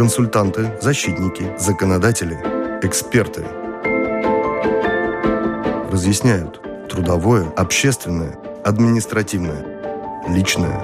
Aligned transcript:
Консультанты, 0.00 0.78
защитники, 0.80 1.54
законодатели, 1.58 2.32
эксперты. 2.82 3.44
Разъясняют 5.92 6.62
трудовое, 6.88 7.44
общественное, 7.54 8.38
административное, 8.64 9.62
личное. 10.26 10.80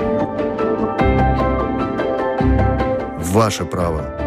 Ваше 3.18 3.64
право– 3.64 4.20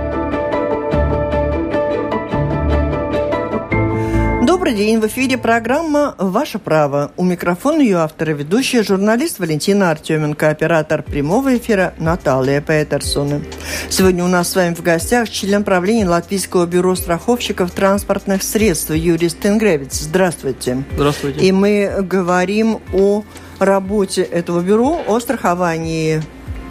Добрый 4.59 4.75
день. 4.75 4.99
В 4.99 5.07
эфире 5.07 5.37
программа 5.37 6.15
«Ваше 6.17 6.59
право». 6.59 7.13
У 7.15 7.23
микрофона 7.23 7.79
ее 7.79 7.99
автор 7.99 8.31
и 8.31 8.33
ведущая 8.33 8.83
журналист 8.83 9.39
Валентина 9.39 9.89
Артеменко, 9.89 10.49
оператор 10.49 11.01
прямого 11.01 11.55
эфира 11.55 11.93
Наталья 11.97 12.59
Петерсона. 12.59 13.41
Сегодня 13.89 14.25
у 14.25 14.27
нас 14.27 14.49
с 14.51 14.55
вами 14.57 14.75
в 14.75 14.81
гостях 14.81 15.29
член 15.29 15.63
правления 15.63 16.09
Латвийского 16.09 16.65
бюро 16.65 16.95
страховщиков 16.95 17.71
транспортных 17.71 18.43
средств 18.43 18.89
Юрий 18.89 19.29
Стенгревич. 19.29 19.93
Здравствуйте. 19.93 20.83
Здравствуйте. 20.93 21.39
И 21.39 21.53
мы 21.53 22.01
говорим 22.01 22.81
о 22.91 23.23
работе 23.59 24.23
этого 24.23 24.59
бюро, 24.59 25.01
о 25.07 25.21
страховании 25.21 26.21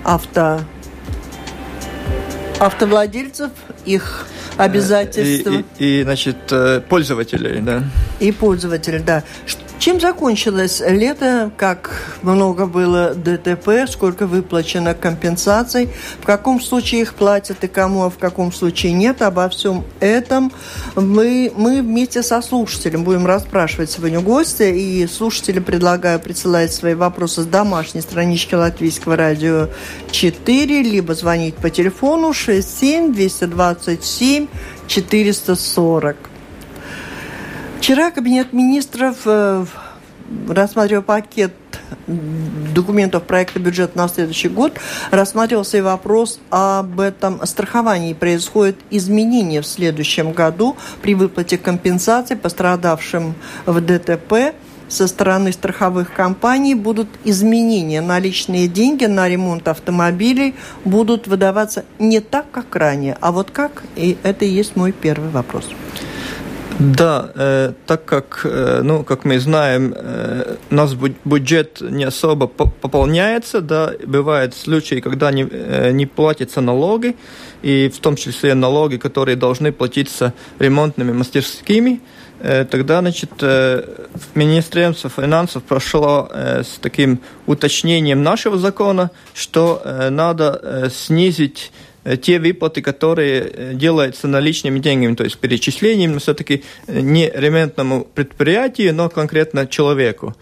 авто 0.05 0.61
автовладельцев, 2.61 3.51
их 3.85 4.27
обязательства. 4.57 5.51
И, 5.51 5.65
и, 5.79 6.01
и 6.01 6.03
значит, 6.03 6.37
э, 6.51 6.81
пользователей, 6.89 7.61
да. 7.61 7.85
И 8.21 8.33
пользователей, 8.33 9.01
да. 9.01 9.23
Чем 9.79 10.01
закончилось 10.01 10.83
лето? 10.85 11.53
Как 11.57 12.19
много 12.23 12.67
было 12.67 13.15
ДТП? 13.15 13.87
Сколько 13.89 14.27
выплачено 14.27 14.93
компенсаций? 14.93 15.91
В 16.21 16.27
каком 16.27 16.61
случае 16.61 17.03
их 17.03 17.15
платят 17.15 17.63
и 17.63 17.69
кому, 17.69 18.03
а 18.03 18.11
в 18.11 18.19
каком 18.19 18.53
случае 18.53 18.93
нет? 18.93 19.23
Обо 19.23 19.49
всем 19.49 19.85
этом 20.01 20.51
мы, 20.97 21.53
мы 21.55 21.81
вместе 21.81 22.25
со 22.25 22.43
слушателем 22.43 23.05
будем 23.05 23.25
расспрашивать 23.25 23.89
сегодня 23.89 24.19
гостя. 24.21 24.65
И 24.65 25.07
слушателям 25.07 25.63
предлагаю 25.63 26.19
присылать 26.19 26.73
свои 26.73 26.95
вопросы 26.95 27.43
с 27.43 27.47
домашней 27.47 28.01
странички 28.01 28.57
Латвийского 28.57 29.15
радио 29.15 29.69
4, 30.11 30.83
либо 30.83 31.15
звонить 31.15 31.55
по 31.55 31.71
телефону 31.71 32.33
67 32.33 33.15
227 33.15 34.49
440. 34.89 36.28
Вчера 37.79 38.11
Кабинет 38.11 38.53
министров 38.53 39.19
э, 39.25 39.65
рассматривал 40.49 41.03
пакет 41.03 41.53
документов 42.75 43.23
проекта 43.23 43.61
бюджета 43.61 43.97
на 43.97 44.09
следующий 44.09 44.49
год, 44.49 44.73
рассматривался 45.11 45.79
и 45.79 45.81
вопрос 45.81 46.41
об 46.51 47.01
этом 47.01 47.47
страховании. 47.47 48.15
Происходит 48.15 48.77
изменение 48.91 49.63
в 49.63 49.67
следующем 49.67 50.33
году 50.33 50.77
при 51.03 51.15
выплате 51.15 51.57
компенсаций 51.57 52.37
пострадавшим 52.37 53.35
в 53.65 53.81
ДТП 53.81 54.55
со 54.89 55.07
стороны 55.07 55.53
страховых 55.53 56.13
компаний 56.13 56.75
будут 56.75 57.09
изменения. 57.25 58.01
Наличные 58.01 58.67
деньги 58.67 59.05
на 59.05 59.29
ремонт 59.29 59.69
автомобилей 59.69 60.55
будут 60.85 61.29
выдаваться 61.29 61.85
не 61.99 62.21
так, 62.21 62.51
как 62.51 62.75
ранее. 62.75 63.17
А 63.21 63.31
вот 63.31 63.51
как? 63.51 63.85
И 63.97 64.17
это 64.25 64.45
и 64.45 64.49
есть 64.49 64.77
мой 64.77 64.93
первый 64.93 65.31
вопрос. 65.31 65.69
Да, 66.79 67.33
э, 67.35 67.73
так 67.87 68.05
как, 68.05 68.43
э, 68.45 68.83
ну, 68.85 69.03
как 69.03 69.25
мы 69.25 69.41
знаем, 69.41 69.93
э, 69.97 70.57
нас 70.71 70.95
бюджет 71.25 71.81
не 71.81 72.05
особо 72.05 72.47
пополняется, 72.47 73.61
да, 73.61 73.93
бывают 74.07 74.55
случаи, 74.55 75.01
когда 75.01 75.33
не, 75.33 75.43
э, 75.51 75.91
не 75.91 76.07
платятся 76.07 76.61
налоги, 76.61 77.17
и 77.63 77.89
в 77.89 77.99
том 77.99 78.15
числе 78.15 78.55
налоги, 78.55 78.97
которые 78.97 79.35
должны 79.35 79.73
платиться 79.73 80.35
ремонтными 80.61 81.13
мастерскими, 81.13 82.01
э, 82.39 82.65
тогда, 82.65 83.01
значит, 83.01 83.31
э, 83.41 83.83
Министерство 84.37 85.11
финансов 85.11 85.65
прошло 85.65 86.29
э, 86.33 86.63
с 86.63 86.79
таким 86.81 87.19
уточнением 87.47 88.23
нашего 88.23 88.57
закона, 88.57 89.11
что 89.35 89.83
э, 89.85 90.11
надо 90.11 90.61
э, 90.63 90.91
снизить 90.91 91.73
те 92.17 92.39
выплаты, 92.39 92.83
которые 92.83 93.41
э, 93.41 93.75
делаются 93.75 94.29
наличными 94.29 94.79
деньгами, 94.79 95.15
то 95.15 95.25
есть 95.25 95.39
перечислением, 95.39 96.13
но 96.13 96.19
все-таки 96.19 96.65
э, 96.87 97.01
не 97.01 97.31
ремонтному 97.31 98.07
предприятию, 98.15 98.95
но 98.95 99.09
конкретно 99.09 99.67
человеку. 99.67 100.35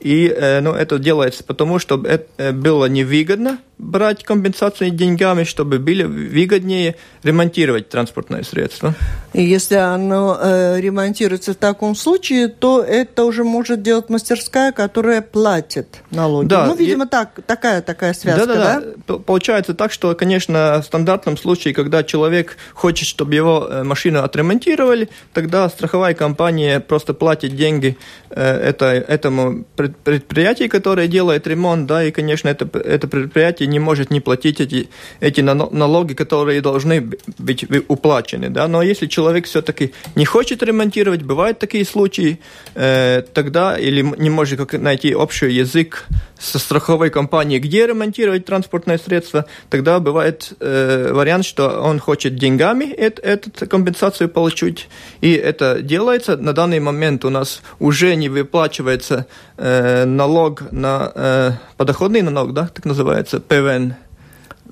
И 0.00 0.34
ну, 0.62 0.72
это 0.72 0.98
делается 0.98 1.44
потому, 1.44 1.78
что 1.78 2.02
это 2.02 2.54
было 2.54 2.86
невыгодно 2.86 3.58
брать 3.80 4.24
компенсацию 4.24 4.90
деньгами, 4.90 5.44
чтобы 5.44 5.78
было 5.78 6.06
выгоднее 6.06 6.96
ремонтировать 7.22 7.88
транспортное 7.88 8.42
средство. 8.42 8.94
И 9.32 9.42
если 9.42 9.76
оно 9.76 10.38
э, 10.40 10.80
ремонтируется 10.80 11.52
в 11.52 11.56
таком 11.56 11.94
случае, 11.94 12.48
то 12.48 12.82
это 12.82 13.24
уже 13.24 13.42
может 13.42 13.82
делать 13.82 14.10
мастерская, 14.10 14.72
которая 14.72 15.22
платит 15.22 16.02
налоги. 16.10 16.48
Да, 16.48 16.66
ну, 16.66 16.74
видимо, 16.74 17.06
и... 17.06 17.08
так, 17.08 17.40
такая, 17.46 17.80
такая 17.80 18.12
связка, 18.12 18.46
да? 18.46 18.54
Да, 18.54 18.82
да? 19.06 19.14
Получается 19.18 19.74
так, 19.74 19.92
что, 19.92 20.14
конечно, 20.14 20.80
в 20.82 20.86
стандартном 20.86 21.36
случае, 21.36 21.72
когда 21.72 22.02
человек 22.02 22.56
хочет, 22.74 23.08
чтобы 23.08 23.34
его 23.34 23.66
э, 23.70 23.82
машину 23.82 24.22
отремонтировали, 24.22 25.08
тогда 25.32 25.68
страховая 25.68 26.14
компания 26.14 26.80
просто 26.80 27.14
платит 27.14 27.56
деньги 27.56 27.96
э, 28.28 28.42
это, 28.42 28.86
этому 28.86 29.64
предприятию, 29.74 30.68
которое 30.68 31.08
делает 31.08 31.46
ремонт, 31.46 31.86
да, 31.86 32.04
и, 32.04 32.10
конечно, 32.10 32.48
это, 32.48 32.66
это 32.78 33.08
предприятие 33.08 33.69
не 33.70 33.78
может 33.78 34.10
не 34.10 34.20
платить 34.20 34.60
эти, 34.60 34.88
эти 35.20 35.40
налоги, 35.40 36.14
которые 36.14 36.60
должны 36.60 37.10
быть 37.38 37.64
уплачены. 37.88 38.50
Да? 38.50 38.68
Но 38.68 38.82
если 38.82 39.06
человек 39.06 39.46
все-таки 39.46 39.92
не 40.16 40.24
хочет 40.24 40.62
ремонтировать, 40.62 41.22
бывают 41.22 41.58
такие 41.58 41.84
случаи, 41.84 42.38
э, 42.74 43.22
тогда 43.32 43.78
или 43.78 44.02
не 44.18 44.30
может 44.30 44.58
как 44.58 44.72
найти 44.80 45.14
общий 45.14 45.50
язык 45.50 46.06
со 46.40 46.58
страховой 46.58 47.10
компанией, 47.10 47.60
где 47.60 47.86
ремонтировать 47.86 48.46
транспортное 48.46 48.98
средство, 48.98 49.44
тогда 49.68 50.00
бывает 50.00 50.52
э, 50.58 51.12
вариант, 51.12 51.44
что 51.44 51.80
он 51.80 52.00
хочет 52.00 52.36
деньгами 52.36 52.84
это, 52.84 53.22
эту 53.22 53.68
компенсацию 53.68 54.28
получить, 54.28 54.88
и 55.20 55.32
это 55.32 55.82
делается. 55.82 56.36
На 56.36 56.52
данный 56.52 56.80
момент 56.80 57.24
у 57.24 57.30
нас 57.30 57.62
уже 57.78 58.14
не 58.14 58.28
выплачивается 58.28 59.26
э, 59.58 60.04
налог 60.06 60.72
на 60.72 61.12
э, 61.14 61.52
подоходный 61.76 62.22
налог, 62.22 62.54
да, 62.54 62.68
так 62.68 62.86
называется, 62.86 63.40
ПВН 63.40 63.94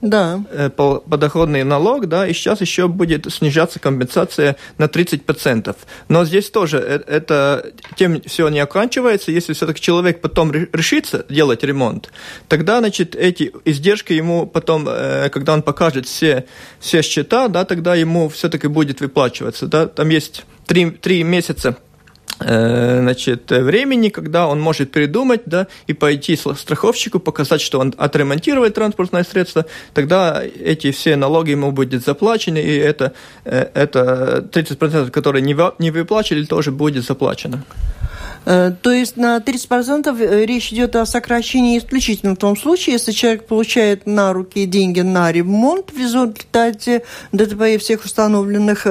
да. 0.00 0.42
Э, 0.50 0.70
подоходный 0.70 1.64
налог, 1.64 2.06
да, 2.06 2.26
и 2.26 2.32
сейчас 2.32 2.60
еще 2.60 2.88
будет 2.88 3.32
снижаться 3.32 3.78
компенсация 3.80 4.56
на 4.78 4.84
30%. 4.84 5.76
Но 6.08 6.24
здесь 6.24 6.50
тоже 6.50 6.78
э, 6.78 7.00
это 7.06 7.72
тем 7.96 8.20
все 8.22 8.48
не 8.48 8.60
оканчивается. 8.60 9.32
Если 9.32 9.52
все-таки 9.52 9.80
человек 9.80 10.20
потом 10.20 10.52
решится 10.52 11.24
делать 11.28 11.64
ремонт, 11.64 12.10
тогда, 12.48 12.78
значит, 12.78 13.14
эти 13.14 13.52
издержки 13.64 14.12
ему 14.12 14.46
потом, 14.46 14.86
э, 14.88 15.30
когда 15.30 15.54
он 15.54 15.62
покажет 15.62 16.06
все, 16.06 16.44
все 16.80 17.02
счета, 17.02 17.48
да, 17.48 17.64
тогда 17.64 17.94
ему 17.94 18.28
все-таки 18.28 18.68
будет 18.68 19.00
выплачиваться. 19.00 19.66
Да. 19.66 19.86
Там 19.86 20.08
есть 20.08 20.44
три, 20.66 20.90
три 20.90 21.22
месяца 21.24 21.76
значит, 22.38 23.50
времени, 23.50 24.08
когда 24.08 24.46
он 24.46 24.60
может 24.60 24.90
придумать, 24.90 25.42
да, 25.46 25.66
и 25.86 25.92
пойти 25.92 26.36
страховщику, 26.36 27.18
показать, 27.18 27.60
что 27.60 27.80
он 27.80 27.94
отремонтирует 27.96 28.74
транспортное 28.74 29.24
средство, 29.24 29.66
тогда 29.94 30.42
эти 30.42 30.90
все 30.92 31.16
налоги 31.16 31.50
ему 31.50 31.72
будут 31.72 32.04
заплачены, 32.04 32.58
и 32.58 32.76
это, 32.76 33.12
э, 33.44 33.66
это 33.74 34.48
30%, 34.52 35.10
которые 35.10 35.42
не, 35.42 35.90
выплачивали, 35.90 36.44
тоже 36.44 36.70
будет 36.70 37.04
заплачено. 37.04 37.64
Э, 38.44 38.72
то 38.82 38.92
есть 38.92 39.16
на 39.16 39.38
30% 39.38 40.46
речь 40.46 40.72
идет 40.72 40.96
о 40.96 41.06
сокращении 41.06 41.78
исключительно 41.78 42.34
в 42.34 42.38
том 42.38 42.56
случае, 42.56 42.94
если 42.94 43.12
человек 43.12 43.46
получает 43.46 44.06
на 44.06 44.32
руки 44.32 44.64
деньги 44.66 45.00
на 45.00 45.32
ремонт 45.32 45.90
в 45.92 45.98
результате 45.98 47.02
ДТП 47.32 47.62
и 47.74 47.78
всех 47.78 48.04
установленных 48.04 48.86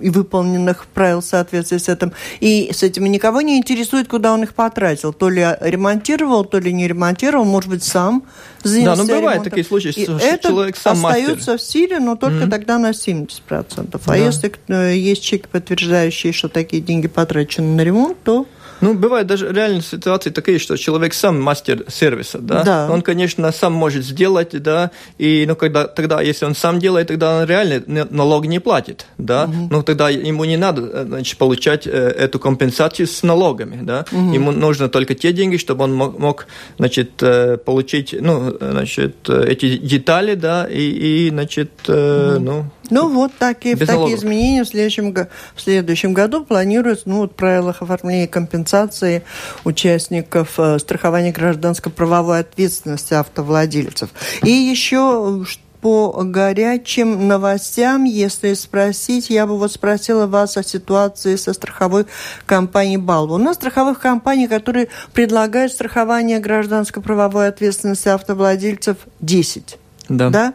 и 0.00 0.10
выполненных 0.10 0.86
правил 0.86 1.20
в 1.20 1.24
соответствии 1.24 1.78
с 1.78 1.88
этим. 1.88 2.12
И 2.40 2.70
с 2.72 2.82
этим 2.82 3.04
никого 3.04 3.40
не 3.40 3.58
интересует, 3.58 4.08
куда 4.08 4.32
он 4.32 4.42
их 4.42 4.54
потратил. 4.54 5.12
То 5.12 5.28
ли 5.28 5.46
ремонтировал, 5.60 6.44
то 6.44 6.58
ли 6.58 6.72
не 6.72 6.88
ремонтировал, 6.88 7.44
может 7.44 7.70
быть, 7.70 7.82
сам 7.82 8.24
занялся 8.62 9.02
Да, 9.02 9.02
ну 9.02 9.08
бывают 9.08 9.22
ремонтом. 9.22 9.50
такие 9.50 9.64
случаи, 9.64 9.90
что 9.90 10.18
и 10.18 10.40
человек 10.40 10.76
сам 10.76 11.04
остается 11.06 11.52
мастер. 11.52 11.58
в 11.58 11.62
силе, 11.62 11.98
но 12.00 12.16
только 12.16 12.44
mm-hmm. 12.44 12.50
тогда 12.50 12.78
на 12.78 12.90
70%. 12.90 13.30
А 13.50 13.98
да. 14.06 14.16
если 14.16 14.52
э, 14.68 14.96
есть 14.96 15.22
чек, 15.22 15.48
подтверждающий, 15.48 16.32
что 16.32 16.48
такие 16.48 16.82
деньги 16.82 17.08
потрачены 17.08 17.76
на 17.76 17.82
ремонт, 17.82 18.16
то 18.22 18.46
ну, 18.82 18.94
бывают 18.94 19.28
даже 19.28 19.50
реальные 19.52 19.80
ситуации 19.80 20.30
такие, 20.30 20.58
что 20.58 20.76
человек 20.76 21.14
сам 21.14 21.40
мастер 21.40 21.84
сервиса, 21.88 22.38
да? 22.38 22.62
да. 22.64 22.88
Он, 22.90 23.00
конечно, 23.00 23.50
сам 23.52 23.72
может 23.72 24.04
сделать, 24.04 24.60
да, 24.60 24.90
и, 25.18 25.44
ну, 25.46 25.54
когда, 25.54 25.86
тогда, 25.86 26.20
если 26.20 26.44
он 26.44 26.54
сам 26.54 26.80
делает, 26.80 27.06
тогда 27.06 27.38
он 27.38 27.46
реально 27.46 28.06
налог 28.10 28.46
не 28.46 28.58
платит, 28.58 29.06
да, 29.18 29.44
угу. 29.44 29.68
ну, 29.70 29.82
тогда 29.84 30.10
ему 30.10 30.44
не 30.44 30.56
надо, 30.56 30.82
э, 30.82 31.04
значит, 31.06 31.38
получать 31.38 31.86
э, 31.86 31.90
эту 31.90 32.40
компенсацию 32.40 33.06
с 33.06 33.22
налогами, 33.22 33.78
да, 33.82 34.04
угу. 34.10 34.32
ему 34.32 34.50
нужно 34.50 34.88
только 34.88 35.14
те 35.14 35.32
деньги, 35.32 35.58
чтобы 35.58 35.84
он 35.84 35.94
мог, 35.94 36.46
значит, 36.78 37.22
э, 37.22 37.58
получить, 37.58 38.14
ну, 38.20 38.56
значит, 38.60 39.30
эти 39.30 39.76
детали, 39.76 40.34
да, 40.34 40.66
и, 40.68 41.26
и 41.26 41.30
значит, 41.30 41.70
угу. 41.86 42.40
ну, 42.40 42.64
Ну 42.90 43.08
вот 43.08 43.32
такие, 43.38 43.76
такие 43.76 44.16
изменения 44.16 44.64
в 44.64 44.68
следующем, 44.68 45.14
в 45.14 45.60
следующем 45.60 46.12
году 46.12 46.44
планируются 46.44 47.08
ну, 47.08 47.18
вот, 47.18 47.32
в 47.32 47.34
правилах 47.34 47.82
оформления 47.82 48.26
компенсации 48.26 49.22
участников 49.64 50.58
э, 50.58 50.78
страхования 50.78 51.32
гражданско-правовой 51.32 52.40
ответственности 52.40 53.14
автовладельцев. 53.14 54.10
И 54.42 54.50
еще 54.50 55.44
по 55.82 56.12
горячим 56.22 57.26
новостям, 57.26 58.04
если 58.04 58.54
спросить, 58.54 59.30
я 59.30 59.48
бы 59.48 59.58
вот 59.58 59.72
спросила 59.72 60.28
вас 60.28 60.56
о 60.56 60.62
ситуации 60.62 61.34
со 61.34 61.52
страховой 61.52 62.06
компанией 62.46 62.98
«Балва». 62.98 63.34
У 63.34 63.38
нас 63.38 63.56
страховых 63.56 63.98
компаний, 63.98 64.46
которые 64.46 64.88
предлагают 65.12 65.72
страхование 65.72 66.38
гражданско-правовой 66.38 67.48
ответственности 67.48 68.08
автовладельцев 68.08 68.96
10. 69.20 69.78
Да. 70.08 70.30
да? 70.30 70.54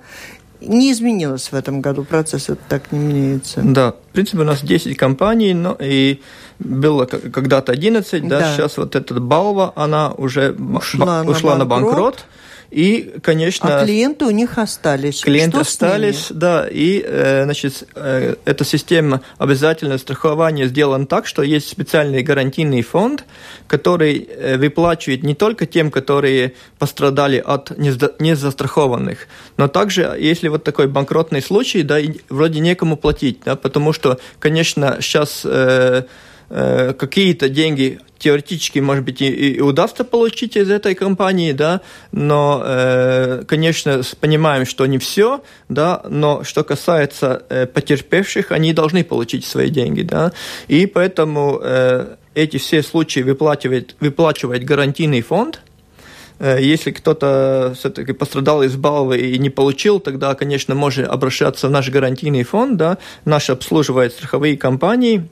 Не 0.62 0.92
изменилось 0.92 1.52
в 1.52 1.56
этом 1.56 1.82
году, 1.82 2.04
процесс 2.04 2.50
это 2.50 2.62
так 2.68 2.92
не 2.92 3.00
меняется. 3.00 3.62
Да, 3.64 3.92
в 3.92 4.14
принципе, 4.14 4.40
у 4.40 4.44
нас 4.44 4.62
10 4.62 4.98
компаний, 4.98 5.54
но 5.54 5.78
и 5.80 6.22
было 6.60 7.06
когда-то 7.06 7.72
11, 7.72 8.28
да, 8.28 8.40
да. 8.40 8.54
сейчас 8.54 8.78
вот 8.78 8.96
эта 8.96 9.14
Балва, 9.20 9.74
она 9.76 10.12
уже 10.12 10.54
ушла, 10.54 11.24
ушла 11.24 11.56
на 11.58 11.66
банкрот. 11.66 11.94
На 11.94 11.96
банкрот 11.96 12.26
и, 12.70 13.14
конечно... 13.22 13.80
А 13.80 13.86
клиенты 13.86 14.26
у 14.26 14.30
них 14.30 14.58
остались. 14.58 15.22
Клиенты 15.22 15.58
Что 15.58 15.62
остались, 15.62 16.28
да. 16.30 16.68
И, 16.70 17.02
э, 17.06 17.44
значит, 17.46 17.88
э, 17.96 18.36
эта 18.46 18.66
система 18.66 19.22
обязательного 19.38 19.98
страхования 19.98 20.68
сделана 20.68 21.06
так, 21.06 21.28
что 21.28 21.44
есть 21.44 21.70
специальный 21.70 22.24
гарантийный 22.24 22.82
фонд, 22.82 23.24
который 23.68 24.28
э, 24.30 24.58
выплачивает 24.58 25.24
не 25.24 25.34
только 25.34 25.66
тем, 25.66 25.92
которые 25.92 26.54
пострадали 26.78 27.42
от 27.44 27.78
незастрахованных, 27.78 29.28
но 29.58 29.68
также, 29.68 30.16
если 30.20 30.50
вот 30.50 30.64
такой 30.64 30.88
банкротный 30.88 31.42
случай, 31.42 31.84
да, 31.84 31.98
вроде 32.30 32.60
некому 32.60 32.98
платить, 32.98 33.40
да, 33.46 33.56
потому 33.56 33.94
что, 33.94 34.20
конечно, 34.40 34.98
сейчас 35.00 35.46
какие-то 36.50 37.50
деньги 37.50 38.00
теоретически, 38.20 38.80
может 38.80 39.04
быть, 39.04 39.22
и, 39.22 39.28
и 39.30 39.62
удастся 39.62 40.04
получить 40.04 40.58
из 40.58 40.70
этой 40.70 40.96
компании, 40.96 41.52
да, 41.52 41.82
но, 42.12 42.62
э, 42.66 43.44
конечно, 43.48 44.02
понимаем, 44.20 44.66
что 44.66 44.86
не 44.86 44.98
все, 44.98 45.44
да, 45.70 46.02
но 46.10 46.44
что 46.44 46.64
касается 46.64 47.44
э, 47.50 47.66
потерпевших, 47.66 48.52
они 48.52 48.74
должны 48.74 49.04
получить 49.04 49.46
свои 49.46 49.70
деньги, 49.70 50.02
да, 50.02 50.32
и 50.68 50.86
поэтому 50.86 51.60
э, 51.62 52.16
эти 52.36 52.58
все 52.58 52.84
случаи 52.84 53.22
выплачивает, 53.22 53.96
выплачивает 54.00 54.64
гарантийный 54.64 55.22
фонд, 55.22 55.62
э, 56.40 56.58
если 56.60 56.92
кто-то 56.92 57.74
все-таки 57.78 58.14
пострадал 58.14 58.64
из 58.64 58.76
баллы 58.76 59.20
и 59.20 59.38
не 59.38 59.50
получил, 59.50 60.00
тогда, 60.00 60.34
конечно, 60.34 60.74
можно 60.76 61.06
обращаться 61.06 61.68
в 61.68 61.72
наш 61.72 61.90
гарантийный 61.90 62.44
фонд, 62.44 62.78
да, 62.78 62.98
наш 63.26 63.50
обслуживает 63.50 64.14
страховые 64.14 64.58
компании, 64.58 65.30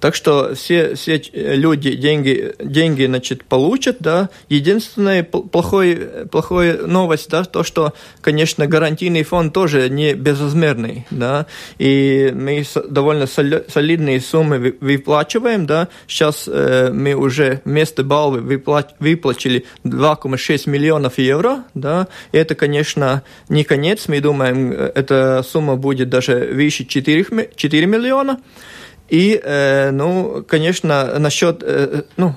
так 0.00 0.14
что 0.14 0.54
все, 0.54 0.94
все 0.94 1.22
люди 1.32 1.94
деньги, 1.94 2.54
деньги 2.58 3.06
значит, 3.06 3.44
получат, 3.44 3.96
да. 4.00 4.30
Единственная 4.48 5.22
плохой, 5.22 5.96
плохой 6.30 6.86
новость, 6.86 7.28
да, 7.30 7.44
то, 7.44 7.62
что, 7.62 7.92
конечно, 8.20 8.66
гарантийный 8.66 9.22
фонд 9.22 9.52
тоже 9.52 9.88
не 9.88 10.14
безразмерный, 10.14 11.06
да, 11.10 11.46
и 11.78 12.32
мы 12.34 12.64
довольно 12.88 13.26
солидные 13.26 14.20
суммы 14.20 14.76
выплачиваем, 14.80 15.66
да. 15.66 15.88
Сейчас 16.06 16.48
э, 16.48 16.90
мы 16.92 17.14
уже 17.14 17.60
вместо 17.64 18.02
баллы 18.04 18.40
выплатили 18.40 19.64
2,6 19.84 20.68
миллионов 20.70 21.18
евро, 21.18 21.64
да, 21.74 22.08
и 22.32 22.38
это, 22.38 22.54
конечно, 22.54 23.22
не 23.48 23.64
конец, 23.64 24.08
мы 24.08 24.20
думаем, 24.20 24.72
э, 24.72 24.92
эта 24.94 25.42
сумма 25.46 25.76
будет 25.76 26.08
даже 26.08 26.50
выше 26.52 26.84
4, 26.84 27.50
4 27.54 27.86
миллиона. 27.86 28.40
И, 29.10 29.40
э, 29.42 29.90
ну, 29.90 30.44
конечно, 30.46 31.18
насчет, 31.18 31.62
э, 31.62 32.02
ну, 32.16 32.36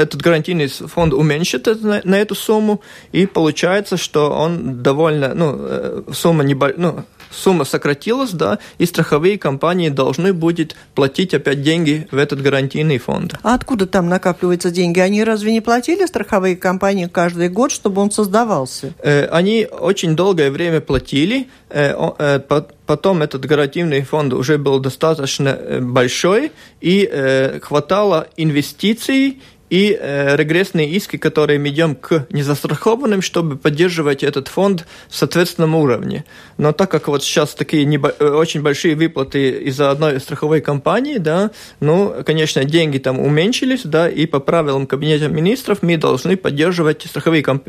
этот 0.00 0.22
гарантийный 0.22 0.68
фонд 0.68 1.12
уменьшит 1.12 1.66
на, 1.82 2.00
на 2.04 2.14
эту 2.16 2.34
сумму, 2.34 2.80
и 3.12 3.26
получается, 3.26 3.96
что 3.96 4.30
он 4.30 4.82
довольно, 4.82 5.34
ну, 5.34 5.56
э, 5.58 6.02
сумма 6.12 6.42
небольшая, 6.42 6.80
ну, 6.80 7.04
сумма 7.30 7.64
сократилась, 7.64 8.32
да, 8.32 8.58
и 8.78 8.86
страховые 8.86 9.38
компании 9.38 9.88
должны 9.88 10.32
будут 10.32 10.74
платить 10.94 11.32
опять 11.34 11.62
деньги 11.62 12.08
в 12.10 12.16
этот 12.16 12.42
гарантийный 12.42 12.98
фонд. 12.98 13.34
А 13.42 13.54
откуда 13.54 13.86
там 13.86 14.08
накапливаются 14.08 14.70
деньги? 14.70 14.98
Они 14.98 15.22
разве 15.22 15.52
не 15.52 15.60
платили 15.60 16.06
страховые 16.06 16.56
компании 16.56 17.06
каждый 17.06 17.48
год, 17.48 17.70
чтобы 17.70 18.02
он 18.02 18.10
создавался? 18.10 18.94
Э, 18.98 19.26
они 19.26 19.66
очень 19.70 20.16
долгое 20.16 20.50
время 20.50 20.80
платили, 20.80 21.48
э, 21.68 22.40
потом 22.86 23.22
этот 23.22 23.44
гарантийный 23.44 24.02
фонд 24.02 24.32
уже 24.32 24.58
был 24.58 24.80
достаточно 24.80 25.78
большой 25.80 26.52
и 26.80 27.58
хватало 27.62 28.26
инвестиций 28.36 29.38
и 29.70 29.96
э, 29.98 30.36
регрессные 30.36 30.90
иски, 30.90 31.16
которые 31.16 31.58
мы 31.58 31.68
идем 31.68 31.94
к 31.94 32.26
незастрахованным, 32.30 33.22
чтобы 33.22 33.56
поддерживать 33.56 34.24
этот 34.24 34.48
фонд 34.48 34.84
в 35.08 35.16
соответственном 35.16 35.76
уровне. 35.76 36.24
Но 36.58 36.72
так 36.72 36.90
как 36.90 37.08
вот 37.08 37.22
сейчас 37.22 37.54
такие 37.54 37.84
небо- 37.84 38.14
э, 38.18 38.28
очень 38.28 38.62
большие 38.62 38.96
выплаты 38.96 39.50
из-за 39.50 39.90
одной 39.90 40.20
страховой 40.20 40.60
компании, 40.60 41.18
да, 41.18 41.52
ну, 41.78 42.14
конечно, 42.26 42.64
деньги 42.64 42.98
там 42.98 43.20
уменьшились, 43.20 43.82
да, 43.84 44.08
и 44.08 44.26
по 44.26 44.40
правилам 44.40 44.86
Кабинета 44.86 45.28
министров 45.28 45.82
мы 45.82 45.96
должны 45.96 46.36
поддерживать, 46.36 47.02
страховые 47.02 47.42
комп- 47.42 47.68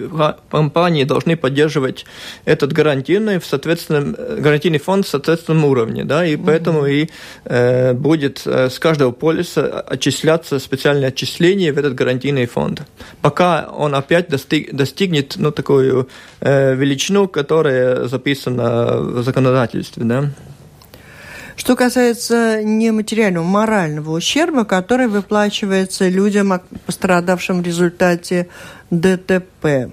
компании 0.50 1.04
должны 1.04 1.38
поддерживать 1.38 2.06
этот 2.46 2.74
гарантийный, 2.74 3.40
в 3.40 3.46
соответственном, 3.46 4.16
э, 4.18 4.38
гарантийный 4.40 4.80
фонд 4.80 5.06
в 5.06 5.10
соответственном 5.10 5.66
уровне, 5.66 6.04
да, 6.04 6.26
и 6.26 6.36
поэтому 6.36 6.88
mm-hmm. 6.88 7.04
и 7.04 7.10
э, 7.46 7.94
будет 7.94 8.42
э, 8.46 8.70
с 8.70 8.80
каждого 8.80 9.12
полиса 9.12 9.82
отчисляться 9.82 10.58
специальное 10.58 11.10
отчисление 11.10 11.72
в 11.72 11.78
этот 11.78 11.91
этот 11.92 11.98
гарантийный 11.98 12.46
фонд. 12.46 12.84
Пока 13.22 13.70
он 13.70 13.96
опять 13.96 14.30
достиг, 14.30 14.74
достигнет 14.74 15.36
ну, 15.38 15.52
такую 15.52 16.08
э, 16.40 16.76
величину, 16.76 17.28
которая 17.28 18.08
записана 18.08 18.98
в 18.98 19.24
законодательстве. 19.24 20.04
Да? 20.04 20.32
Что 21.56 21.76
касается 21.76 22.64
нематериального, 22.64 23.44
морального 23.44 24.12
ущерба, 24.18 24.66
который 24.66 25.08
выплачивается 25.08 26.08
людям, 26.08 26.62
пострадавшим 26.86 27.62
в 27.62 27.66
результате 27.66 28.48
ДТП. 28.90 29.92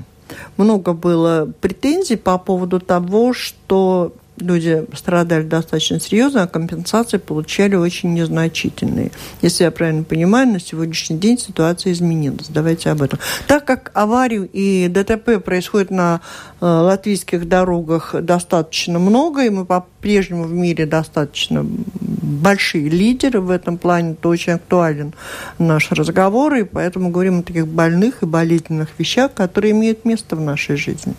Много 0.56 0.92
было 0.92 1.50
претензий 1.60 2.16
по 2.16 2.38
поводу 2.38 2.80
того, 2.80 3.32
что 3.32 4.14
люди 4.40 4.84
страдали 4.94 5.42
достаточно 5.42 6.00
серьезно, 6.00 6.42
а 6.42 6.46
компенсации 6.46 7.18
получали 7.18 7.74
очень 7.74 8.14
незначительные. 8.14 9.10
Если 9.42 9.64
я 9.64 9.70
правильно 9.70 10.04
понимаю, 10.04 10.48
на 10.48 10.60
сегодняшний 10.60 11.18
день 11.18 11.38
ситуация 11.38 11.92
изменилась. 11.92 12.46
Давайте 12.48 12.90
об 12.90 13.02
этом. 13.02 13.18
Так 13.46 13.64
как 13.64 13.90
аварий 13.94 14.44
и 14.44 14.88
ДТП 14.88 15.42
происходит 15.44 15.90
на 15.90 16.20
э, 16.60 16.64
латвийских 16.66 17.48
дорогах 17.48 18.14
достаточно 18.20 18.98
много, 18.98 19.44
и 19.44 19.50
мы 19.50 19.64
по-прежнему 19.64 20.44
в 20.44 20.52
мире 20.52 20.86
достаточно 20.86 21.64
большие 21.64 22.88
лидеры 22.88 23.40
в 23.40 23.50
этом 23.50 23.78
плане, 23.78 24.14
то 24.14 24.28
очень 24.28 24.54
актуален 24.54 25.14
наш 25.58 25.90
разговор, 25.90 26.54
и 26.54 26.64
поэтому 26.64 27.10
говорим 27.10 27.40
о 27.40 27.42
таких 27.42 27.66
больных 27.66 28.22
и 28.22 28.26
болезненных 28.26 28.88
вещах, 28.98 29.32
которые 29.34 29.72
имеют 29.72 30.04
место 30.04 30.36
в 30.36 30.40
нашей 30.40 30.76
жизни. 30.76 31.14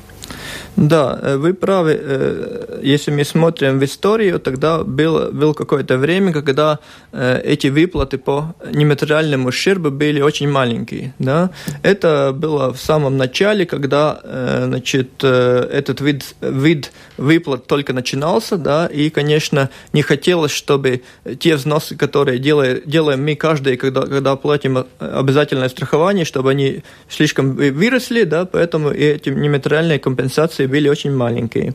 Да, 0.75 1.20
э, 1.22 1.38
вы 1.38 1.53
правы. 1.53 2.00
Э, 2.01 2.79
если 2.82 3.12
мы 3.12 3.25
смотрим 3.25 3.79
в 3.79 3.84
историю, 3.84 4.39
тогда 4.39 4.84
было, 4.84 5.29
было 5.32 5.53
какое-то 5.53 5.98
время, 5.98 6.32
когда 6.32 6.79
э, 7.12 7.41
эти 7.44 7.68
выплаты 7.68 8.18
по 8.18 8.56
нематериальному 8.72 9.50
ущербу 9.50 9.91
были 9.91 10.22
очень 10.22 10.50
маленькие. 10.50 11.13
Да? 11.20 11.50
Это 11.84 12.32
было 12.34 12.74
в 12.74 12.79
самом 12.79 13.18
начале, 13.18 13.65
когда 13.65 14.22
значит, 14.65 15.24
этот 15.24 16.01
вид, 16.01 16.36
вид 16.41 16.91
выплат 17.18 17.68
только 17.68 17.94
начинался, 17.94 18.58
да, 18.58 18.88
и, 18.88 19.10
конечно, 19.10 19.70
не 19.94 20.01
хотелось, 20.01 20.51
чтобы 20.51 21.01
те 21.39 21.56
взносы, 21.56 21.96
которые 21.96 22.39
делаем, 22.39 22.82
делаем 22.86 23.24
мы 23.24 23.36
каждый, 23.36 23.77
когда, 23.77 24.01
когда 24.01 24.36
платим 24.36 24.86
обязательное 25.00 25.70
страхование, 25.70 26.25
чтобы 26.25 26.51
они 26.51 26.84
слишком 27.10 27.56
выросли, 27.56 28.24
да, 28.24 28.46
поэтому 28.46 28.91
и 28.91 29.03
эти 29.03 29.29
нематериальные 29.29 30.00
компенсации 30.00 30.38
были 30.67 30.89
очень 30.89 31.12
маленькие. 31.12 31.74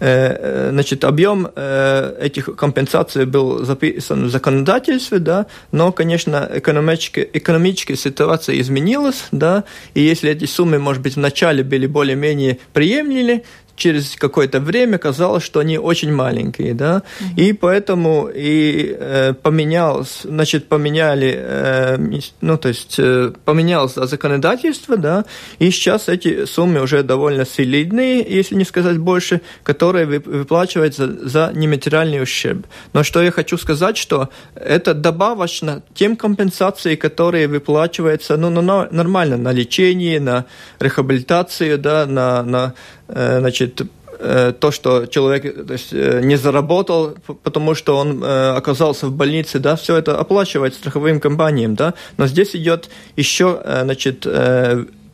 Э, 0.00 0.36
э, 0.38 0.68
значит, 0.72 1.04
объем 1.04 1.48
э, 1.54 2.16
этих 2.20 2.56
компенсаций 2.56 3.24
был 3.24 3.64
записан 3.64 4.26
в 4.26 4.30
законодательстве, 4.30 5.18
да, 5.18 5.46
но, 5.72 5.92
конечно, 5.92 6.48
экономическая, 6.54 7.28
экономическая 7.32 7.96
ситуация 7.96 8.60
изменилась, 8.60 9.24
да, 9.32 9.64
и 9.94 10.00
если 10.00 10.30
эти 10.30 10.46
суммы, 10.46 10.78
может 10.78 11.02
быть, 11.02 11.16
вначале 11.16 11.62
были 11.62 11.86
более-менее 11.86 12.58
приемлемы, 12.72 13.42
через 13.80 14.14
какое-то 14.16 14.60
время 14.60 14.98
казалось, 14.98 15.42
что 15.42 15.60
они 15.60 15.78
очень 15.78 16.12
маленькие, 16.12 16.74
да, 16.74 17.02
mm-hmm. 17.02 17.42
и 17.42 17.52
поэтому 17.54 18.28
и 18.32 18.94
э, 18.98 19.32
поменялось, 19.32 20.20
значит, 20.24 20.68
поменяли, 20.68 21.34
э, 21.36 22.20
ну, 22.42 22.58
то 22.58 22.68
есть 22.68 22.96
э, 22.98 23.32
поменялось 23.44 23.94
законодательство, 23.94 24.96
да, 24.96 25.24
и 25.58 25.70
сейчас 25.70 26.08
эти 26.08 26.44
суммы 26.44 26.82
уже 26.82 27.02
довольно 27.02 27.44
солидные, 27.44 28.24
если 28.28 28.54
не 28.54 28.64
сказать 28.64 28.98
больше, 28.98 29.40
которые 29.62 30.04
выплачиваются 30.06 31.28
за 31.28 31.50
нематериальный 31.54 32.22
ущерб. 32.22 32.66
Но 32.92 33.02
что 33.02 33.22
я 33.22 33.30
хочу 33.30 33.56
сказать, 33.56 33.96
что 33.96 34.28
это 34.54 34.92
добавочно 34.92 35.82
тем 35.94 36.16
компенсации, 36.16 36.96
которые 36.96 37.48
выплачиваются, 37.48 38.36
ну, 38.36 38.50
ну 38.50 38.86
нормально 38.90 39.38
на 39.38 39.52
лечение, 39.52 40.20
на 40.20 40.44
рехабилитацию, 40.80 41.78
да, 41.78 42.04
на, 42.04 42.42
на 42.42 42.74
значит, 43.12 43.82
э, 44.18 44.52
то, 44.58 44.70
что 44.70 45.06
человек 45.06 45.66
то 45.66 45.72
есть, 45.72 45.92
э, 45.92 46.20
не 46.22 46.36
заработал, 46.36 47.16
потому 47.42 47.74
что 47.74 47.96
он 47.96 48.22
оказался 48.22 49.06
в 49.06 49.12
больнице, 49.12 49.58
да, 49.58 49.76
все 49.76 49.96
это 49.96 50.18
оплачивает 50.18 50.74
страховым 50.74 51.20
компаниям, 51.20 51.74
да, 51.74 51.94
но 52.16 52.26
здесь 52.26 52.54
идет 52.54 52.90
еще, 53.16 53.60
значит, 53.64 54.26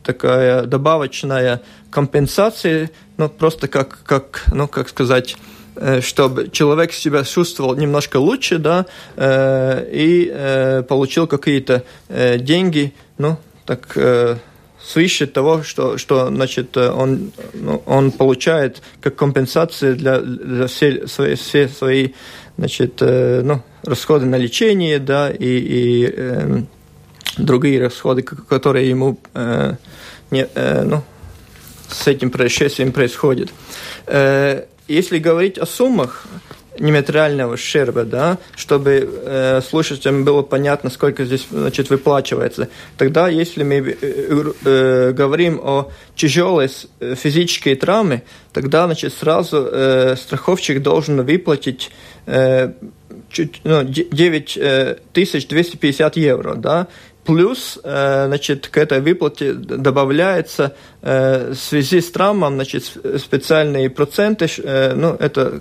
такая 0.03 0.63
добавочная 0.63 1.61
компенсация, 1.89 2.91
ну, 3.17 3.29
просто 3.29 3.67
как, 3.67 3.99
как, 4.03 4.43
ну, 4.53 4.67
как 4.67 4.89
сказать, 4.89 5.35
чтобы 6.01 6.49
человек 6.49 6.93
себя 6.93 7.23
чувствовал 7.23 7.75
немножко 7.75 8.17
лучше, 8.17 8.57
да, 8.57 8.85
и 9.17 10.83
получил 10.87 11.27
какие-то 11.27 11.83
деньги, 12.09 12.93
ну, 13.17 13.37
так 13.65 13.97
свыше 14.87 15.27
того, 15.27 15.63
что, 15.63 15.97
что 15.97 16.27
значит, 16.27 16.77
он, 16.77 17.31
ну, 17.53 17.81
он 17.85 18.11
получает 18.11 18.81
как 19.01 19.15
компенсация 19.15 19.95
для, 19.95 20.19
для 20.19 20.67
все, 20.67 21.07
свои, 21.07 21.35
все 21.35 21.67
свои 21.67 22.09
значит, 22.57 23.01
э, 23.01 23.41
ну, 23.43 23.61
расходы 23.83 24.25
на 24.25 24.37
лечение 24.37 24.99
да, 24.99 25.29
и, 25.29 25.45
и 25.45 26.13
э, 26.15 26.61
другие 27.37 27.81
расходы, 27.81 28.21
которые 28.21 28.89
ему 28.89 29.19
э, 29.33 29.75
не, 30.31 30.47
э, 30.55 30.83
ну, 30.83 31.03
с 31.89 32.07
этим 32.07 32.31
происшествием 32.31 32.93
происходят. 32.93 33.49
Э, 34.05 34.65
если 34.87 35.19
говорить 35.19 35.57
о 35.57 35.65
суммах, 35.65 36.25
нематериального 36.79 37.53
ущерба, 37.53 38.03
да, 38.03 38.37
чтобы 38.55 39.09
э, 39.25 39.61
слушателям 39.61 40.23
было 40.23 40.41
понятно, 40.41 40.89
сколько 40.89 41.25
здесь 41.25 41.45
значит, 41.49 41.89
выплачивается. 41.89 42.69
Тогда, 42.97 43.29
если 43.29 43.63
мы 43.63 43.75
э, 43.75 43.95
э, 44.65 45.11
говорим 45.11 45.59
о 45.63 45.91
тяжелой 46.15 46.69
э, 46.99 47.15
физической 47.15 47.75
травме, 47.75 48.23
тогда 48.53 48.85
значит, 48.85 49.13
сразу 49.13 49.67
э, 49.71 50.15
страховщик 50.17 50.81
должен 50.81 51.23
выплатить 51.23 51.91
э, 52.25 52.71
чуть, 53.29 53.61
ну, 53.63 53.83
9250 53.83 56.17
э, 56.17 56.19
евро, 56.19 56.55
да, 56.55 56.87
Плюс, 57.27 57.77
э, 57.83 58.27
значит, 58.27 58.69
к 58.69 58.77
этой 58.77 59.01
выплате 59.01 59.51
добавляется 59.51 60.73
э, 61.01 61.51
в 61.51 61.55
связи 61.55 61.99
с 61.99 62.09
травмом, 62.09 62.53
значит, 62.55 62.85
специальные 63.17 63.89
проценты, 63.89 64.47
э, 64.63 64.93
ну, 64.95 65.13
это 65.19 65.59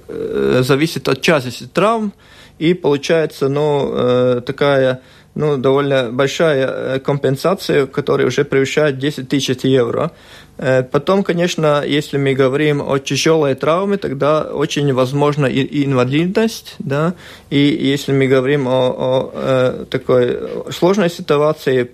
зависит 0.62 1.08
от 1.08 1.22
части 1.22 1.66
травм, 1.66 2.12
и 2.60 2.72
получается, 2.72 3.48
ну, 3.48 4.40
такая, 4.46 5.00
ну, 5.36 5.58
довольно 5.58 6.10
большая 6.10 6.98
компенсация, 6.98 7.86
которая 7.86 8.26
уже 8.26 8.44
превышает 8.44 8.98
10 8.98 9.28
тысяч 9.28 9.64
евро. 9.64 10.10
Э, 10.58 10.82
потом, 10.82 11.22
конечно, 11.22 11.84
если 11.86 12.16
мы 12.16 12.34
говорим 12.34 12.80
о 12.80 12.98
тяжелой 12.98 13.54
травме, 13.54 13.98
тогда 13.98 14.42
очень 14.42 14.92
возможна 14.94 15.46
и 15.46 15.84
инвалидность, 15.84 16.76
да, 16.78 17.14
и 17.50 17.58
если 17.58 18.12
мы 18.12 18.26
говорим 18.26 18.66
о, 18.66 18.94
о, 18.98 19.30
э, 19.34 19.84
такой 19.90 20.38
сложной 20.72 21.10
ситуации, 21.10 21.90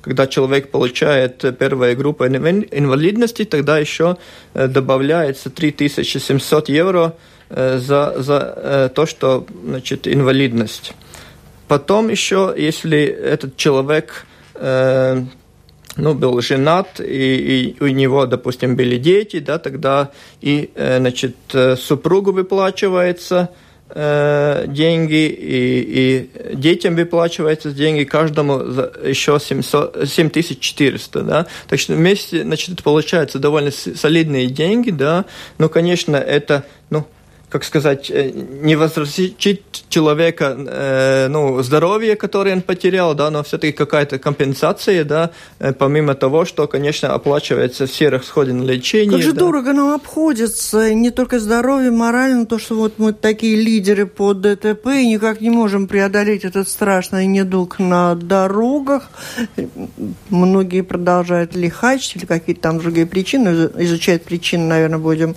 когда 0.00 0.26
человек 0.26 0.70
получает 0.70 1.44
первая 1.58 1.94
группа 1.94 2.26
инвалидности, 2.28 3.44
тогда 3.44 3.78
еще 3.78 4.16
э, 4.54 4.68
добавляется 4.68 5.50
3700 5.50 6.70
евро 6.70 7.12
за, 7.48 8.14
за 8.16 8.90
то, 8.92 9.06
что 9.06 9.46
значит, 9.64 10.08
инвалидность. 10.08 10.94
Потом 11.68 12.08
еще, 12.08 12.54
если 12.56 13.02
этот 13.02 13.56
человек 13.56 14.26
ну, 15.96 16.14
был 16.14 16.40
женат, 16.40 17.00
и, 17.00 17.74
и 17.78 17.82
у 17.82 17.88
него, 17.88 18.26
допустим, 18.26 18.76
были 18.76 18.98
дети, 18.98 19.38
да, 19.38 19.58
тогда 19.58 20.10
и, 20.40 20.70
э, 20.74 20.98
значит, 20.98 21.36
э, 21.52 21.76
супругу 21.76 22.32
выплачивается 22.32 23.50
э, 23.88 24.64
деньги, 24.68 25.26
и, 25.26 26.28
и 26.50 26.54
детям 26.54 26.96
выплачиваются 26.96 27.72
деньги, 27.72 28.04
каждому 28.04 28.58
еще 29.04 29.38
700, 29.40 30.06
7400, 30.06 31.22
да, 31.22 31.46
так 31.68 31.78
что 31.78 31.94
вместе, 31.94 32.42
значит, 32.42 32.74
это 32.74 32.82
получается 32.82 33.38
довольно 33.38 33.70
солидные 33.70 34.48
деньги, 34.48 34.90
да, 34.90 35.24
но, 35.58 35.68
конечно, 35.68 36.16
это, 36.16 36.64
ну, 36.90 37.06
как 37.48 37.64
сказать, 37.64 38.10
э, 38.10 38.32
не 38.62 38.74
возвратить 38.76 39.84
человека 39.88 40.56
э, 40.58 41.28
ну, 41.28 41.62
здоровье, 41.62 42.16
которое 42.16 42.54
он 42.54 42.62
потерял, 42.62 43.14
да, 43.14 43.30
но 43.30 43.42
все-таки 43.42 43.72
какая-то 43.72 44.18
компенсация, 44.18 45.04
да, 45.04 45.30
э, 45.60 45.72
помимо 45.72 46.14
того, 46.14 46.44
что, 46.44 46.66
конечно, 46.66 47.14
оплачивается 47.14 47.86
все 47.86 48.08
расходы 48.08 48.52
на 48.52 48.64
лечение. 48.64 49.12
Как 49.12 49.22
же 49.22 49.32
да. 49.32 49.40
дорого 49.40 49.72
нам 49.72 49.94
обходится, 49.94 50.92
не 50.92 51.10
только 51.10 51.38
здоровье, 51.38 51.92
морально, 51.92 52.46
то, 52.46 52.58
что 52.58 52.74
вот 52.74 52.94
мы 52.98 53.12
такие 53.12 53.54
лидеры 53.54 54.06
по 54.06 54.34
ДТП 54.34 54.86
и 54.86 55.06
никак 55.06 55.40
не 55.40 55.50
можем 55.50 55.86
преодолеть 55.86 56.44
этот 56.44 56.68
страшный 56.68 57.26
недуг 57.26 57.78
на 57.78 58.16
дорогах. 58.16 59.08
Многие 60.30 60.80
продолжают 60.80 61.54
лихачить 61.54 62.16
или 62.16 62.26
какие-то 62.26 62.62
там 62.62 62.78
другие 62.78 63.06
причины, 63.06 63.70
изучать 63.78 64.24
причины, 64.24 64.64
наверное, 64.64 64.98
будем 64.98 65.36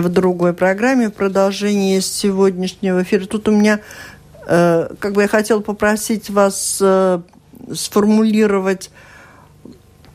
в 0.00 0.08
другой 0.08 0.54
программе 0.54 1.08
в 1.08 1.12
продолжении 1.12 2.00
сегодняшнего 2.00 3.02
эфира. 3.02 3.26
Тут 3.26 3.48
у 3.48 3.50
меня, 3.50 3.80
э, 4.46 4.88
как 4.98 5.12
бы 5.12 5.22
я 5.22 5.28
хотела 5.28 5.60
попросить 5.60 6.30
вас 6.30 6.78
э, 6.80 7.20
сформулировать, 7.74 8.90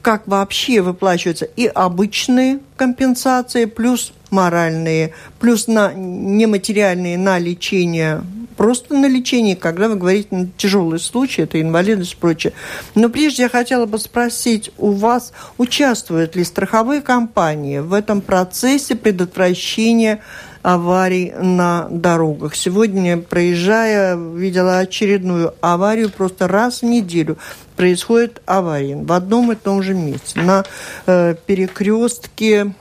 как 0.08 0.26
вообще 0.26 0.80
выплачиваются 0.80 1.44
и 1.44 1.66
обычные 1.66 2.60
компенсации, 2.78 3.66
плюс 3.66 4.14
моральные, 4.30 5.14
плюс 5.38 5.68
на 5.68 5.92
нематериальные 5.94 7.18
на 7.18 7.38
лечение 7.40 8.22
просто 8.56 8.96
на 8.96 9.08
лечение, 9.08 9.56
когда 9.56 9.90
вы 9.90 9.96
говорите 9.96 10.30
на 10.32 10.48
тяжелые 10.58 11.00
случаи, 11.00 11.44
это 11.44 11.62
инвалидность 11.62 12.14
и 12.14 12.16
прочее. 12.16 12.54
Но 12.96 13.10
прежде 13.10 13.44
я 13.44 13.50
хотела 13.50 13.86
бы 13.86 14.00
спросить 14.00 14.72
у 14.78 14.92
вас, 14.92 15.32
участвуют 15.58 16.36
ли 16.36 16.44
страховые 16.44 17.02
компании 17.02 17.80
в 17.80 17.94
этом 17.94 18.22
процессе 18.22 18.96
предотвращения 18.96 20.22
аварий 20.62 21.32
на 21.32 21.88
дорогах. 21.90 22.56
Сегодня, 22.56 23.18
проезжая, 23.18 24.16
видела 24.16 24.80
очередную 24.80 25.54
аварию, 25.62 26.10
просто 26.10 26.48
раз 26.48 26.82
в 26.82 26.86
неделю 26.86 27.38
происходит 27.76 28.42
авария 28.46 28.96
в 28.98 29.12
одном 29.12 29.52
и 29.52 29.56
том 29.56 29.82
же 29.82 29.94
месте. 29.94 30.40
На 30.42 30.66
э, 31.06 31.36
перекрестке 31.46 32.74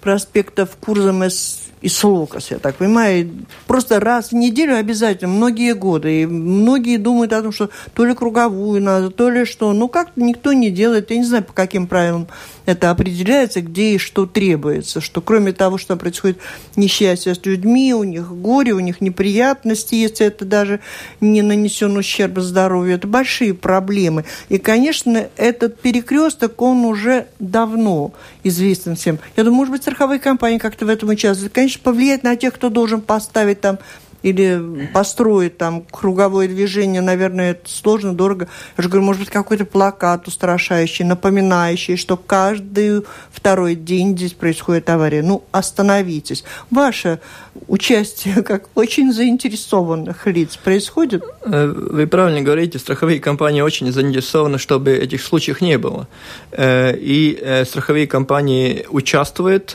проспектов 0.00 0.76
Курзамес 0.80 1.62
и 1.82 1.88
Слокос, 1.88 2.50
я 2.50 2.58
так 2.58 2.76
понимаю, 2.76 3.28
просто 3.66 3.98
раз 3.98 4.30
в 4.30 4.34
неделю 4.34 4.76
обязательно, 4.76 5.32
многие 5.32 5.74
годы. 5.74 6.22
И 6.22 6.26
многие 6.26 6.96
думают 6.96 7.32
о 7.32 7.42
том, 7.42 7.52
что 7.52 7.70
то 7.92 8.04
ли 8.04 8.14
круговую 8.14 8.80
надо, 8.80 9.10
то 9.10 9.28
ли 9.28 9.44
что. 9.44 9.72
Ну, 9.72 9.88
как-то 9.88 10.20
никто 10.20 10.52
не 10.52 10.70
делает. 10.70 11.10
Я 11.10 11.16
не 11.16 11.24
знаю, 11.24 11.44
по 11.44 11.52
каким 11.52 11.88
правилам 11.88 12.28
это 12.66 12.90
определяется, 12.90 13.60
где 13.60 13.94
и 13.94 13.98
что 13.98 14.26
требуется. 14.26 15.00
Что 15.00 15.20
кроме 15.20 15.52
того, 15.52 15.78
что 15.78 15.96
происходит 15.96 16.38
несчастье 16.76 17.34
с 17.34 17.44
людьми, 17.44 17.94
у 17.94 18.04
них 18.04 18.30
горе, 18.32 18.72
у 18.72 18.80
них 18.80 19.00
неприятности, 19.00 19.94
если 19.94 20.26
это 20.26 20.44
даже 20.44 20.80
не 21.20 21.42
нанесен 21.42 21.96
ущерб 21.96 22.38
здоровью, 22.38 22.94
это 22.94 23.06
большие 23.06 23.54
проблемы. 23.54 24.24
И, 24.48 24.58
конечно, 24.58 25.28
этот 25.36 25.80
перекресток, 25.80 26.60
он 26.62 26.84
уже 26.84 27.26
давно 27.38 28.12
известен 28.44 28.96
всем. 28.96 29.18
Я 29.36 29.44
думаю, 29.44 29.58
может 29.58 29.72
быть, 29.72 29.82
страховые 29.82 30.20
компании 30.20 30.58
как-то 30.58 30.86
в 30.86 30.88
этом 30.88 31.08
участвуют. 31.08 31.52
Конечно, 31.52 31.80
повлиять 31.82 32.22
на 32.22 32.36
тех, 32.36 32.54
кто 32.54 32.68
должен 32.70 33.00
поставить 33.00 33.60
там 33.60 33.78
или 34.22 34.88
построить 34.92 35.58
там 35.58 35.84
круговое 35.90 36.48
движение, 36.48 37.00
наверное, 37.00 37.52
это 37.52 37.68
сложно, 37.68 38.14
дорого. 38.14 38.48
Я 38.76 38.82
же 38.82 38.88
говорю, 38.88 39.04
может 39.04 39.20
быть, 39.20 39.30
какой-то 39.30 39.64
плакат 39.64 40.28
устрашающий, 40.28 41.04
напоминающий, 41.04 41.96
что 41.96 42.16
каждый 42.16 43.02
второй 43.30 43.74
день 43.74 44.16
здесь 44.16 44.32
происходит 44.32 44.88
авария. 44.90 45.22
Ну, 45.22 45.44
остановитесь. 45.50 46.44
Ваше 46.70 47.20
участие 47.68 48.42
как 48.42 48.68
очень 48.74 49.12
заинтересованных 49.12 50.26
лиц 50.26 50.56
происходит? 50.56 51.24
Э, 51.42 51.66
вы 51.66 52.06
правильно 52.06 52.42
говорите, 52.42 52.78
страховые 52.78 53.20
компании 53.20 53.60
очень 53.60 53.90
заинтересованы, 53.92 54.58
чтобы 54.58 54.92
этих 54.92 55.22
случаев 55.22 55.60
не 55.60 55.78
было. 55.78 56.06
Э, 56.52 56.94
и 56.96 57.38
э, 57.40 57.64
страховые 57.64 58.06
компании 58.06 58.86
участвуют 58.90 59.74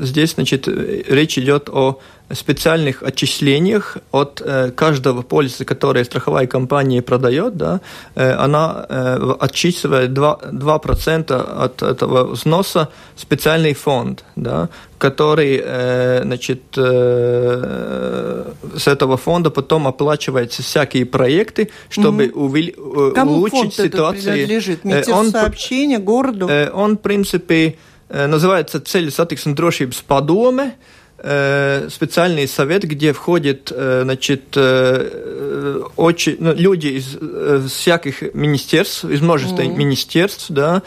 здесь, 0.00 0.34
значит, 0.34 0.68
речь 0.68 1.38
идет 1.38 1.68
о 1.70 1.98
специальных 2.32 3.02
отчислениях 3.02 3.98
от 4.10 4.40
э, 4.44 4.70
каждого 4.70 5.22
полиса, 5.22 5.64
который 5.64 6.04
страховая 6.04 6.46
компания 6.46 7.02
продает, 7.02 7.56
да, 7.56 7.80
э, 8.14 8.32
она 8.32 8.86
э, 8.88 9.34
отчисливает 9.40 10.10
2%, 10.10 10.52
2 10.52 11.64
от 11.64 11.82
этого 11.82 12.24
взноса 12.28 12.88
специальный 13.14 13.74
фонд, 13.74 14.24
да, 14.36 14.70
который, 14.96 15.60
э, 15.62 16.22
значит, 16.24 16.62
э, 16.78 18.52
с 18.78 18.88
этого 18.88 19.18
фонда 19.18 19.50
потом 19.50 19.86
оплачиваются 19.86 20.62
всякие 20.62 21.04
проекты, 21.04 21.70
чтобы 21.90 22.28
угу. 22.28 22.46
увели, 22.46 22.74
э, 22.76 23.12
Кому 23.14 23.32
улучшить 23.32 23.58
фонд 23.58 23.74
ситуацию. 23.74 24.20
Этот 24.20 24.34
принадлежит? 24.34 24.80
Э, 24.84 25.12
он, 25.12 25.30
сообщения, 25.30 25.98
городу? 25.98 26.48
Он, 26.72 26.96
в 26.96 27.00
принципе, 27.00 27.76
называется 28.08 28.80
«Ceļu 28.80 29.10
satiksmes 29.10 29.56
drošības 29.56 30.02
padome», 30.06 30.74
Э, 31.26 31.88
специальный 31.90 32.46
совет, 32.46 32.82
где 32.82 33.14
входят 33.14 33.72
э, 33.74 34.00
значит, 34.02 34.42
э, 34.56 35.80
очень, 35.96 36.36
ну, 36.38 36.52
люди 36.52 36.88
из 36.88 37.16
всяких 37.72 38.34
министерств, 38.34 39.06
из 39.06 39.22
множества 39.22 39.62
mm-hmm. 39.62 39.76
министерств, 39.76 40.46
да, 40.50 40.82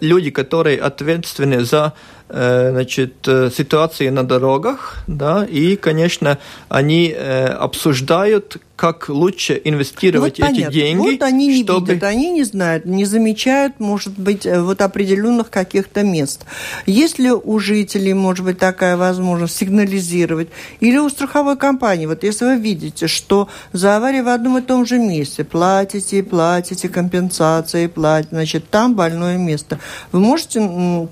люди, 0.00 0.30
которые 0.30 0.78
ответственны 0.78 1.64
за 1.64 1.94
Э, 2.21 2.21
значит, 2.32 3.28
э, 3.28 3.50
ситуации 3.54 4.08
на 4.08 4.24
дорогах, 4.24 5.04
да, 5.06 5.44
и, 5.44 5.76
конечно, 5.76 6.38
они 6.68 7.14
э, 7.14 7.46
обсуждают, 7.46 8.56
как 8.74 9.08
лучше 9.08 9.60
инвестировать 9.62 10.38
вот 10.38 10.48
эти 10.48 10.54
понятно. 10.54 10.72
деньги. 10.72 10.98
Вот 10.98 11.22
они 11.22 11.46
не 11.46 11.62
чтобы... 11.62 11.92
видят, 11.92 12.02
они 12.02 12.30
не 12.30 12.42
знают, 12.42 12.84
не 12.84 13.04
замечают, 13.04 13.78
может 13.78 14.18
быть, 14.18 14.44
вот 14.44 14.80
определенных 14.80 15.50
каких-то 15.50 16.02
мест. 16.02 16.46
Есть 16.86 17.20
ли 17.20 17.30
у 17.30 17.58
жителей, 17.60 18.14
может 18.14 18.44
быть, 18.44 18.58
такая 18.58 18.96
возможность 18.96 19.56
сигнализировать? 19.56 20.48
Или 20.80 20.96
у 20.96 21.08
страховой 21.10 21.56
компании, 21.56 22.06
вот 22.06 22.24
если 22.24 22.46
вы 22.46 22.56
видите, 22.56 23.06
что 23.06 23.48
за 23.72 23.96
аварию 23.96 24.24
в 24.24 24.28
одном 24.28 24.58
и 24.58 24.62
том 24.62 24.84
же 24.84 24.98
месте 24.98 25.44
платите, 25.44 26.22
платите 26.22 26.88
компенсации, 26.88 27.86
платите, 27.86 28.30
значит, 28.32 28.68
там 28.68 28.94
больное 28.94 29.36
место, 29.36 29.78
вы 30.10 30.18
можете 30.18 31.08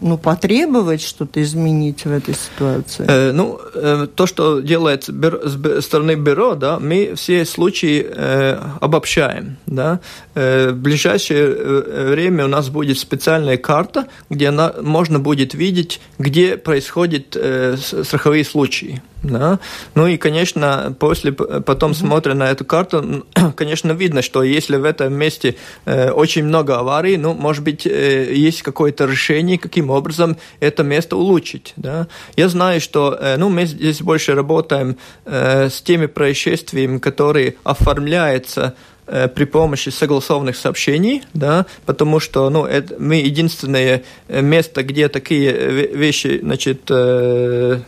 ну, 0.00 0.18
потребовать 0.18 1.02
что-то 1.02 1.42
изменить 1.42 2.04
в 2.04 2.12
этой 2.12 2.34
ситуации? 2.34 3.04
Э, 3.08 3.32
ну, 3.32 3.58
э, 3.74 4.06
то, 4.14 4.26
что 4.26 4.60
делает 4.60 5.08
бюро, 5.08 5.40
с 5.48 5.84
стороны 5.84 6.14
бюро, 6.14 6.54
да, 6.54 6.78
мы 6.78 7.14
все 7.16 7.44
случаи 7.44 8.06
э, 8.06 8.58
обобщаем. 8.80 9.56
Да. 9.66 10.00
Э, 10.34 10.70
в 10.70 10.76
ближайшее 10.76 11.46
э, 11.46 12.10
время 12.10 12.44
у 12.44 12.48
нас 12.48 12.68
будет 12.68 12.98
специальная 12.98 13.56
карта, 13.56 14.06
где 14.30 14.48
она, 14.48 14.74
можно 14.80 15.18
будет 15.18 15.54
видеть, 15.54 16.00
где 16.18 16.56
происходят 16.56 17.36
э, 17.36 17.76
страховые 17.76 18.44
случаи. 18.44 19.02
Да? 19.24 19.58
Ну 19.94 20.06
и, 20.06 20.16
конечно, 20.16 20.94
после, 20.98 21.32
потом 21.32 21.94
смотря 21.94 22.34
на 22.34 22.50
эту 22.50 22.64
карту, 22.64 23.26
конечно, 23.56 23.92
видно, 23.92 24.22
что 24.22 24.42
если 24.42 24.76
в 24.76 24.84
этом 24.84 25.14
месте 25.14 25.56
э, 25.86 26.10
очень 26.10 26.44
много 26.44 26.78
аварий, 26.78 27.16
ну, 27.16 27.32
может 27.32 27.64
быть, 27.64 27.86
э, 27.86 28.32
есть 28.34 28.62
какое-то 28.62 29.06
решение, 29.06 29.58
каким 29.58 29.90
образом 29.90 30.36
это 30.60 30.82
место 30.82 31.16
улучшить. 31.16 31.72
Да? 31.76 32.06
Я 32.36 32.48
знаю, 32.48 32.80
что 32.80 33.16
э, 33.18 33.36
ну, 33.38 33.48
мы 33.48 33.64
здесь 33.64 34.02
больше 34.02 34.34
работаем 34.34 34.96
э, 35.24 35.68
с 35.70 35.80
теми 35.80 36.06
происшествиями, 36.06 36.98
которые 36.98 37.56
оформляются 37.64 38.74
э, 39.06 39.28
при 39.28 39.44
помощи 39.44 39.88
согласованных 39.88 40.56
сообщений, 40.56 41.22
да, 41.32 41.66
потому 41.86 42.20
что 42.20 42.50
ну, 42.50 42.66
это, 42.66 42.96
мы 42.98 43.16
единственное 43.16 44.02
э, 44.28 44.42
место, 44.42 44.82
где 44.82 45.08
такие 45.08 45.52
вещи 45.94 46.40
значит, 46.42 46.82
э, 46.90 47.80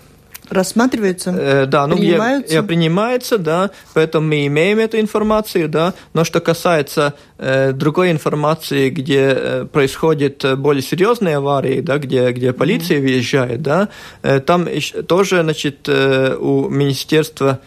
рассматривается, 0.51 1.31
э, 1.31 1.67
да, 1.67 1.87
ну, 1.87 1.97
принимается. 1.97 2.53
Я, 2.53 2.61
я 2.61 2.63
принимается, 2.63 3.39
да, 3.39 3.71
поэтому 3.95 4.29
мы 4.29 4.47
имеем 4.47 4.79
эту 4.79 4.99
информацию, 5.01 5.69
да, 5.69 5.95
но 6.15 6.25
что 6.25 6.41
касается 6.41 7.15
э, 7.39 7.73
другой 7.73 8.11
информации, 8.11 8.91
где 8.91 9.35
э, 9.37 9.67
происходят 9.71 10.59
более 10.59 10.83
серьезные 10.83 11.37
аварии, 11.37 11.81
да, 11.81 11.99
где, 11.99 12.31
где 12.33 12.53
полиция 12.53 12.99
mm-hmm. 12.99 13.03
въезжает, 13.03 13.63
да, 13.63 13.89
э, 14.23 14.41
там 14.41 14.69
тоже, 15.07 15.43
значит, 15.43 15.89
э, 15.89 16.37
у 16.39 16.69
министерства 16.69 17.61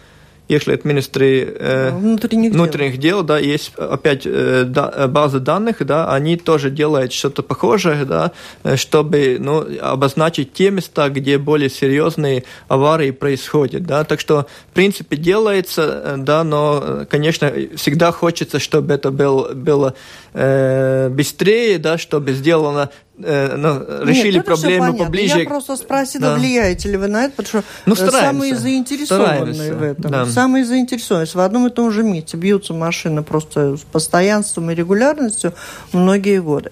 iekšliet 0.50 0.84
ministri 0.84 1.46
внутренних, 1.92 2.52
внутренних 2.52 2.98
дел. 2.98 3.20
дел, 3.20 3.24
да, 3.24 3.38
есть 3.38 3.74
опять 3.76 4.24
да, 4.26 5.08
базы 5.08 5.40
данных, 5.40 5.86
да, 5.86 6.12
они 6.12 6.38
тоже 6.38 6.70
делают 6.70 7.14
что-то 7.14 7.44
похожее, 7.44 8.06
да, 8.06 8.32
чтобы, 8.76 9.38
ну, 9.40 9.66
обозначить 9.82 10.54
те 10.54 10.72
места, 10.72 11.10
где 11.10 11.38
более 11.38 11.70
серьезные 11.70 12.44
аварии 12.68 13.12
происходят, 13.12 13.84
да, 13.84 14.04
так 14.04 14.20
что, 14.20 14.48
в 14.72 14.74
принципе, 14.74 15.18
делается, 15.18 16.16
да, 16.18 16.44
но, 16.44 17.06
конечно, 17.10 17.52
всегда 17.76 18.12
хочется, 18.12 18.60
чтобы 18.60 18.94
это 18.94 19.12
был, 19.12 19.50
было 19.54 19.94
э, 20.34 21.10
быстрее, 21.10 21.78
да, 21.78 21.98
чтобы 21.98 22.34
сделано 22.34 22.90
э, 23.18 23.56
ну, 23.56 24.06
решили 24.06 24.38
Нет, 24.38 24.46
проблему 24.46 24.98
поближе. 24.98 25.40
Я 25.40 25.46
просто 25.46 25.76
спросила, 25.76 26.30
да. 26.30 26.36
влияете 26.36 26.90
ли 26.90 26.98
вы 26.98 27.08
на 27.08 27.26
это, 27.26 27.36
потому 27.36 27.64
что 27.64 27.64
ну, 27.86 27.94
э, 27.96 28.12
самые 28.12 28.56
заинтересованные 28.56 29.54
стараемся. 29.54 29.76
в 29.76 29.84
этом, 29.84 30.12
да. 30.12 30.26
самые 30.26 30.66
заинтересованные. 30.66 31.28
В 31.34 31.40
одном 31.40 31.68
и 31.68 31.70
том 31.70 31.92
же 31.92 32.04
месте 32.04 32.38
бьются 32.38 32.74
машины 32.74 33.24
просто 33.24 33.78
с 33.78 33.82
постоянством 33.82 34.72
и 34.72 34.76
регулярностью 34.76 35.54
многие 35.92 36.42
годы. 36.42 36.72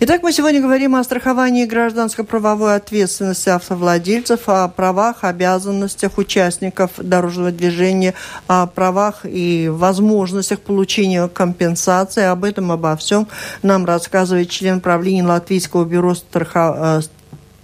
Итак, 0.00 0.22
мы 0.22 0.32
сегодня 0.32 0.60
говорим 0.60 0.96
о 0.96 1.04
страховании 1.04 1.64
гражданско-правовой 1.66 2.76
ответственности 2.76 3.48
автовладельцев, 3.48 4.48
о 4.48 4.68
правах, 4.68 5.18
обязанностях 5.22 6.18
участников 6.18 6.92
дорожного 6.98 7.50
движения, 7.50 8.14
о 8.46 8.66
правах 8.66 9.20
и 9.24 9.68
возможностях 9.70 10.60
получения 10.60 11.28
компенсации. 11.28 12.24
Об 12.24 12.44
этом, 12.44 12.72
обо 12.84 12.96
всем 12.96 13.26
нам 13.62 13.84
рассказывает 13.84 14.50
член 14.50 14.80
правления 14.80 15.24
Латвийского 15.24 15.84
бюро 15.84 16.14
страха, 16.14 17.02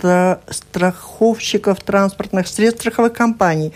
э, 0.02 0.36
страховщиков 0.48 1.80
транспортных 1.80 2.48
средств 2.48 2.80
страховых 2.80 3.12
компаний. 3.12 3.72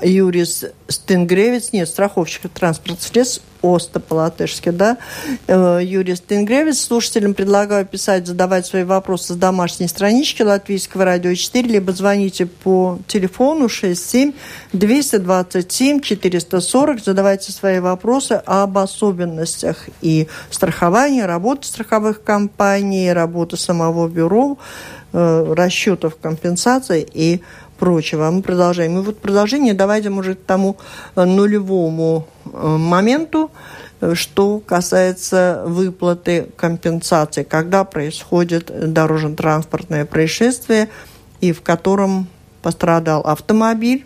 Юрис 0.00 0.64
Стенгревец, 0.88 1.72
нет, 1.72 1.88
страховщик 1.88 2.50
транспортных 2.52 3.02
средств, 3.02 3.42
ОСТА 3.62 3.98
по-латышски, 3.98 4.70
да, 4.70 4.98
э, 5.48 5.80
Юрий 5.82 6.14
Стенгревец. 6.14 6.78
Слушателям 6.80 7.34
предлагаю 7.34 7.84
писать, 7.84 8.26
задавать 8.26 8.66
свои 8.66 8.84
вопросы 8.84 9.34
с 9.34 9.36
домашней 9.36 9.88
странички 9.88 10.42
Латвийского 10.42 11.04
радио 11.04 11.34
4, 11.34 11.68
либо 11.68 11.92
звоните 11.92 12.46
по 12.46 12.98
телефону 13.08 13.68
67 13.68 14.32
227 14.72 16.00
440, 16.00 17.04
задавайте 17.04 17.50
свои 17.50 17.80
вопросы 17.80 18.40
об 18.46 18.78
особенностях 18.78 19.88
и 20.00 20.28
страхования, 20.50 21.26
работы 21.26 21.66
страховых 21.66 22.22
компаний, 22.22 23.12
работы 23.12 23.56
самого 23.56 24.06
бюро, 24.08 24.56
э, 25.12 25.54
расчетов 25.56 26.16
компенсаций 26.20 27.06
и 27.12 27.40
прочего. 27.78 28.30
Мы 28.30 28.42
продолжаем. 28.42 28.98
И 28.98 29.02
вот 29.02 29.18
продолжение 29.18 29.74
давайте, 29.74 30.10
может, 30.10 30.44
тому 30.44 30.76
э, 31.16 31.24
нулевому 31.24 32.26
э, 32.44 32.66
моменту, 32.66 33.50
э, 34.00 34.14
что 34.14 34.60
касается 34.60 35.62
выплаты 35.66 36.48
компенсации, 36.56 37.44
когда 37.44 37.84
происходит 37.84 38.92
дорожно-транспортное 38.92 40.04
происшествие, 40.04 40.88
и 41.40 41.52
в 41.52 41.62
котором 41.62 42.26
пострадал 42.62 43.20
автомобиль 43.22 44.04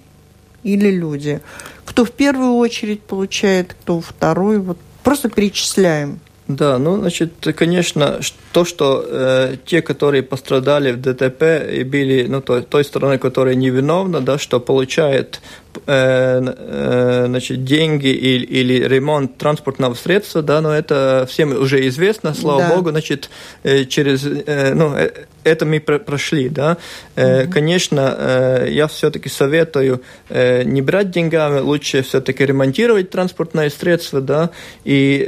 или 0.63 0.91
люди. 0.91 1.41
Кто 1.85 2.05
в 2.05 2.13
первую 2.13 2.55
очередь 2.55 3.03
получает, 3.03 3.75
кто 3.75 4.01
вторую. 4.01 4.63
Вот 4.63 4.79
просто 5.03 5.29
перечисляем. 5.29 6.21
Да, 6.49 6.79
ну, 6.79 6.99
значит, 6.99 7.33
конечно, 7.57 8.21
то, 8.53 8.65
что 8.65 9.05
э, 9.07 9.57
те, 9.65 9.81
которые 9.81 10.23
пострадали 10.23 10.91
в 10.91 11.01
ДТП 11.01 11.43
и 11.73 11.85
были, 11.85 12.27
ну, 12.29 12.41
той, 12.41 12.63
той 12.63 12.85
стороны, 12.85 13.19
которая 13.19 13.55
невиновна, 13.55 14.21
да, 14.21 14.39
что 14.39 14.59
получает 14.59 15.41
Э, 15.87 16.41
э, 16.45 17.25
значит, 17.27 17.65
деньги 17.65 18.09
или, 18.09 18.45
или 18.45 18.87
ремонт 18.87 19.39
транспортного 19.39 19.95
средства, 19.95 20.43
да, 20.43 20.61
но 20.61 20.71
это 20.73 21.27
всем 21.29 21.59
уже 21.59 21.87
известно, 21.89 22.35
слава 22.35 22.61
да. 22.61 22.77
богу, 22.77 22.91
значит, 22.91 23.31
э, 23.63 23.85
через, 23.87 24.23
ну, 24.23 24.95
это 25.45 25.67
мы 25.67 25.81
прошли, 25.81 26.49
да. 26.49 26.77
Угу. 27.17 27.51
Конечно, 27.53 28.65
я 28.69 28.87
все-таки 28.87 29.29
советую 29.29 30.03
не 30.31 30.83
брать 30.83 31.11
деньгами, 31.11 31.61
лучше 31.61 32.03
все-таки 32.03 32.47
ремонтировать 32.47 33.11
транспортное 33.11 33.71
средство, 33.71 34.21
да, 34.21 34.51
и 34.85 35.27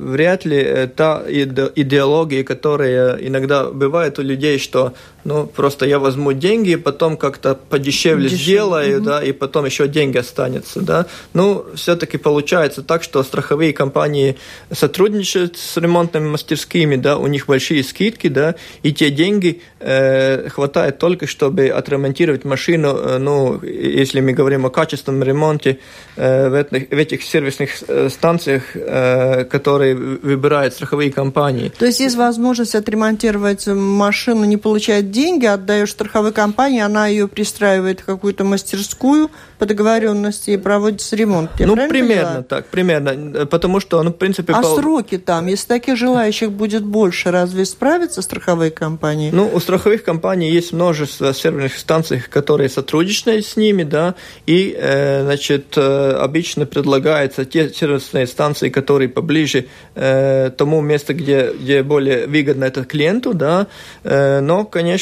вряд 0.00 0.44
ли 0.44 0.88
та 0.96 1.22
идеология, 1.28 2.44
которая 2.44 3.16
иногда 3.16 3.64
бывает 3.64 4.18
у 4.18 4.22
людей, 4.22 4.58
что, 4.58 4.94
ну, 5.28 5.46
просто 5.46 5.84
я 5.84 5.98
возьму 5.98 6.32
деньги, 6.32 6.74
потом 6.76 7.18
как-то 7.18 7.54
подешевле 7.54 8.30
Дешевле. 8.30 8.44
сделаю, 8.44 8.96
угу. 8.96 9.04
да, 9.04 9.22
и 9.22 9.32
потом 9.32 9.66
еще 9.66 9.86
деньги 9.86 10.16
останется, 10.16 10.80
да. 10.80 11.06
Ну, 11.34 11.66
все-таки 11.74 12.16
получается 12.16 12.82
так, 12.82 13.02
что 13.02 13.22
страховые 13.22 13.74
компании 13.74 14.36
сотрудничают 14.72 15.58
с 15.58 15.76
ремонтными 15.76 16.28
мастерскими, 16.28 16.96
да, 16.96 17.18
у 17.18 17.26
них 17.26 17.46
большие 17.46 17.84
скидки, 17.84 18.28
да, 18.28 18.54
и 18.82 18.92
те 18.92 19.10
деньги 19.10 19.60
э, 19.80 20.48
хватает 20.48 20.98
только, 20.98 21.26
чтобы 21.26 21.68
отремонтировать 21.68 22.44
машину, 22.44 22.96
э, 22.96 23.18
ну, 23.18 23.60
если 23.62 24.20
мы 24.22 24.32
говорим 24.32 24.64
о 24.64 24.70
качественном 24.70 25.22
ремонте 25.22 25.78
э, 26.16 26.48
в, 26.48 26.54
этих, 26.54 26.88
в 26.88 26.98
этих 26.98 27.22
сервисных 27.22 27.70
э, 27.86 28.08
станциях, 28.08 28.62
э, 28.74 29.44
которые 29.44 29.94
выбирают 29.94 30.72
страховые 30.72 31.12
компании. 31.12 31.70
То 31.78 31.84
есть 31.84 32.00
есть 32.00 32.16
возможность 32.16 32.74
отремонтировать 32.74 33.66
машину, 33.66 34.44
не 34.44 34.56
получать 34.56 35.10
деньги, 35.18 35.46
отдаешь 35.46 35.90
страховой 35.90 36.32
компании, 36.32 36.80
она 36.80 37.08
ее 37.08 37.26
пристраивает 37.26 38.00
в 38.00 38.04
какую-то 38.04 38.44
мастерскую 38.44 39.30
по 39.58 39.66
договоренности 39.66 40.50
и 40.50 40.56
проводится 40.56 41.16
ремонт. 41.16 41.50
Я 41.58 41.66
ну, 41.66 41.74
примерно 41.88 42.24
поняла? 42.24 42.42
так, 42.42 42.66
примерно. 42.66 43.46
Потому 43.46 43.80
что, 43.80 44.02
ну, 44.02 44.10
в 44.10 44.14
принципе... 44.14 44.52
А 44.52 44.62
пол... 44.62 44.76
сроки 44.76 45.18
там, 45.18 45.46
если 45.48 45.66
таких 45.66 45.96
желающих 45.96 46.52
будет 46.52 46.84
больше, 46.84 47.30
разве 47.30 47.64
справятся 47.64 48.22
страховые 48.22 48.70
компании? 48.70 49.30
Ну, 49.32 49.50
у 49.52 49.58
страховых 49.58 50.04
компаний 50.04 50.50
есть 50.50 50.72
множество 50.72 51.34
серверных 51.34 51.76
станций, 51.76 52.20
которые 52.20 52.68
сотрудничают 52.68 53.44
с 53.44 53.56
ними, 53.56 53.82
да, 53.82 54.14
и, 54.46 54.76
э, 54.78 55.24
значит, 55.24 55.74
э, 55.76 56.12
обычно 56.12 56.66
предлагаются 56.66 57.44
те 57.44 57.68
сервисные 57.70 58.26
станции, 58.26 58.68
которые 58.68 59.08
поближе 59.08 59.66
э, 59.94 60.50
тому 60.56 60.80
месту, 60.80 61.14
где, 61.14 61.52
где 61.52 61.82
более 61.82 62.26
выгодно 62.26 62.64
это 62.64 62.84
клиенту, 62.84 63.34
да, 63.34 63.66
э, 64.04 64.40
но, 64.40 64.64
конечно, 64.64 64.97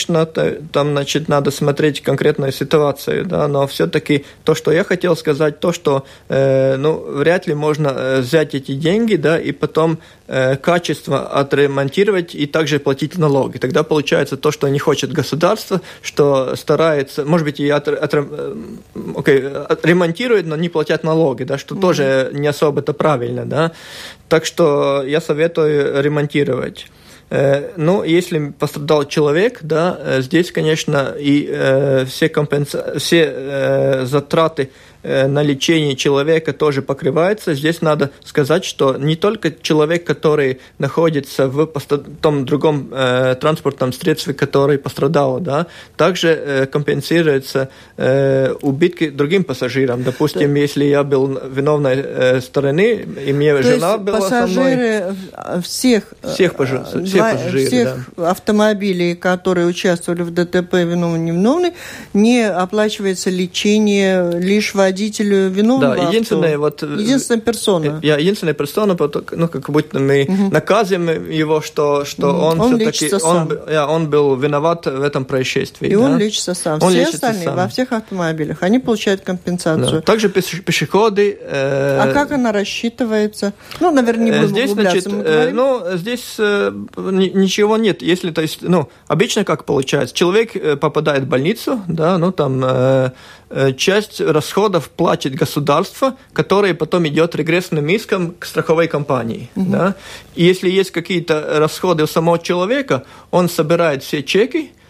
там, 0.72 0.90
значит, 0.92 1.28
надо 1.28 1.50
смотреть 1.50 2.02
конкретную 2.02 2.52
ситуацию, 2.52 3.24
да, 3.24 3.48
но 3.48 3.66
все-таки 3.66 4.24
то, 4.44 4.54
что 4.54 4.72
я 4.72 4.84
хотел 4.84 5.16
сказать, 5.16 5.60
то, 5.60 5.72
что, 5.72 6.04
э, 6.28 6.76
ну, 6.76 6.94
вряд 6.94 7.46
ли 7.46 7.54
можно 7.54 7.88
э, 7.88 8.20
взять 8.20 8.54
эти 8.54 8.72
деньги, 8.72 9.16
да, 9.16 9.38
и 9.38 9.52
потом 9.52 9.98
э, 10.28 10.56
качество 10.56 11.26
отремонтировать 11.26 12.34
и 12.34 12.46
также 12.46 12.78
платить 12.78 13.18
налоги. 13.18 13.58
Тогда 13.58 13.82
получается 13.82 14.36
то, 14.36 14.50
что 14.50 14.68
не 14.68 14.78
хочет 14.78 15.12
государство, 15.12 15.80
что 16.02 16.56
старается, 16.56 17.24
может 17.24 17.44
быть, 17.44 17.60
и 17.60 17.68
от, 17.68 17.88
от, 17.88 18.14
okay, 18.14 19.66
э, 19.68 19.76
ремонтирует, 19.82 20.46
но 20.46 20.56
не 20.56 20.68
платят 20.68 21.04
налоги, 21.04 21.44
да, 21.44 21.58
что 21.58 21.74
mm-hmm. 21.74 21.80
тоже 21.80 22.30
не 22.32 22.48
особо 22.48 22.80
это 22.80 22.92
правильно, 22.92 23.44
да. 23.44 23.72
Так 24.28 24.44
что 24.44 25.02
я 25.06 25.20
советую 25.20 26.02
ремонтировать. 26.02 26.86
Э, 27.28 27.72
ну, 27.76 28.04
если 28.04 28.50
пострадал 28.50 29.04
человек, 29.04 29.58
да, 29.62 29.98
э, 29.98 30.20
здесь, 30.22 30.52
конечно, 30.52 31.14
и 31.18 31.48
э, 31.50 32.04
все, 32.06 32.28
компенса... 32.28 32.98
все 32.98 34.04
затраты 34.06 34.70
на 35.06 35.42
лечение 35.42 35.96
человека 35.96 36.52
тоже 36.52 36.82
покрывается. 36.82 37.54
Здесь 37.54 37.80
надо 37.82 38.10
сказать, 38.24 38.64
что 38.64 38.96
не 38.96 39.16
только 39.16 39.50
человек, 39.50 40.04
который 40.04 40.60
находится 40.78 41.48
в 41.48 41.66
том 42.20 42.44
другом 42.44 42.88
э, 42.92 43.36
транспортном 43.40 43.92
средстве, 43.92 44.34
который 44.34 44.78
пострадал, 44.78 45.40
да, 45.40 45.66
также 45.96 46.28
э, 46.28 46.66
компенсируется 46.66 47.68
э, 47.96 48.52
убытки 48.62 49.10
другим 49.10 49.44
пассажирам. 49.44 50.02
Допустим, 50.02 50.52
да. 50.54 50.60
если 50.60 50.84
я 50.84 51.04
был 51.04 51.38
виновной 51.48 51.96
э, 51.96 52.40
стороны, 52.40 53.06
и 53.26 53.32
мне 53.32 53.54
То 53.56 53.62
жена 53.62 53.98
была 53.98 54.20
пассажиры 54.20 55.14
со 55.32 55.46
мной... 55.46 55.62
всех, 55.62 56.14
всех, 56.22 56.54
пажи... 56.54 56.84
всех 56.84 57.32
пассажиров, 57.32 57.66
всех 57.66 58.06
да. 58.16 58.30
автомобилей, 58.30 59.14
которые 59.14 59.66
участвовали 59.66 60.22
в 60.22 60.32
ДТП, 60.32 60.74
виновны, 60.74 61.18
невиновны, 61.18 61.74
не 62.14 62.48
оплачивается 62.48 63.30
лечение 63.30 64.38
лишь 64.38 64.74
водителям 64.74 64.95
водителю 64.96 65.48
виновного 65.50 65.96
Да, 65.96 66.08
единственная 66.08 66.58
вот... 66.58 66.82
Э, 66.82 66.86
единственная 66.86 67.40
персона. 67.40 68.00
Я 68.02 68.16
единственная 68.16 68.54
персона, 68.54 68.96
ну, 68.96 69.48
как 69.48 69.70
будто 69.70 69.98
мы 69.98 70.26
угу. 70.28 70.50
наказываем 70.50 71.30
его, 71.30 71.60
что, 71.60 72.04
что 72.04 72.30
угу. 72.30 72.38
он, 72.38 72.60
он 72.60 72.78
все-таки... 72.78 73.14
Он, 73.22 73.58
я, 73.68 73.86
он 73.86 74.08
был 74.08 74.36
виноват 74.36 74.86
в 74.86 75.02
этом 75.02 75.24
происшествии. 75.24 75.88
И 75.88 75.96
да? 75.96 76.00
он 76.00 76.18
лечится 76.18 76.54
сам. 76.54 76.78
Он 76.82 76.90
Все 76.90 77.00
лечится 77.00 77.16
остальные 77.16 77.44
сам. 77.44 77.56
во 77.56 77.68
всех 77.68 77.92
автомобилях, 77.92 78.62
они 78.62 78.78
получают 78.78 79.20
компенсацию. 79.20 79.96
Да. 79.96 80.00
Также 80.00 80.28
пешеходы... 80.28 81.38
Э... 81.40 82.00
А 82.00 82.12
как 82.12 82.32
она 82.32 82.52
рассчитывается? 82.52 83.52
Ну, 83.80 83.90
наверное, 83.90 84.24
не 84.24 84.30
будем 84.32 84.48
здесь, 84.48 84.70
значит, 84.70 85.06
э, 85.06 85.50
Ну, 85.52 85.82
здесь 85.94 86.36
э, 86.38 86.72
ничего 86.96 87.76
нет. 87.76 88.02
Если, 88.02 88.30
то 88.30 88.42
есть, 88.42 88.58
ну, 88.62 88.88
обычно 89.08 89.44
как 89.44 89.64
получается? 89.64 90.14
Человек 90.14 90.56
э, 90.56 90.76
попадает 90.76 91.24
в 91.24 91.28
больницу, 91.28 91.82
да, 91.86 92.18
ну, 92.18 92.32
там... 92.32 92.64
Э, 92.64 93.10
Э, 93.45 93.45
часть 93.76 94.20
расходов 94.20 94.88
платит 94.90 95.34
государство, 95.34 96.16
которое 96.32 96.74
потом 96.74 97.06
идет 97.06 97.34
регрессным 97.36 97.88
иском 97.88 98.34
к 98.38 98.44
страховой 98.44 98.88
компании. 98.88 99.50
Угу. 99.56 99.70
Да? 99.70 99.94
И 100.34 100.44
если 100.44 100.68
есть 100.68 100.90
какие-то 100.90 101.58
расходы 101.58 102.02
у 102.04 102.06
самого 102.06 102.38
человека, 102.38 103.04
он 103.30 103.48
собирает 103.48 104.02
все 104.02 104.22
чеки, 104.22 104.70
Э, 104.70 104.85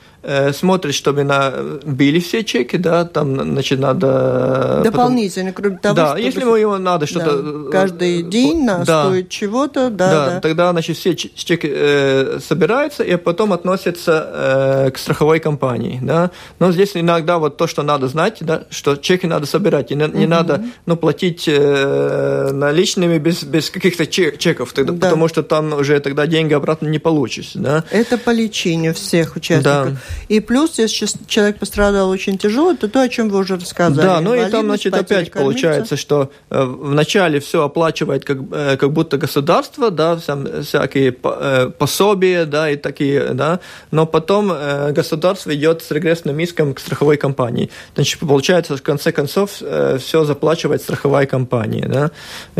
смотрит, 0.53 0.95
чтобы 0.95 1.25
на, 1.25 1.53
били 1.85 2.19
все 2.19 2.43
чеки, 2.43 2.77
да, 2.77 3.05
там, 3.05 3.35
значит, 3.37 3.79
надо... 3.79 4.81
Дополнительно, 4.85 5.53
потом... 5.53 5.62
кроме 5.62 5.79
того, 5.79 5.95
Да, 5.95 6.07
чтобы... 6.07 6.21
если 6.21 6.41
ему 6.61 6.79
надо 6.79 7.07
что-то... 7.07 7.43
Да. 7.43 7.71
Каждый 7.71 8.23
день 8.23 8.65
на 8.65 8.85
да. 8.85 9.05
стоит 9.05 9.29
чего-то, 9.29 9.91
да, 9.91 10.11
да, 10.11 10.31
да. 10.31 10.41
тогда, 10.41 10.73
значит, 10.73 10.97
все 10.97 11.15
чеки 11.15 11.71
э, 11.73 12.39
собираются 12.47 13.05
и 13.05 13.17
потом 13.17 13.53
относятся 13.53 14.87
э, 14.87 14.91
к 14.91 14.99
страховой 14.99 15.41
компании, 15.41 16.01
да. 16.03 16.31
Но 16.59 16.73
здесь 16.73 16.97
иногда 16.97 17.39
вот 17.39 17.57
то, 17.57 17.67
что 17.67 17.83
надо 17.83 18.09
знать, 18.09 18.39
да, 18.41 18.65
что 18.71 18.97
чеки 18.97 19.27
надо 19.27 19.47
собирать, 19.47 19.93
и 19.93 19.95
не, 19.95 20.07
не 20.09 20.25
угу. 20.25 20.31
надо, 20.31 20.65
ну, 20.87 20.97
платить 20.97 21.45
э, 21.47 22.51
наличными 22.53 23.19
без, 23.19 23.45
без 23.45 23.71
каких-то 23.71 24.07
чеков, 24.07 24.73
тогда, 24.73 24.93
да. 24.93 25.07
потому 25.07 25.29
что 25.29 25.43
там 25.43 25.73
уже 25.73 26.01
тогда 26.01 26.27
деньги 26.27 26.55
обратно 26.55 26.89
не 26.89 26.99
получишь, 26.99 27.53
да. 27.55 27.85
Это 27.91 28.19
по 28.19 28.31
лечению 28.31 28.95
всех 28.95 29.37
участников. 29.37 29.95
Да. 29.95 29.97
И 30.29 30.40
плюс, 30.40 30.79
если 30.79 31.07
человек 31.26 31.59
пострадал 31.59 32.11
очень 32.11 32.38
тяжело, 32.38 32.74
то 32.74 32.88
то, 32.88 33.00
о 33.02 33.09
чем 33.09 33.29
вы 33.29 33.38
уже 33.38 33.57
рассказали. 33.57 34.07
Да, 34.07 34.20
ну 34.20 34.35
и 34.35 34.50
там, 34.50 34.66
значит, 34.66 34.94
опять 34.94 35.31
кормиться. 35.31 35.38
получается, 35.38 35.96
что 35.96 36.31
э, 36.50 36.64
вначале 36.64 37.40
все 37.40 37.64
оплачивает 37.64 38.24
как, 38.24 38.38
э, 38.52 38.76
как 38.76 38.92
будто 38.92 39.18
государство, 39.18 39.90
да, 39.90 40.16
всякие 40.16 41.14
э, 41.22 41.70
пособия, 41.79 42.44
да, 42.44 42.70
и 42.70 42.76
такие, 42.76 43.35
да, 43.35 43.61
но 43.90 44.07
потом 44.07 44.52
государство 44.90 45.55
идет 45.55 45.83
с 45.83 45.90
регрессным 45.90 46.38
иском 46.40 46.74
к 46.74 46.81
страховой 46.81 47.16
компании. 47.16 47.70
Значит, 47.94 48.20
получается, 48.20 48.76
в 48.76 48.83
конце 48.83 49.12
концов, 49.12 49.62
все 49.98 50.24
заплачивает 50.24 50.83
страховая 50.83 51.26
компания, 51.26 51.88
да, 51.88 52.11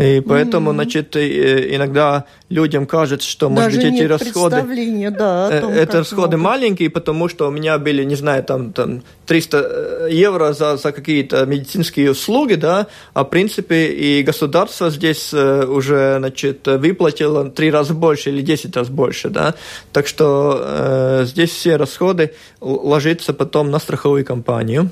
и 0.03 0.21
поэтому, 0.21 0.71
mm-hmm. 0.71 0.73
значит, 0.73 1.17
иногда 1.17 2.25
людям 2.49 2.85
кажется, 2.85 3.27
что, 3.27 3.49
может 3.49 3.73
Даже 3.73 3.87
быть, 3.87 3.99
эти 3.99 4.03
расходы... 4.03 5.11
Да, 5.11 5.61
том, 5.61 5.71
это 5.71 5.97
расходы 5.99 6.37
маленькие, 6.37 6.89
потому 6.89 7.27
что 7.29 7.36
у 7.41 7.51
меня 7.51 7.77
были, 7.77 8.03
не 8.03 8.15
знаю, 8.15 8.43
там, 8.43 8.73
там 8.73 9.03
300 9.25 9.57
э, 9.57 10.07
евро 10.11 10.53
за, 10.53 10.77
за 10.77 10.91
какие-то 10.91 11.45
медицинские 11.45 12.11
услуги, 12.11 12.55
да, 12.55 12.87
а 13.13 13.23
в 13.23 13.29
принципе 13.29 13.87
и 13.87 14.23
государство 14.23 14.89
здесь 14.89 15.33
э, 15.33 15.65
уже, 15.65 16.17
значит, 16.19 16.67
выплатило 16.67 17.49
три 17.49 17.71
раза 17.71 17.93
больше 17.93 18.29
или 18.29 18.41
10 18.41 18.75
раз 18.75 18.89
больше, 18.89 19.29
да, 19.29 19.55
так 19.91 20.07
что 20.07 20.61
э, 20.61 21.25
здесь 21.25 21.51
все 21.51 21.75
расходы 21.75 22.33
ложатся 22.61 23.33
потом 23.33 23.71
на 23.71 23.79
страховую 23.79 24.25
компанию. 24.25 24.91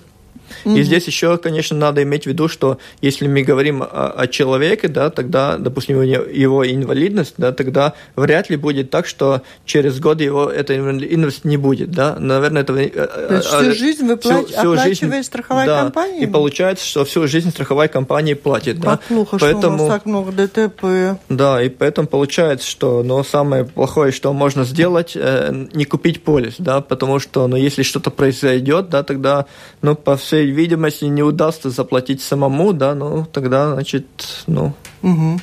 Mm-hmm. 0.63 0.79
И 0.79 0.83
здесь 0.83 1.07
еще, 1.07 1.37
конечно, 1.37 1.77
надо 1.77 2.03
иметь 2.03 2.23
в 2.23 2.27
виду, 2.27 2.47
что 2.47 2.77
если 3.01 3.27
мы 3.27 3.43
говорим 3.43 3.83
о, 3.83 4.13
о 4.17 4.27
человеке, 4.27 4.87
да, 4.87 5.09
тогда, 5.09 5.57
допустим, 5.57 6.01
его 6.01 6.65
инвалидность, 6.65 7.35
да, 7.37 7.51
тогда 7.51 7.93
вряд 8.15 8.49
ли 8.49 8.57
будет 8.57 8.89
так, 8.89 9.07
что 9.07 9.41
через 9.65 9.99
год 9.99 10.21
его 10.21 10.49
эта 10.49 10.75
инвалидность 10.75 11.45
не 11.45 11.57
будет, 11.57 11.91
да. 11.91 12.17
Наверное, 12.19 12.63
это... 12.63 12.73
Э, 12.73 12.89
То 12.89 13.35
есть 13.35 13.47
всю 13.47 13.57
а, 13.57 13.71
жизнь 13.71 14.05
вы 14.05 14.17
всю, 14.17 14.45
всю 14.45 14.71
оплачивает 14.71 14.99
жизнь, 14.99 15.23
страховая 15.23 15.65
да, 15.65 15.83
компания? 15.83 16.21
И 16.21 16.27
получается, 16.27 16.85
что 16.85 17.05
всю 17.05 17.27
жизнь 17.27 17.51
страховая 17.51 17.87
компания 17.87 18.35
платит, 18.35 18.75
как 18.75 18.83
да. 18.83 18.99
плохо, 19.07 19.37
поэтому, 19.39 19.61
что 19.61 19.85
у 19.85 19.87
нас 19.87 19.87
так 19.87 20.05
много 20.05 20.31
ДТП. 20.31 21.19
Да, 21.29 21.61
и 21.61 21.69
поэтому 21.69 22.07
получается, 22.07 22.69
что, 22.69 23.03
ну, 23.03 23.23
самое 23.23 23.65
плохое, 23.65 24.11
что 24.11 24.33
можно 24.33 24.63
сделать, 24.63 25.13
э, 25.15 25.67
не 25.73 25.85
купить 25.85 26.23
полис, 26.23 26.55
да, 26.57 26.81
потому 26.81 27.19
что, 27.19 27.47
ну, 27.47 27.55
если 27.55 27.83
что-то 27.83 28.11
произойдет, 28.11 28.89
да, 28.89 29.03
тогда, 29.03 29.45
ну, 29.81 29.95
по 29.95 30.17
всей 30.17 30.34
видимости, 30.43 31.05
не 31.05 31.23
удастся 31.23 31.69
заплатить 31.69 32.21
самому, 32.21 32.73
да, 32.73 32.95
ну, 32.95 33.25
тогда, 33.31 33.73
значит, 33.73 34.05
ну... 34.47 34.73
Угу. 35.01 35.39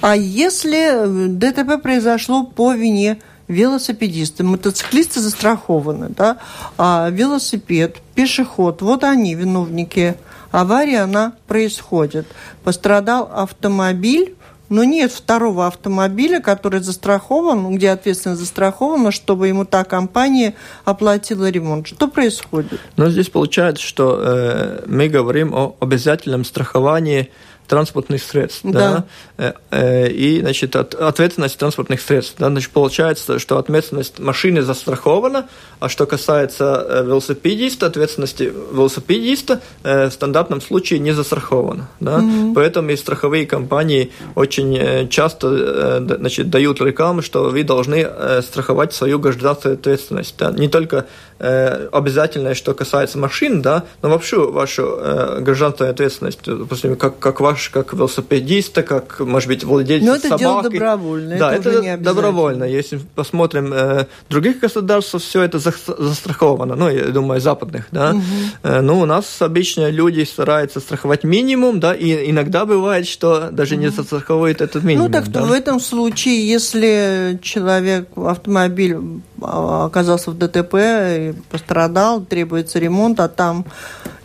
А 0.00 0.16
если 0.16 1.28
ДТП 1.28 1.82
произошло 1.82 2.44
по 2.44 2.72
вине 2.72 3.18
велосипедисты, 3.48 4.44
мотоциклисты 4.44 5.20
застрахованы, 5.20 6.08
да, 6.10 6.38
а 6.78 7.08
велосипед, 7.10 7.96
пешеход, 8.14 8.80
вот 8.80 9.04
они 9.04 9.34
виновники 9.34 10.16
аварии, 10.50 10.96
она 10.96 11.32
происходит. 11.46 12.26
Пострадал 12.64 13.30
автомобиль, 13.32 14.36
но 14.70 14.84
нет 14.84 15.12
второго 15.12 15.66
автомобиля, 15.66 16.40
который 16.40 16.80
застрахован, 16.80 17.74
где 17.74 17.90
ответственность 17.90 18.40
застрахована, 18.40 19.10
чтобы 19.10 19.48
ему 19.48 19.66
та 19.66 19.84
компания 19.84 20.54
оплатила 20.84 21.50
ремонт. 21.50 21.88
Что 21.88 22.08
происходит? 22.08 22.80
Ну, 22.96 23.10
здесь 23.10 23.28
получается, 23.28 23.84
что 23.84 24.18
э, 24.22 24.84
мы 24.86 25.08
говорим 25.08 25.52
о 25.52 25.76
обязательном 25.80 26.44
страховании 26.44 27.30
транспортных 27.70 28.20
средств. 28.20 28.62
Да. 28.64 28.80
Да? 28.80 29.04
Э, 29.38 29.52
э, 29.70 30.10
и, 30.10 30.40
значит, 30.40 30.74
от, 30.74 30.94
ответственность 30.94 31.56
транспортных 31.56 32.00
средств. 32.00 32.34
Да? 32.36 32.48
Значит, 32.48 32.70
получается, 32.70 33.38
что 33.38 33.58
ответственность 33.58 34.18
машины 34.18 34.62
застрахована, 34.62 35.48
а 35.78 35.88
что 35.88 36.04
касается 36.06 36.84
э, 36.88 37.04
велосипедиста, 37.04 37.86
ответственности 37.86 38.52
велосипедиста 38.72 39.60
в 39.84 40.10
стандартном 40.10 40.60
случае 40.60 40.98
не 40.98 41.12
застрахована. 41.12 41.88
Да? 42.00 42.18
Mm-hmm. 42.18 42.54
Поэтому 42.54 42.90
и 42.90 42.96
страховые 42.96 43.46
компании 43.46 44.10
очень 44.34 45.08
часто 45.08 46.00
значит, 46.00 46.50
дают 46.50 46.80
рекламу, 46.80 47.22
что 47.22 47.50
вы 47.50 47.62
должны 47.62 48.04
страховать 48.42 48.92
свою 48.92 49.20
гражданскую 49.20 49.74
ответственность. 49.74 50.34
Да? 50.38 50.50
Не 50.50 50.68
только 50.68 51.06
обязательное, 51.38 52.54
что 52.54 52.74
касается 52.74 53.18
машин, 53.18 53.62
да, 53.62 53.84
но 54.02 54.10
вообще 54.10 54.36
вашу 54.50 54.98
гражданскую 55.40 55.90
ответственность, 55.90 56.40
допустим, 56.44 56.96
как, 56.96 57.18
как 57.18 57.40
ваш 57.40 57.59
как 57.68 57.92
велосипедиста, 57.92 58.82
как, 58.82 59.20
может 59.20 59.48
быть, 59.48 59.64
владельца 59.64 60.06
Но 60.06 60.14
это 60.14 60.28
собаки. 60.28 60.40
дело 60.40 60.62
добровольное. 60.62 61.38
Да, 61.38 61.54
это, 61.54 61.70
это 61.70 62.02
добровольно. 62.02 62.64
Если 62.64 63.00
посмотрим 63.14 63.72
э, 63.72 64.06
других 64.28 64.60
государств, 64.60 65.14
все 65.20 65.42
это 65.42 65.58
за, 65.58 65.72
застраховано. 65.86 66.74
Ну, 66.74 66.88
я 66.88 67.06
думаю, 67.06 67.40
западных, 67.40 67.88
да. 67.90 68.10
Угу. 68.10 68.22
Э, 68.62 68.80
ну, 68.80 69.00
у 69.00 69.04
нас 69.04 69.42
обычно 69.42 69.90
люди 69.90 70.24
стараются 70.24 70.80
страховать 70.80 71.24
минимум, 71.24 71.80
да, 71.80 71.94
и 71.94 72.30
иногда 72.30 72.64
бывает, 72.64 73.06
что 73.06 73.50
даже 73.50 73.74
угу. 73.74 73.82
не 73.82 73.90
застраховывает 73.90 74.60
этот 74.60 74.82
минимум. 74.82 75.08
Ну, 75.08 75.12
так 75.12 75.28
да? 75.28 75.42
в 75.42 75.52
этом 75.52 75.80
случае, 75.80 76.48
если 76.48 77.38
человек, 77.42 78.08
автомобиль 78.16 78.96
а, 79.42 79.86
оказался 79.86 80.30
в 80.30 80.38
ДТП 80.38 80.74
и 80.74 81.34
пострадал, 81.50 82.20
требуется 82.20 82.78
ремонт, 82.78 83.20
а 83.20 83.28
там 83.28 83.66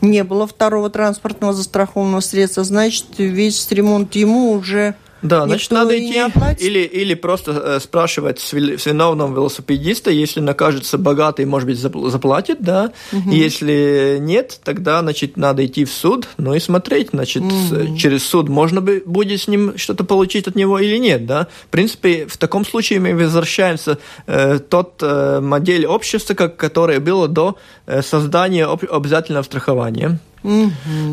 не 0.01 0.23
было 0.23 0.47
второго 0.47 0.89
транспортного 0.89 1.53
застрахованного 1.53 2.21
средства, 2.21 2.63
значит, 2.63 3.05
весь 3.17 3.69
ремонт 3.71 4.15
ему 4.15 4.51
уже 4.51 4.95
да, 5.27 5.45
значит, 5.45 5.71
надо 5.71 5.97
идти 5.97 6.21
или, 6.59 6.79
или 6.79 7.13
просто 7.13 7.51
э, 7.51 7.79
спрашивать 7.79 8.39
с 8.39 8.53
виновного 8.53 9.33
велосипедиста, 9.33 10.11
если 10.11 10.39
накажется 10.39 10.97
богатый, 10.97 11.45
может 11.45 11.67
быть, 11.67 11.77
заплатит, 11.77 12.57
да. 12.61 12.91
Угу. 13.11 13.31
Если 13.31 14.17
нет, 14.19 14.59
тогда, 14.63 15.01
значит, 15.01 15.37
надо 15.37 15.65
идти 15.65 15.85
в 15.85 15.91
суд, 15.91 16.27
ну 16.37 16.53
и 16.53 16.59
смотреть, 16.59 17.09
значит, 17.11 17.43
угу. 17.43 17.97
через 17.97 18.23
суд 18.23 18.49
можно 18.49 18.81
бы 18.81 19.03
будет 19.05 19.41
с 19.41 19.47
ним 19.47 19.77
что-то 19.77 20.03
получить 20.03 20.47
от 20.47 20.55
него 20.55 20.79
или 20.79 20.97
нет, 20.97 21.25
да. 21.25 21.47
В 21.65 21.71
принципе, 21.71 22.25
в 22.27 22.37
таком 22.37 22.65
случае 22.65 22.99
мы 22.99 23.15
возвращаемся 23.15 23.97
э, 24.27 24.59
тот 24.59 25.01
э, 25.01 25.39
модель 25.41 25.85
общества, 25.85 26.33
как, 26.33 26.55
которое 26.55 26.99
было 26.99 27.27
до 27.27 27.57
э, 27.85 28.01
создания 28.01 28.65
обязательного 28.65 29.43
страхования. 29.43 30.19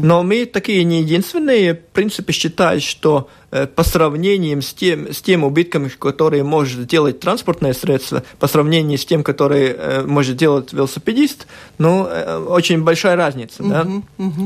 Но 0.02 0.22
мы 0.22 0.46
такие 0.46 0.84
не 0.84 1.00
единственные. 1.00 1.74
В 1.74 1.94
принципе, 1.94 2.32
считают, 2.32 2.82
что 2.82 3.28
э, 3.50 3.66
по 3.66 3.82
сравнению 3.82 4.60
с 4.60 4.74
тем, 4.74 5.12
с 5.12 5.22
тем 5.22 5.44
убытками, 5.44 5.88
которые 5.88 6.42
может 6.42 6.86
делать 6.86 7.20
транспортное 7.20 7.72
средство, 7.72 8.22
по 8.38 8.46
сравнению 8.46 8.98
с 8.98 9.04
тем, 9.04 9.22
которые 9.22 9.74
э, 9.76 10.02
может 10.02 10.36
делать 10.36 10.72
велосипедист, 10.72 11.46
ну, 11.78 12.06
э, 12.06 12.38
очень 12.38 12.82
большая 12.82 13.16
разница. 13.16 13.62
Да? 13.62 13.86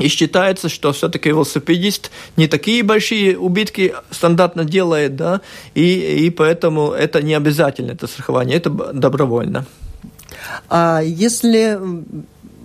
И 0.00 0.08
считается, 0.08 0.68
что 0.68 0.92
все-таки 0.92 1.28
велосипедист 1.28 2.10
не 2.36 2.46
такие 2.46 2.82
большие 2.82 3.38
убытки 3.38 3.94
стандартно 4.10 4.64
делает, 4.64 5.16
да, 5.16 5.40
и, 5.74 6.26
и 6.26 6.30
поэтому 6.30 6.92
это 6.92 7.22
не 7.22 7.34
обязательно, 7.34 7.92
это 7.92 8.06
страхование, 8.06 8.56
это 8.56 8.70
добровольно. 8.70 9.66
А 10.68 11.00
если 11.00 11.78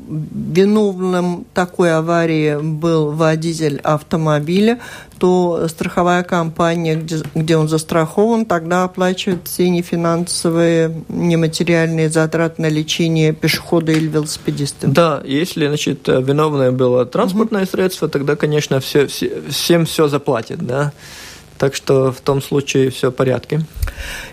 виновным 0.07 1.45
такой 1.53 1.95
аварии 1.95 2.57
был 2.61 3.11
водитель 3.11 3.79
автомобиля, 3.83 4.79
то 5.19 5.67
страховая 5.67 6.23
компания, 6.23 6.95
где, 6.95 7.17
где 7.35 7.57
он 7.57 7.67
застрахован, 7.67 8.45
тогда 8.45 8.83
оплачивает 8.83 9.41
все 9.45 9.69
нефинансовые, 9.69 11.03
нематериальные 11.09 12.09
затраты 12.09 12.61
на 12.61 12.69
лечение 12.69 13.33
пешехода 13.33 13.91
или 13.91 14.07
велосипедиста. 14.07 14.87
Да, 14.87 15.21
если 15.25 15.67
значит, 15.67 16.07
виновное 16.07 16.71
было 16.71 17.05
транспортное 17.05 17.63
угу. 17.63 17.71
средство, 17.71 18.09
тогда, 18.09 18.35
конечно, 18.35 18.79
все, 18.79 19.07
все, 19.07 19.41
всем 19.49 19.85
все 19.85 20.07
заплатит. 20.07 20.65
Да? 20.65 20.91
Так 21.61 21.75
что 21.75 22.11
в 22.11 22.21
том 22.21 22.41
случае 22.41 22.89
все 22.89 23.11
в 23.11 23.13
порядке. 23.13 23.61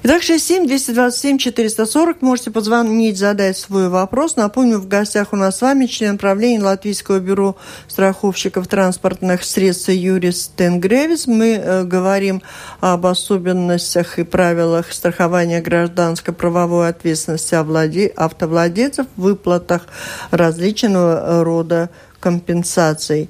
Итак, 0.02 0.22
67-227-440. 0.22 2.16
Можете 2.22 2.50
позвонить, 2.50 3.18
задать 3.18 3.58
свой 3.58 3.90
вопрос. 3.90 4.36
Напомню, 4.36 4.78
в 4.78 4.88
гостях 4.88 5.34
у 5.34 5.36
нас 5.36 5.58
с 5.58 5.60
вами 5.60 5.84
член 5.84 6.16
правления 6.16 6.64
Латвийского 6.64 7.18
бюро 7.18 7.58
страховщиков 7.86 8.66
транспортных 8.66 9.44
средств 9.44 9.90
Юрис 9.90 10.50
Тенгревис. 10.56 11.26
Мы 11.26 11.60
э, 11.62 11.84
говорим 11.84 12.40
об 12.80 13.04
особенностях 13.04 14.18
и 14.18 14.24
правилах 14.24 14.90
страхования 14.90 15.60
гражданской 15.60 16.32
правовой 16.32 16.88
ответственности 16.88 17.54
автовладельцев, 18.16 19.06
выплатах 19.16 19.82
различного 20.30 21.44
рода 21.44 21.90
компенсаций. 22.20 23.28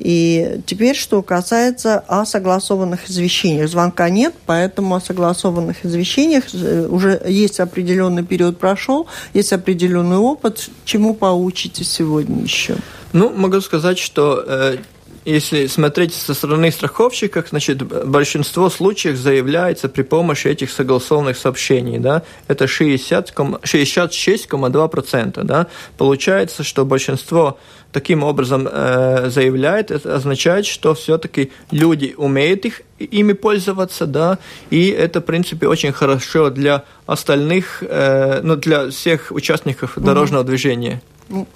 И 0.00 0.60
теперь, 0.64 0.96
что 0.96 1.22
касается 1.22 1.98
о 2.08 2.24
согласованных 2.24 3.10
извещениях. 3.10 3.68
Звонка 3.68 4.08
нет, 4.08 4.34
поэтому 4.46 4.94
о 4.94 5.00
согласованных 5.00 5.84
извещениях 5.84 6.44
э, 6.54 6.86
уже 6.88 7.22
есть 7.26 7.60
определенный 7.60 8.24
период 8.24 8.58
прошел, 8.58 9.06
есть 9.34 9.52
определенный 9.52 10.16
опыт. 10.16 10.70
Чему 10.86 11.14
поучитесь 11.14 11.90
сегодня 11.90 12.42
еще? 12.42 12.76
Ну, 13.12 13.30
могу 13.30 13.60
сказать, 13.60 13.98
что 13.98 14.42
э, 14.46 14.78
если 15.24 15.66
смотреть 15.66 16.14
со 16.14 16.34
стороны 16.34 16.70
страховщиков, 16.70 17.48
значит, 17.50 17.82
большинство 17.82 18.70
случаев 18.70 19.16
заявляется 19.16 19.88
при 19.88 20.02
помощи 20.02 20.48
этих 20.48 20.70
согласованных 20.70 21.36
сообщений, 21.36 21.98
да, 21.98 22.22
это 22.48 22.66
60, 22.66 23.32
66,2%, 23.32 25.44
да, 25.44 25.66
получается, 25.98 26.64
что 26.64 26.84
большинство 26.84 27.58
таким 27.92 28.22
образом 28.22 28.68
э, 28.70 29.30
заявляет, 29.30 29.90
это 29.90 30.16
означает, 30.16 30.66
что 30.66 30.94
все-таки 30.94 31.52
люди 31.70 32.14
умеют 32.16 32.64
их, 32.64 32.82
ими 32.98 33.32
пользоваться, 33.32 34.06
да, 34.06 34.38
и 34.70 34.88
это, 34.88 35.20
в 35.20 35.24
принципе, 35.24 35.66
очень 35.66 35.92
хорошо 35.92 36.50
для 36.50 36.84
остальных, 37.06 37.82
э, 37.82 38.40
ну, 38.42 38.56
для 38.56 38.90
всех 38.90 39.30
участников 39.30 39.92
дорожного 39.96 40.44
движения. 40.44 41.02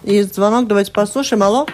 И 0.04 0.22
звонок 0.22 0.68
давайте 0.68 0.92
послушаем. 0.92 1.42
Алло? 1.42 1.66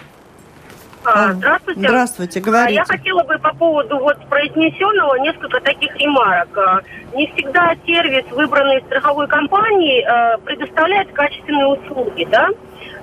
А, 1.03 1.33
здравствуйте. 1.33 1.79
Здравствуйте, 1.79 2.39
говорите. 2.39 2.75
Я 2.75 2.85
хотела 2.85 3.23
бы 3.23 3.37
по 3.39 3.53
поводу 3.55 3.97
вот 3.97 4.17
произнесенного 4.29 5.15
несколько 5.15 5.59
таких 5.61 5.95
ремарок. 5.97 6.55
А, 6.57 6.81
не 7.15 7.27
всегда 7.33 7.75
сервис, 7.85 8.25
выбранный 8.31 8.81
страховой 8.81 9.27
компанией, 9.27 10.03
а, 10.03 10.37
предоставляет 10.37 11.11
качественные 11.11 11.67
услуги, 11.67 12.27
да? 12.29 12.49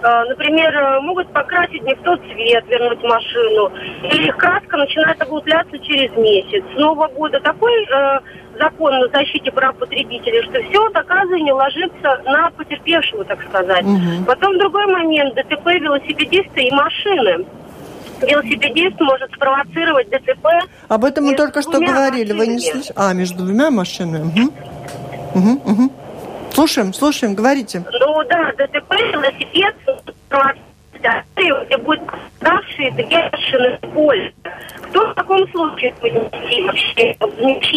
А, 0.02 0.24
например, 0.26 1.00
могут 1.00 1.32
покрасить 1.32 1.82
не 1.82 1.94
в 1.94 2.02
тот 2.02 2.20
цвет, 2.20 2.64
вернуть 2.68 3.02
машину. 3.02 3.72
Или 4.04 4.30
краска 4.30 4.76
начинает 4.76 5.20
облупляться 5.20 5.76
через 5.80 6.14
месяц. 6.16 6.64
С 6.74 6.78
Нового 6.78 7.08
года 7.08 7.40
такой 7.40 7.72
закон 8.61 8.94
о 8.94 9.08
защите 9.08 9.50
прав 9.50 9.76
потребителей, 9.76 10.42
что 10.42 10.62
все 10.62 10.80
вот 10.80 10.94
оказывается 10.96 11.54
ложится 11.54 12.22
на 12.24 12.50
потерпевшего, 12.50 13.24
так 13.24 13.42
сказать. 13.42 13.84
Угу. 13.84 14.24
Потом 14.26 14.58
другой 14.58 14.87
момент, 14.87 15.34
ДТП 15.34 15.66
велосипедисты 15.66 16.62
и 16.62 16.72
машины 16.72 17.46
велосипедист 18.22 19.00
может 19.00 19.33
спровоцировать 19.33 20.09
ДТП. 20.11 20.46
Об 20.88 21.04
этом 21.04 21.24
мы 21.24 21.35
только 21.35 21.62
что 21.62 21.81
говорили. 21.81 22.33
Машинами. 22.33 22.38
Вы 22.38 22.46
не 22.46 22.61
слышали? 22.61 22.92
А, 22.96 23.12
между 23.12 23.44
двумя 23.44 23.70
машинами. 23.70 24.26
Угу. 24.26 24.52
Угу, 25.35 25.72
угу. 25.72 25.92
Слушаем, 26.52 26.92
слушаем, 26.92 27.35
говорите. 27.35 27.85
Ну 28.00 28.24
да, 28.24 28.52
ДТП, 28.57 28.92
велосипед, 29.12 29.76
где 31.66 31.76
будет 31.78 32.00
такие 32.96 33.31
машины 33.31 33.78
поле. 33.94 34.35
Кто 34.83 35.11
в 35.11 35.14
таком 35.14 35.48
случае 35.50 35.94
вообще? 36.02 37.16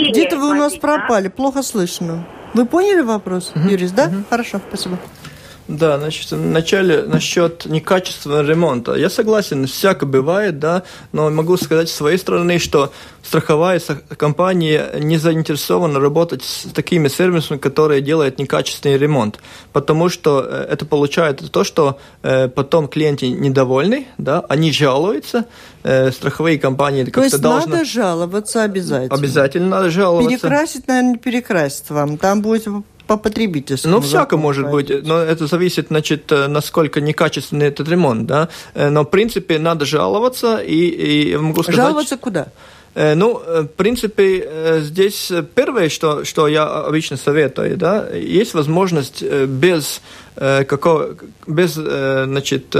Где-то 0.09 0.37
вы 0.37 0.51
у 0.51 0.53
нас 0.53 0.75
пропали, 0.75 1.27
плохо 1.27 1.61
слышно. 1.61 2.23
Вы 2.53 2.65
поняли 2.65 3.01
вопрос. 3.01 3.53
Юрис, 3.55 3.91
да? 3.91 4.09
Хорошо, 4.29 4.59
спасибо. 4.67 4.97
Да, 5.71 5.97
значит, 5.97 6.31
вначале 6.31 7.03
насчет 7.03 7.65
некачественного 7.65 8.41
ремонта. 8.45 8.93
Я 8.95 9.09
согласен, 9.09 9.67
всякое 9.67 10.05
бывает, 10.05 10.59
да, 10.59 10.83
но 11.13 11.29
могу 11.29 11.55
сказать 11.55 11.89
с 11.89 11.93
своей 11.93 12.17
стороны, 12.17 12.59
что 12.59 12.91
страховая 13.23 13.79
компания 14.17 14.91
не 14.99 15.17
заинтересована 15.17 15.99
работать 15.99 16.43
с 16.43 16.63
такими 16.73 17.07
сервисами, 17.07 17.57
которые 17.57 18.01
делают 18.01 18.37
некачественный 18.37 18.97
ремонт, 18.97 19.39
потому 19.71 20.09
что 20.09 20.45
э, 20.45 20.67
это 20.69 20.85
получает 20.85 21.49
то, 21.51 21.63
что 21.63 21.99
э, 22.23 22.49
потом 22.49 22.89
клиенты 22.89 23.29
недовольны, 23.29 24.07
да, 24.17 24.43
они 24.49 24.73
жалуются, 24.73 25.45
э, 25.83 26.11
страховые 26.11 26.59
компании 26.59 27.05
как-то 27.05 27.21
должны... 27.21 27.29
То 27.29 27.35
есть 27.35 27.41
должны... 27.41 27.71
надо 27.71 27.85
жаловаться 27.85 28.63
обязательно? 28.63 29.15
Обязательно 29.15 29.67
надо 29.69 29.89
жаловаться. 29.89 30.29
Перекрасить, 30.29 30.87
наверное, 30.87 31.11
не 31.11 31.17
перекрасить 31.17 31.89
вам, 31.89 32.17
там 32.17 32.41
будет 32.41 32.67
по 33.11 33.17
потребительскому. 33.17 33.95
Ну, 33.95 34.01
всяко 34.01 34.37
может 34.37 34.71
быть, 34.71 35.03
но 35.03 35.17
это 35.17 35.45
зависит, 35.45 35.87
значит, 35.89 36.31
э, 36.31 36.47
насколько 36.47 37.01
некачественный 37.01 37.67
этот 37.67 37.89
ремонт, 37.89 38.25
да. 38.25 38.47
Э, 38.73 38.89
но, 38.89 39.01
в 39.01 39.09
принципе, 39.09 39.59
надо 39.59 39.83
жаловаться 39.83 40.59
и, 40.59 41.31
и 41.33 41.35
могу 41.35 41.61
сказать... 41.63 41.75
Жаловаться 41.75 42.15
куда? 42.15 42.47
Э, 42.95 43.15
ну, 43.15 43.33
в 43.33 43.67
принципе, 43.67 44.79
здесь 44.79 45.29
первое, 45.55 45.89
что, 45.89 46.23
что 46.23 46.47
я 46.47 46.63
обычно 46.63 47.17
советую, 47.17 47.75
да, 47.75 48.07
есть 48.15 48.53
возможность 48.53 49.23
без 49.47 50.01
какого, 50.35 51.17
без, 51.47 51.73
значит, 51.73 52.73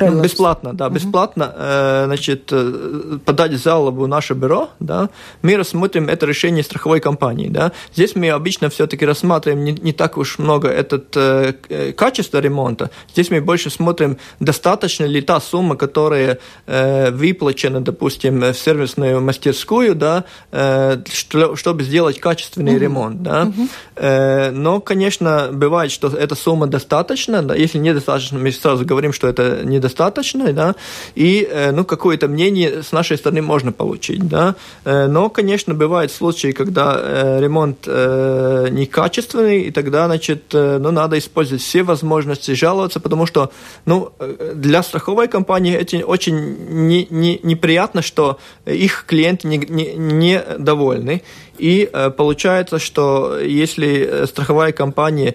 ну, 0.00 0.22
бесплатно, 0.22 0.72
да, 0.72 0.88
бесплатно, 0.88 1.52
э, 1.56 2.04
значит, 2.06 2.48
э, 2.52 3.18
подать 3.24 3.52
жалобу 3.62 4.02
в 4.02 4.08
наше 4.08 4.34
бюро, 4.34 4.70
да, 4.80 5.08
мы 5.42 5.56
рассмотрим 5.56 6.08
это 6.08 6.26
решение 6.26 6.64
страховой 6.64 7.00
компании, 7.00 7.48
да. 7.48 7.72
Здесь 7.94 8.16
мы 8.16 8.30
обычно 8.30 8.68
все-таки 8.70 9.06
рассматриваем 9.06 9.64
не, 9.64 9.72
не 9.72 9.92
так 9.92 10.18
уж 10.18 10.38
много 10.38 10.68
этот 10.68 11.16
э, 11.16 11.54
э, 11.68 11.92
качество 11.92 12.38
ремонта, 12.38 12.90
здесь 13.12 13.30
мы 13.30 13.40
больше 13.40 13.70
смотрим, 13.70 14.18
достаточно 14.40 15.04
ли 15.04 15.20
та 15.20 15.40
сумма, 15.40 15.76
которая 15.76 16.38
э, 16.66 17.10
выплачена, 17.10 17.80
допустим, 17.80 18.40
в 18.40 18.54
сервисную 18.54 19.20
мастерскую, 19.20 19.94
да, 19.94 20.24
э, 20.50 20.98
что, 21.12 21.56
чтобы 21.56 21.84
сделать 21.84 22.18
качественный 22.20 22.74
uh-huh. 22.74 22.78
ремонт, 22.78 23.22
да. 23.22 23.44
Uh-huh. 23.44 23.68
Э, 23.96 24.50
но, 24.50 24.80
конечно, 24.80 25.50
бывает, 25.52 25.92
что 25.92 26.08
эта 26.08 26.34
сумма 26.34 26.66
достаточна, 26.66 27.42
да, 27.42 27.54
если 27.54 27.78
недостаточно, 27.78 28.38
мы 28.38 28.50
сразу 28.50 28.84
говорим, 28.84 29.12
что 29.12 29.28
это 29.28 29.62
не 29.64 29.83
недостаточно, 29.84 30.52
да, 30.52 30.74
и, 31.14 31.46
э, 31.50 31.72
ну, 31.72 31.84
какое-то 31.84 32.28
мнение 32.28 32.82
с 32.82 32.92
нашей 32.92 33.16
стороны 33.16 33.42
можно 33.42 33.72
получить, 33.72 34.26
да, 34.28 34.54
э, 34.84 35.06
но, 35.08 35.28
конечно, 35.28 35.74
бывают 35.74 36.12
случаи, 36.12 36.52
когда 36.52 36.96
э, 36.98 37.40
ремонт 37.40 37.86
некачественный, 37.86 39.62
и 39.62 39.70
тогда, 39.70 40.06
значит, 40.06 40.42
ну, 40.52 40.90
надо 40.90 41.16
использовать 41.18 41.62
все 41.62 41.82
возможности 41.82 42.54
жаловаться, 42.54 43.00
потому 43.00 43.26
что, 43.26 43.50
ну, 43.86 44.12
для 44.54 44.82
страховой 44.82 45.28
компании 45.28 45.74
это 45.74 46.06
очень 46.06 46.56
не, 46.70 47.06
не, 47.10 47.40
неприятно, 47.42 48.02
что 48.02 48.38
их 48.66 49.04
клиенты 49.06 49.48
не, 49.48 49.58
не, 49.58 49.94
не 49.94 50.42
довольны, 50.58 51.22
и 51.58 51.90
получается, 52.16 52.78
что 52.78 53.38
если 53.38 54.24
страховая 54.26 54.72
компания 54.72 55.34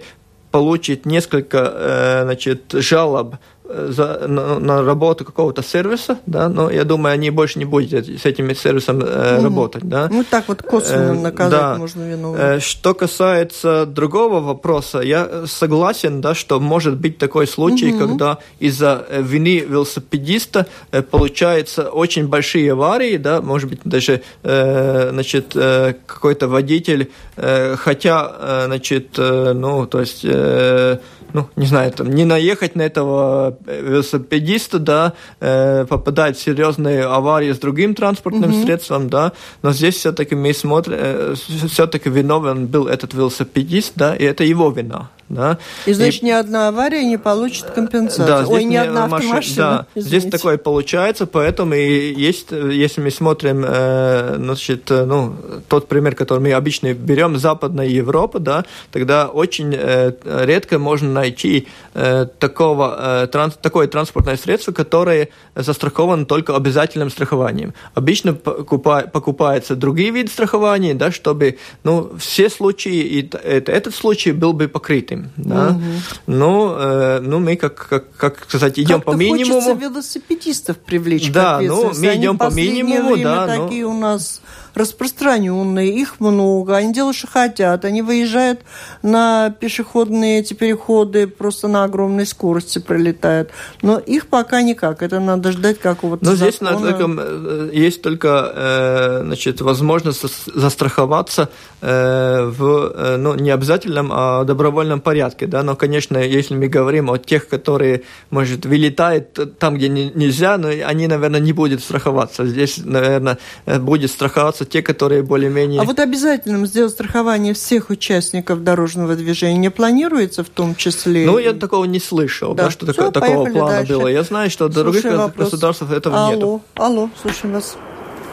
получит 0.50 1.06
несколько 1.06 2.22
значит, 2.24 2.62
жалоб 2.72 3.36
за, 3.72 4.26
на, 4.26 4.58
на 4.58 4.82
работу 4.82 5.24
какого-то 5.24 5.62
сервиса, 5.62 6.18
да, 6.26 6.48
но 6.48 6.70
я 6.70 6.84
думаю, 6.84 7.14
они 7.14 7.30
больше 7.30 7.58
не 7.58 7.64
будут 7.64 7.92
с 7.92 8.26
этим 8.26 8.54
сервисом 8.54 9.00
э, 9.00 9.36
угу. 9.36 9.44
работать, 9.44 9.84
да. 9.84 10.08
Ну 10.10 10.24
так 10.28 10.48
вот 10.48 10.62
косвенно 10.62 11.12
э, 11.12 11.20
наказать 11.20 11.60
да. 11.60 11.76
можно 11.76 12.02
виновного. 12.02 12.56
Э, 12.56 12.60
что 12.60 12.94
касается 12.94 13.86
другого 13.86 14.40
вопроса, 14.40 15.00
я 15.00 15.46
согласен, 15.46 16.20
да, 16.20 16.34
что 16.34 16.60
может 16.60 16.96
быть 16.96 17.18
такой 17.18 17.46
случай, 17.46 17.92
угу. 17.92 18.06
когда 18.06 18.38
из-за 18.58 19.06
вины 19.10 19.60
велосипедиста 19.60 20.66
э, 20.92 21.02
получаются 21.02 21.90
очень 21.90 22.28
большие 22.28 22.72
аварии, 22.72 23.16
да, 23.16 23.40
может 23.40 23.70
быть 23.70 23.80
даже, 23.84 24.22
э, 24.42 25.10
значит, 25.12 25.52
э, 25.54 25.94
какой-то 26.06 26.48
водитель, 26.48 27.10
э, 27.36 27.76
хотя, 27.76 28.32
э, 28.38 28.62
значит, 28.66 29.18
э, 29.18 29.52
ну, 29.52 29.86
то 29.86 30.00
есть 30.00 30.20
э, 30.24 30.98
ну, 31.32 31.48
не 31.56 31.66
знаю, 31.66 31.92
там, 31.92 32.10
не 32.10 32.24
наехать 32.24 32.76
на 32.76 32.82
этого 32.82 33.56
велосипедиста, 33.66 34.78
да, 34.78 35.12
э, 35.40 35.86
попадать 35.88 36.36
в 36.36 36.42
серьезные 36.42 37.04
аварии 37.04 37.52
с 37.52 37.58
другим 37.58 37.94
транспортным 37.94 38.50
mm-hmm. 38.50 38.64
средством, 38.64 39.08
да, 39.08 39.32
но 39.62 39.72
здесь 39.72 39.96
все-таки 39.96 40.34
мы 40.34 40.52
смотрим, 40.52 40.96
э, 40.98 41.34
все-таки 41.68 42.08
виновен 42.10 42.66
был 42.66 42.86
этот 42.86 43.14
велосипедист, 43.14 43.92
да, 43.96 44.14
и 44.14 44.24
это 44.24 44.44
его 44.44 44.70
вина, 44.70 45.10
да. 45.30 45.58
И 45.86 45.92
значит, 45.92 46.22
и... 46.22 46.26
ни 46.26 46.30
одна 46.30 46.68
авария 46.68 47.04
не 47.04 47.16
получит 47.16 47.66
компенсацию. 47.66 48.26
Да, 48.26 48.44
Ой, 48.46 48.64
ни 48.64 48.74
одна 48.74 49.06
машина. 49.06 49.40
Да, 49.56 49.86
здесь 49.94 50.24
такое 50.24 50.58
получается, 50.58 51.26
поэтому 51.26 51.74
и 51.74 52.12
есть, 52.12 52.50
если 52.50 53.00
мы 53.00 53.10
смотрим, 53.10 53.64
э, 53.66 54.34
значит, 54.36 54.90
э, 54.90 55.04
ну, 55.04 55.34
тот 55.68 55.86
пример, 55.86 56.16
который 56.16 56.40
мы 56.40 56.52
обычно 56.52 56.92
берем, 56.94 57.38
Западная 57.38 57.86
Европа, 57.86 58.40
да, 58.40 58.64
тогда 58.90 59.28
очень 59.28 59.72
э, 59.72 60.12
редко 60.24 60.78
можно 60.80 61.19
найти 61.20 61.66
э, 61.94 62.26
такого, 62.38 63.24
э, 63.24 63.26
транс, 63.26 63.54
такое 63.60 63.86
транспортное 63.86 64.36
средство, 64.36 64.72
которое 64.72 65.28
застраховано 65.54 66.24
только 66.24 66.56
обязательным 66.56 67.10
страхованием. 67.10 67.74
Обычно 67.94 68.32
покупа, 68.34 69.02
покупается 69.12 69.76
другие 69.76 70.10
виды 70.10 70.30
страхования, 70.30 70.94
да, 70.94 71.12
чтобы, 71.12 71.58
ну, 71.84 72.10
все 72.18 72.48
случаи, 72.50 73.00
и 73.18 73.30
этот 73.44 73.94
случай 73.94 74.32
был 74.32 74.52
бы 74.52 74.68
покрытым. 74.68 75.30
Да? 75.36 75.68
Угу. 75.68 75.82
Ну, 76.26 76.74
э, 76.78 77.20
ну, 77.20 77.38
мы, 77.38 77.56
как, 77.56 77.88
как, 77.88 78.04
как 78.16 78.44
сказать, 78.48 78.78
идем 78.78 79.00
по 79.00 79.12
минимуму. 79.12 79.74
велосипедистов 79.74 80.76
привлечь 80.78 81.30
Да, 81.32 81.60
ну, 81.60 81.92
мы 81.94 82.16
идем 82.16 82.38
по 82.38 82.50
минимуму. 82.50 83.16
да, 83.16 83.46
такие 83.46 83.84
ну... 83.84 83.90
у 83.90 83.98
нас 83.98 84.40
распространенные, 84.74 85.90
их 85.90 86.20
много, 86.20 86.76
они 86.76 86.92
делают, 86.92 87.16
что 87.16 87.26
хотят, 87.26 87.84
они 87.84 88.02
выезжают 88.02 88.60
на 89.02 89.50
пешеходные 89.50 90.40
эти 90.40 90.54
переходы, 90.54 91.26
просто 91.26 91.68
на 91.68 91.84
огромной 91.84 92.26
скорости 92.26 92.78
пролетают. 92.78 93.50
Но 93.82 93.98
их 93.98 94.26
пока 94.28 94.62
никак, 94.62 95.02
это 95.02 95.20
надо 95.20 95.52
ждать 95.52 95.78
какого-то 95.78 96.24
Но 96.24 96.34
здесь 96.34 96.58
закона. 96.58 96.92
Только, 96.92 97.22
э, 97.22 97.70
есть 97.72 98.02
только 98.02 98.52
э, 98.54 99.22
значит, 99.24 99.60
возможность 99.60 100.24
застраховаться 100.54 101.48
э, 101.80 102.44
в 102.44 103.16
ну, 103.18 103.34
не 103.34 103.50
обязательном, 103.50 104.10
а 104.12 104.44
добровольном 104.44 105.00
порядке. 105.00 105.46
Да? 105.46 105.62
Но, 105.62 105.76
конечно, 105.76 106.18
если 106.18 106.54
мы 106.54 106.68
говорим 106.68 107.10
о 107.10 107.18
тех, 107.18 107.48
которые, 107.48 108.02
может, 108.30 108.66
вылетают 108.66 109.58
там, 109.58 109.76
где 109.76 109.88
нельзя, 109.88 110.58
но 110.58 110.68
они, 110.68 111.06
наверное, 111.06 111.40
не 111.40 111.52
будут 111.52 111.82
страховаться. 111.82 112.46
Здесь, 112.46 112.78
наверное, 112.78 113.38
будет 113.66 114.10
страховаться 114.10 114.59
те, 114.64 114.82
которые 114.82 115.22
более-менее... 115.22 115.80
А 115.80 115.84
вот 115.84 115.98
обязательным 115.98 116.66
сделать 116.66 116.92
страхование 116.92 117.54
всех 117.54 117.90
участников 117.90 118.62
дорожного 118.62 119.14
движения 119.16 119.58
не 119.58 119.70
планируется 119.70 120.44
в 120.44 120.48
том 120.48 120.74
числе? 120.74 121.26
Ну, 121.26 121.38
я 121.38 121.52
такого 121.52 121.84
не 121.84 122.00
слышал, 122.00 122.54
да, 122.54 122.64
да 122.64 122.70
что 122.70 122.92
Все, 122.92 123.10
такого 123.10 123.46
плана 123.46 123.78
дальше. 123.78 123.92
было. 123.92 124.08
Я 124.08 124.22
знаю, 124.22 124.50
что 124.50 124.66
в 124.66 124.72
других 124.72 125.04
государствах 125.36 125.92
этого 125.92 126.26
алло, 126.26 126.34
нету. 126.34 126.62
Алло, 126.76 127.10
слушаем 127.20 127.54
вас. 127.54 127.76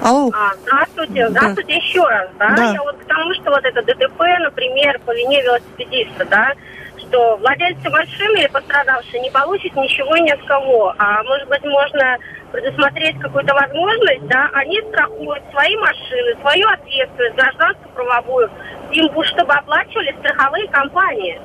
Алло. 0.02 0.32
А, 0.34 0.54
здравствуйте, 0.62 1.30
здравствуйте 1.30 1.74
да. 1.74 1.76
еще 1.76 2.02
раз, 2.02 2.30
да? 2.38 2.56
да? 2.56 2.74
Я 2.74 2.84
вот 2.84 2.96
к 2.98 3.06
тому, 3.06 3.34
что 3.34 3.50
вот 3.50 3.64
это 3.64 3.82
ДТП, 3.82 4.22
например, 4.44 5.00
по 5.06 5.12
вине 5.12 5.42
велосипедиста, 5.44 6.26
да, 6.30 6.54
что 7.00 7.38
владельцы 7.38 7.90
машины 7.90 8.38
или 8.40 8.48
пострадавшие 8.48 9.22
не 9.22 9.32
получат 9.32 9.76
ничего 9.76 10.18
ни 10.18 10.30
от 10.30 10.44
кого. 10.46 10.94
А 10.98 11.24
может 11.24 11.48
быть, 11.48 11.64
можно 11.64 12.18
предусмотреть 12.52 13.20
какую-то 13.20 13.54
возможность, 13.54 14.28
да, 14.28 14.50
они 14.54 14.82
страхуют 14.90 15.44
свои 15.52 15.76
машины, 15.78 16.36
свою 16.42 16.68
ответственность, 16.70 17.36
гражданскую 17.36 17.90
правовую, 17.94 18.50
им 18.92 19.24
чтобы 19.26 19.54
оплачивали 19.54 20.16
страховые 20.20 20.68
компании. 20.70 21.40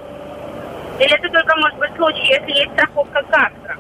Или 0.99 1.15
это 1.15 1.29
только 1.29 1.57
может 1.57 1.79
быть 1.79 1.91
случай, 1.97 2.27
если 2.29 2.53
есть 2.53 2.73
страховка 2.73 3.23
КАСКО? 3.23 3.77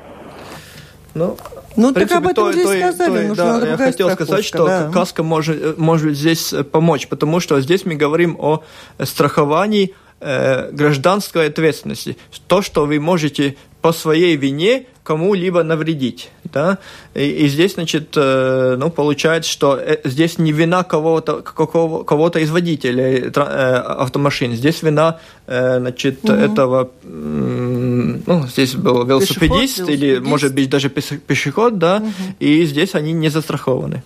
Ну, 1.15 1.37
ну 1.77 1.93
принципе, 1.93 2.15
так 2.15 2.25
об 2.25 2.31
этом 2.31 2.45
то, 2.45 2.53
здесь 2.53 2.65
то, 2.65 2.93
сказали. 2.93 3.29
То, 3.29 3.35
да, 3.35 3.67
я 3.67 3.77
хотел 3.77 4.11
сказать, 4.11 4.45
что 4.45 4.67
да. 4.67 4.91
каска 4.93 5.23
может, 5.23 5.79
может 5.79 6.17
здесь 6.17 6.55
помочь, 6.73 7.07
потому 7.07 7.39
что 7.41 7.61
здесь 7.61 7.85
мы 7.85 7.97
говорим 7.97 8.37
о 8.41 8.63
страховании 8.99 9.95
э, 10.21 10.71
гражданской 10.73 11.49
ответственности. 11.49 12.17
То, 12.49 12.63
что 12.63 12.87
вы 12.87 12.99
можете 12.99 13.57
по 13.83 13.93
своей 13.93 14.37
вине 14.37 14.87
кому-либо 15.03 15.63
навредить. 15.63 16.31
Да? 16.53 16.79
И, 17.15 17.25
и 17.25 17.49
здесь, 17.49 17.75
значит, 17.75 18.15
э, 18.17 18.77
ну, 18.79 18.91
получается, 18.91 19.51
что 19.51 19.77
э, 19.77 19.99
здесь 20.05 20.38
не 20.38 20.53
вина 20.53 20.85
кого-то, 20.85 21.43
какого, 21.43 22.05
кого-то 22.05 22.38
из 22.38 22.51
водителей 22.51 23.31
э, 23.31 23.31
автомашин, 23.31 24.55
здесь 24.55 24.83
вина, 24.83 25.19
значит, 25.47 26.25
угу. 26.25 26.33
этого, 26.33 26.91
ну, 27.03 28.47
здесь 28.47 28.75
был 28.75 29.05
велосипедист, 29.05 29.79
пешеход, 29.79 29.91
или, 29.91 30.19
может 30.19 30.55
быть, 30.55 30.71
даже 30.71 30.88
пешеход, 30.88 31.79
да, 31.79 31.97
угу. 31.97 32.12
и 32.38 32.65
здесь 32.65 32.95
они 32.95 33.12
не 33.12 33.29
застрахованы. 33.29 34.03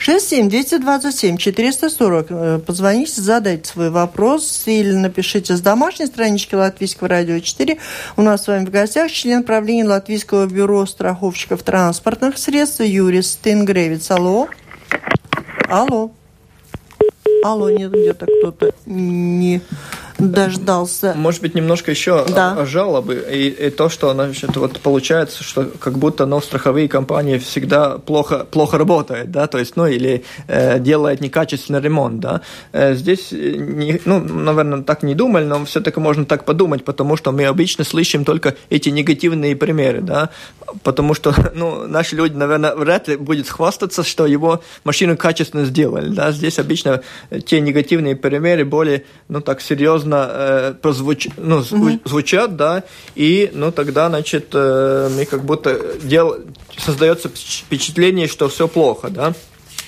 67-227-440. 0.00 2.60
Позвоните, 2.60 3.20
задайте 3.20 3.68
свой 3.68 3.90
вопрос 3.90 4.62
или 4.66 4.92
напишите 4.92 5.56
с 5.56 5.60
домашней 5.60 6.06
странички 6.06 6.54
Латвийского 6.54 7.08
радио 7.08 7.38
4. 7.38 7.76
У 8.16 8.22
нас 8.22 8.44
с 8.44 8.48
вами 8.48 8.64
в 8.64 8.70
гостях 8.70 9.12
член 9.12 9.42
правления 9.42 9.84
Латвийского 9.84 10.46
бюро 10.46 10.86
страховщиков 10.86 11.62
транспортных 11.62 12.38
средств 12.38 12.80
Юрий 12.80 13.20
Стенгревец. 13.20 14.10
Алло. 14.10 14.48
Алло. 15.68 16.12
Алло, 17.44 17.68
нет, 17.70 17.92
где-то 17.92 18.26
кто-то 18.26 18.72
не 18.86 19.60
дождался. 20.20 21.14
Может 21.16 21.42
быть, 21.42 21.54
немножко 21.54 21.90
еще 21.90 22.24
да. 22.28 22.52
о, 22.52 22.62
о 22.62 22.66
жалобы 22.66 23.26
и, 23.30 23.48
и 23.48 23.70
то, 23.70 23.88
что 23.88 24.12
значит, 24.12 24.56
вот 24.56 24.80
получается, 24.80 25.42
что 25.42 25.64
как 25.64 25.98
будто 25.98 26.26
ну, 26.26 26.40
страховые 26.40 26.88
компании 26.88 27.38
всегда 27.38 27.98
плохо, 27.98 28.46
плохо 28.50 28.78
работают, 28.78 29.30
да, 29.30 29.46
то 29.46 29.58
есть, 29.58 29.76
ну, 29.76 29.86
или 29.86 30.24
э, 30.48 30.78
делают 30.78 31.20
некачественный 31.20 31.80
ремонт, 31.80 32.20
да. 32.20 32.40
Э, 32.72 32.94
здесь, 32.94 33.32
не, 33.32 34.00
ну, 34.04 34.20
наверное, 34.20 34.82
так 34.82 35.02
не 35.02 35.14
думали, 35.14 35.44
но 35.44 35.64
все-таки 35.64 36.00
можно 36.00 36.24
так 36.24 36.44
подумать, 36.44 36.84
потому 36.84 37.16
что 37.16 37.32
мы 37.32 37.46
обычно 37.46 37.84
слышим 37.84 38.24
только 38.24 38.56
эти 38.68 38.88
негативные 38.88 39.56
примеры, 39.56 40.00
да, 40.00 40.30
потому 40.82 41.14
что, 41.14 41.34
ну, 41.54 41.86
наши 41.86 42.16
люди, 42.16 42.34
наверное, 42.34 42.74
вряд 42.74 43.08
ли 43.08 43.16
будет 43.16 43.48
хвастаться, 43.48 44.02
что 44.02 44.26
его 44.26 44.62
машину 44.84 45.16
качественно 45.16 45.64
сделали, 45.64 46.08
да, 46.08 46.32
здесь 46.32 46.58
обычно 46.58 47.02
те 47.46 47.60
негативные 47.60 48.16
примеры 48.16 48.64
более, 48.64 49.04
ну, 49.28 49.40
так 49.40 49.60
серьезно 49.60 50.28
э, 50.30 50.74
прозвуч... 50.80 51.28
ну, 51.36 51.58
угу. 51.58 52.00
звучат, 52.04 52.56
да, 52.56 52.84
и, 53.14 53.50
ну, 53.52 53.72
тогда, 53.72 54.08
значит, 54.08 54.48
э, 54.52 55.10
мы 55.14 55.24
как 55.24 55.44
будто 55.44 55.78
дел... 56.02 56.36
создается 56.76 57.28
впечатление, 57.28 58.28
что 58.28 58.48
все 58.48 58.68
плохо, 58.68 59.10
да. 59.10 59.34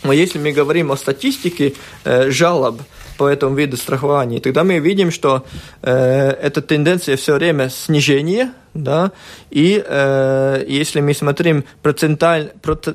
Но 0.02 0.12
если 0.12 0.38
мы 0.38 0.52
говорим 0.52 0.90
о 0.90 0.96
статистике 0.96 1.74
э, 2.04 2.30
жалоб 2.30 2.80
по 3.22 3.28
этому 3.28 3.54
виду 3.54 3.76
страхования, 3.76 4.40
тогда 4.40 4.64
мы 4.64 4.80
видим, 4.80 5.12
что 5.12 5.44
э, 5.82 6.30
эта 6.42 6.60
тенденция 6.60 7.16
все 7.16 7.34
время 7.34 7.70
снижения, 7.70 8.52
да, 8.74 9.12
и 9.48 9.80
э, 9.86 10.64
если 10.66 11.00
мы 11.00 11.14
смотрим 11.14 11.62
проценталь, 11.82 12.50
проц 12.60 12.88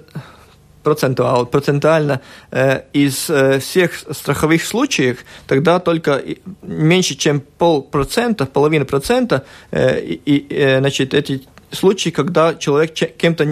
процентуал, 0.83 1.45
процентуально 1.45 2.19
э, 2.51 2.81
из 2.91 3.29
э, 3.29 3.59
всех 3.59 3.93
страховых 4.11 4.65
случаев, 4.65 5.19
тогда 5.47 5.79
только 5.79 6.21
меньше, 6.61 7.15
чем 7.15 7.41
полпроцента, 7.57 8.45
половина 8.45 8.83
процента, 8.83 9.45
э, 9.71 10.01
и, 10.01 10.45
э, 10.49 10.79
значит, 10.79 11.13
эти 11.13 11.47
случаи, 11.71 12.09
когда 12.09 12.55
человек 12.55 12.93
кем-то, 12.93 13.45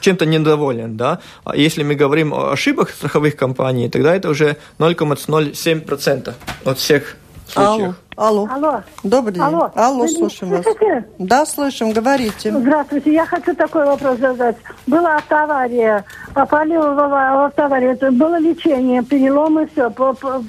чем-то 0.00 0.26
недоволен. 0.26 0.96
Да? 0.96 1.20
А 1.44 1.56
если 1.56 1.82
мы 1.82 1.94
говорим 1.94 2.32
о 2.32 2.52
ошибках 2.52 2.90
страховых 2.90 3.36
компаний, 3.36 3.88
тогда 3.88 4.14
это 4.14 4.28
уже 4.28 4.56
0,07% 4.78 6.34
от 6.64 6.78
всех 6.78 7.16
случаев. 7.48 7.94
Алло. 8.16 8.48
Алло. 8.50 8.82
Добрый 9.02 9.34
день. 9.34 9.42
Алло, 9.42 9.70
Алло 9.74 10.08
слушаем 10.08 10.54
вас. 10.54 10.64
Да, 11.18 11.44
слышим, 11.44 11.92
говорите. 11.92 12.50
Здравствуйте. 12.50 13.12
Я 13.12 13.26
хочу 13.26 13.54
такой 13.54 13.84
вопрос 13.84 14.18
задать. 14.18 14.56
Была 14.86 15.16
автоавария. 15.16 16.02
Попали 16.32 16.76
в, 16.76 17.44
автоаварию. 17.44 17.92
Это 17.92 18.10
было 18.10 18.38
лечение, 18.38 19.02
переломы, 19.02 19.66
все. 19.66 19.92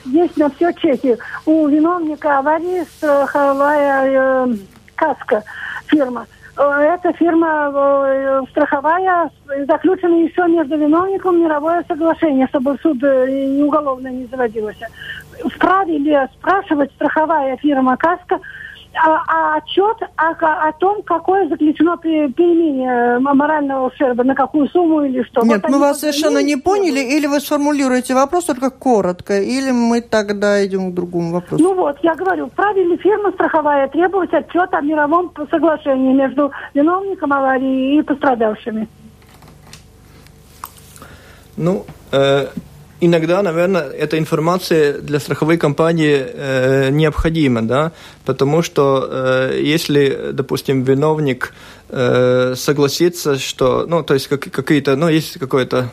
Есть 0.05 0.38
на 0.38 0.49
все 0.51 0.72
чеки. 0.74 1.18
У 1.45 1.68
виновника 1.68 2.39
аварии 2.39 2.86
страховая 2.97 4.45
э, 4.47 4.55
каска 4.95 5.43
фирма. 5.88 6.26
Э, 6.58 6.95
эта 6.95 7.14
фирма 7.14 7.72
э, 7.74 8.41
страховая, 8.49 9.30
заключена 9.68 10.16
еще 10.16 10.47
между 10.47 10.78
виновником 10.78 11.39
мировое 11.41 11.84
соглашение, 11.88 12.47
чтобы 12.47 12.78
суд 12.82 13.03
э, 13.03 13.64
уголовное 13.64 14.12
не 14.12 14.26
заводилось. 14.26 14.80
Вправе 15.53 15.97
ли 15.99 16.18
спрашивать 16.34 16.91
страховая 16.93 17.58
фирма 17.58 17.95
«Каска» 17.97 18.36
а 18.36 18.39
отчет 18.98 19.98
о, 20.16 20.68
о 20.68 20.72
том, 20.74 21.02
какое 21.04 21.48
заключено 21.50 21.98
применение 21.98 23.20
морального 23.20 23.88
ущерба, 23.88 24.24
на 24.24 24.36
какую 24.36 24.68
сумму 24.70 25.04
или 25.04 25.24
что. 25.24 25.43
Нет, 25.43 25.62
вот 25.64 25.72
мы 25.72 25.80
вас 25.80 26.00
совершенно 26.00 26.41
не 26.43 26.56
поняли, 26.56 27.00
или 27.00 27.28
вы 27.28 27.39
сформулируете 27.39 28.14
вопрос 28.14 28.45
только 28.45 28.70
коротко, 28.70 29.39
или 29.39 29.72
мы 29.72 30.02
тогда 30.02 30.66
идем 30.66 30.91
к 30.91 30.95
другому 30.95 31.34
вопросу. 31.34 31.64
Ну 31.64 31.74
вот, 31.74 31.98
я 32.04 32.16
говорю, 32.16 32.48
вправе 32.48 32.84
ли 32.84 32.98
фирма 32.98 33.32
страховая 33.32 33.88
требовать 33.88 34.34
отчет 34.34 34.74
о 34.74 34.82
мировом 34.82 35.32
соглашении 35.50 36.14
между 36.14 36.52
виновником 36.74 37.34
аварии 37.34 37.98
и 37.98 38.02
пострадавшими? 38.02 38.88
Ну, 41.58 41.86
э, 42.12 42.48
иногда, 43.02 43.41
наверное, 43.41 43.84
эта 43.84 44.18
информация 44.18 45.00
для 45.00 45.20
страховой 45.20 45.58
компании 45.58 46.26
э, 46.26 46.89
необходима, 46.89 47.62
да, 47.62 47.91
потому 48.26 48.62
что 48.62 49.08
э, 49.10 49.62
если, 49.64 50.32
допустим, 50.34 50.84
виновник 50.84 51.54
э, 51.89 52.56
согласится, 52.56 53.38
что, 53.38 53.86
ну, 53.88 54.04
то 54.04 54.14
есть 54.14 54.28
как, 54.28 54.41
какие-то, 54.41 54.95
ну, 54.95 55.10
есть 55.10 55.39
какое-то 55.39 55.91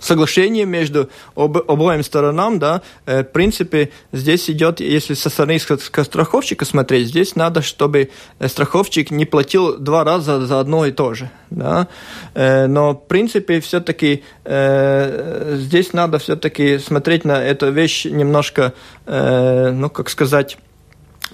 соглашение 0.00 0.64
между 0.64 1.10
об, 1.34 1.58
обоим 1.58 2.02
сторонам, 2.02 2.58
да, 2.58 2.82
э, 3.06 3.22
в 3.22 3.32
принципе, 3.32 3.90
здесь 4.12 4.50
идет, 4.50 4.80
если 4.80 5.14
со 5.14 5.30
стороны 5.30 5.58
страховщика 5.58 6.64
смотреть, 6.64 7.08
здесь 7.08 7.36
надо, 7.36 7.62
чтобы 7.62 8.10
э, 8.38 8.48
страховщик 8.48 9.10
не 9.10 9.26
платил 9.26 9.78
два 9.78 10.04
раза 10.04 10.44
за 10.44 10.60
одно 10.60 10.86
и 10.86 10.92
то 10.92 11.14
же, 11.14 11.30
да, 11.50 11.88
э, 12.34 12.66
но, 12.66 12.94
в 12.94 13.06
принципе, 13.06 13.60
все-таки 13.60 14.24
здесь 14.44 15.92
надо 15.92 16.18
все-таки 16.18 16.78
смотреть 16.78 17.24
на 17.24 17.42
эту 17.42 17.70
вещь 17.70 18.04
немножко, 18.04 18.72
ну, 19.06 19.90
как 19.90 20.08
сказать, 20.08 20.56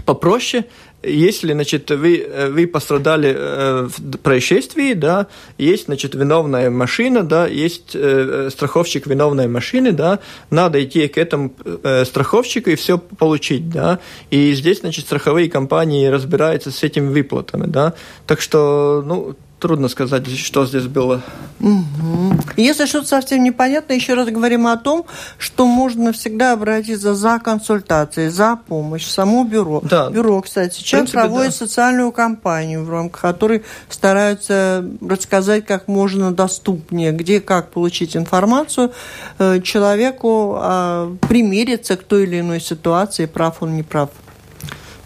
попроще, 0.05 0.65
если, 1.03 1.53
значит, 1.53 1.91
вы, 1.91 2.27
вы 2.51 2.67
пострадали 2.67 3.35
э, 3.37 3.89
в 3.89 4.19
происшествии, 4.19 4.95
да, 4.95 5.29
есть, 5.59 5.87
значит, 5.87 6.15
виновная 6.15 6.71
машина, 6.71 7.23
да, 7.23 7.47
есть 7.47 7.93
э, 7.95 8.49
страховщик 8.51 9.07
виновной 9.07 9.47
машины, 9.47 9.93
да, 9.93 10.19
надо 10.51 10.83
идти 10.83 11.07
к 11.09 11.19
этому 11.19 11.53
э, 11.65 12.05
страховщику 12.05 12.71
и 12.71 12.75
все 12.75 12.99
получить, 12.99 13.71
да, 13.71 14.01
и 14.31 14.53
здесь, 14.55 14.81
значит, 14.81 15.05
страховые 15.05 15.49
компании 15.49 16.07
разбираются 16.07 16.71
с 16.71 16.83
этими 16.83 17.09
выплатами, 17.09 17.67
да, 17.67 17.95
так 18.27 18.41
что, 18.41 19.03
ну, 19.07 19.37
трудно 19.59 19.89
сказать, 19.89 20.27
что 20.29 20.67
здесь 20.67 20.87
было. 20.87 21.23
Угу. 21.61 22.37
Если 22.57 22.87
что-то 22.87 23.07
совсем 23.07 23.43
непонятно, 23.43 23.95
еще 23.95 24.15
раз 24.15 24.29
говорим 24.29 24.67
о 24.67 24.77
том, 24.77 25.07
что 25.39 25.67
можно 25.67 26.13
всегда 26.13 26.53
обратиться 26.53 27.15
за 27.15 27.39
консультацией, 27.39 28.29
за 28.29 28.57
помощь 28.57 29.05
в 29.05 29.11
само 29.11 29.45
бюро. 29.45 29.81
Да. 29.83 30.11
Бюро, 30.11 30.43
кстати, 30.43 30.75
сейчас 30.75 31.01
принципе, 31.01 31.21
проводит 31.21 31.53
да. 31.53 31.57
социальную 31.57 32.13
кампанию, 32.13 32.85
в 32.85 32.91
рамках 32.91 33.23
которой 33.23 33.63
стараются 33.89 34.85
рассказать 35.01 35.65
как 35.65 35.89
можно 35.89 36.35
доступнее, 36.35 37.13
где 37.13 37.41
как 37.41 37.71
получить 37.71 38.17
информацию 38.17 38.93
э, 39.39 39.61
человеку, 39.63 40.57
а, 40.59 41.17
примериться 41.29 41.97
к 41.97 42.03
той 42.03 42.25
или 42.25 42.41
иной 42.41 42.61
ситуации, 42.61 43.27
прав 43.27 43.63
он, 43.63 43.77
не 43.77 43.83
прав. 43.83 44.11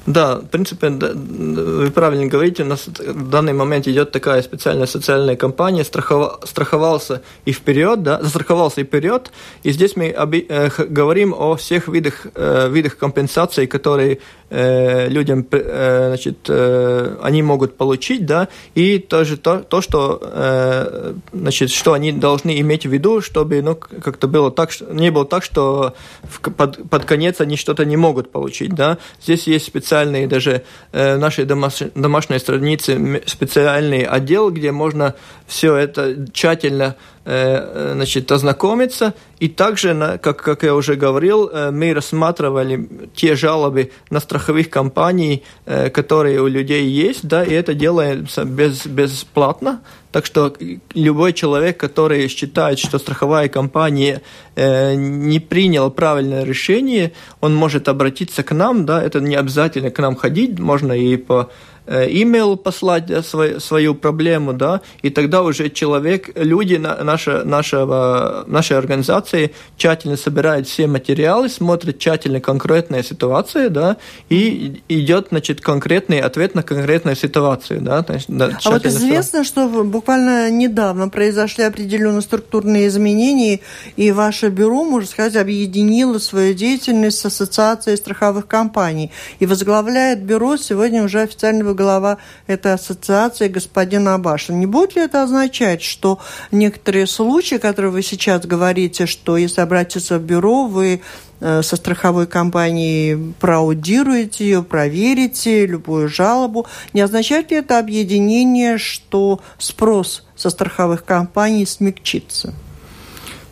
Да, 0.07 0.37
в 0.37 0.47
принципе, 0.47 0.89
вы 0.89 1.91
правильно 1.91 2.27
говорите, 2.27 2.63
у 2.63 2.67
нас 2.67 2.87
в 2.87 3.29
данный 3.29 3.53
момент 3.53 3.87
идет 3.87 4.13
такая 4.13 4.41
специальная 4.43 4.87
социальная 4.87 5.37
кампания, 5.37 5.85
страхов... 5.85 6.41
страховался 6.45 7.21
и 7.45 7.53
вперед, 7.53 8.03
да, 8.03 8.19
застраховался 8.23 8.81
и 8.81 8.85
вперед, 8.85 9.31
и 9.63 9.73
здесь 9.73 9.97
мы 9.97 10.11
оби... 10.11 10.47
э, 10.49 10.71
говорим 10.89 11.35
о 11.37 11.55
всех 11.57 11.89
видах, 11.89 12.27
э, 12.35 12.69
видах 12.71 12.97
компенсаций, 12.97 13.67
которые 13.67 14.21
э, 14.49 15.09
людям, 15.09 15.47
э, 15.51 16.07
значит, 16.09 16.39
э, 16.49 17.17
они 17.23 17.43
могут 17.43 17.77
получить, 17.77 18.25
да, 18.25 18.49
и 18.75 18.99
тоже 18.99 19.37
то, 19.37 19.59
то 19.59 19.83
что, 19.83 20.19
э, 20.23 21.13
значит, 21.33 21.71
что 21.71 21.93
они 21.93 22.13
должны 22.13 22.59
иметь 22.61 22.87
в 22.87 22.91
виду, 22.91 23.21
чтобы, 23.21 23.61
ну, 23.61 23.75
как-то 23.77 24.29
было 24.29 24.51
так, 24.51 24.71
не 24.91 25.11
было 25.11 25.27
так, 25.27 25.45
что 25.45 25.95
в, 26.23 26.41
под, 26.41 26.89
под 26.89 27.05
конец 27.05 27.41
они 27.41 27.57
что-то 27.57 27.85
не 27.85 27.99
могут 27.99 28.33
получить, 28.33 28.75
да. 28.75 28.97
Здесь 29.23 29.47
есть 29.47 29.67
специальные 29.67 29.90
даже 30.27 30.63
э, 30.93 31.17
нашей 31.17 31.45
домаш, 31.45 31.83
домашней 31.95 32.39
странице 32.39 33.23
специальный 33.27 34.05
отдел, 34.05 34.51
где 34.51 34.73
можно 34.73 35.15
все 35.47 35.77
это 35.77 36.27
тщательно 36.33 36.97
Э, 37.33 37.93
значит, 37.95 38.33
ознакомиться. 38.33 39.13
И 39.41 39.49
также, 39.49 40.19
как, 40.23 40.39
как 40.39 40.63
я 40.63 40.75
уже 40.75 40.95
говорил, 40.95 41.49
э, 41.49 41.71
мы 41.71 41.93
рассматривали 41.93 42.89
те 43.15 43.37
жалобы 43.37 43.93
на 44.09 44.21
страховых 44.21 44.71
компаний, 44.71 45.45
э, 45.67 45.91
которые 45.91 46.41
у 46.41 46.47
людей 46.47 46.87
есть, 46.89 47.29
да, 47.29 47.45
и 47.45 47.53
это 47.53 47.75
делается 47.75 48.45
без, 48.45 48.87
бесплатно. 48.87 49.83
Так 50.13 50.27
что 50.27 50.53
любой 50.95 51.33
человек, 51.33 51.77
который 51.79 52.29
считает, 52.29 52.79
что 52.79 52.99
страховая 52.99 53.49
компания 53.49 54.23
не 54.57 55.39
приняла 55.39 55.91
правильное 55.91 56.45
решение, 56.45 57.13
он 57.41 57.55
может 57.55 57.89
обратиться 57.89 58.43
к 58.43 58.53
нам, 58.53 58.87
да, 58.87 59.03
это 59.03 59.21
не 59.21 59.37
обязательно 59.37 59.91
к 59.91 59.99
нам 59.99 60.17
ходить, 60.17 60.59
можно 60.59 60.93
и 60.93 61.17
по 61.17 61.51
имейл 61.91 62.57
послать 62.57 63.07
да, 63.07 63.23
свою, 63.23 63.95
проблему, 63.95 64.53
да, 64.53 64.81
и 65.03 65.11
тогда 65.11 65.43
уже 65.43 65.71
человек, 65.71 66.31
люди 66.37 66.77
наша, 66.77 67.43
нашего, 67.45 68.45
нашей 68.47 68.79
организации 68.79 69.53
тщательно 69.77 70.17
собирают 70.17 70.69
все 70.69 70.87
материалы, 70.87 71.49
смотрят 71.49 71.99
тщательно 71.99 72.41
конкретные 72.41 73.03
ситуации, 73.03 73.69
да, 73.69 73.97
и 74.29 74.81
идет, 74.89 75.29
значит, 75.31 75.61
конкретный 75.61 76.21
ответ 76.21 76.55
на 76.55 76.63
конкретную 76.63 77.17
ситуацию, 77.17 77.81
да. 77.81 78.05
Да 78.29 78.59
а 78.65 78.71
вот 78.71 78.87
известно, 78.87 79.43
что 79.43 79.67
буквально 79.67 80.51
недавно 80.51 81.09
произошли 81.09 81.65
определенные 81.65 82.23
структурные 82.23 82.87
изменения, 82.87 83.61
и 83.97 84.13
ваше 84.13 84.49
бюро, 84.49 84.85
можно 84.85 85.09
сказать, 85.09 85.37
объединило 85.37 86.19
свою 86.19 86.55
деятельность 86.55 87.19
с 87.19 87.27
Ассоциацией 87.27 87.97
страховых 87.97 88.47
компаний. 88.47 89.11
И 89.41 89.47
возглавляет 89.47 90.23
бюро 90.23 90.57
сегодня 90.57 91.03
уже 91.03 91.23
официального 91.23 91.75
глава 91.81 92.19
этой 92.47 92.75
ассоциации 92.75 93.49
господин 93.49 94.07
Абашин. 94.09 94.61
Не 94.61 94.67
будет 94.67 94.97
ли 94.97 95.03
это 95.03 95.23
означать, 95.23 95.83
что 95.83 96.19
некоторые 96.53 97.07
случаи, 97.07 97.57
которые 97.57 97.91
вы 97.91 98.03
сейчас 98.03 98.45
говорите, 98.45 99.07
что 99.07 99.39
если 99.39 99.63
обратиться 99.63 100.19
в 100.19 100.23
бюро, 100.23 100.67
вы 100.67 101.01
э, 101.41 101.63
со 101.63 101.77
страховой 101.77 102.27
компанией 102.27 103.35
проаудируете 103.41 104.45
ее, 104.45 104.63
проверите 104.63 105.67
любую 105.67 106.09
жалобу. 106.09 106.67
Не 106.93 107.01
означает 107.01 107.51
ли 107.51 107.57
это 107.57 107.79
объединение, 107.79 108.77
что 108.77 109.41
спрос 109.59 110.27
со 110.37 110.51
страховых 110.51 111.05
компаний 111.05 111.65
смягчится? 111.65 112.53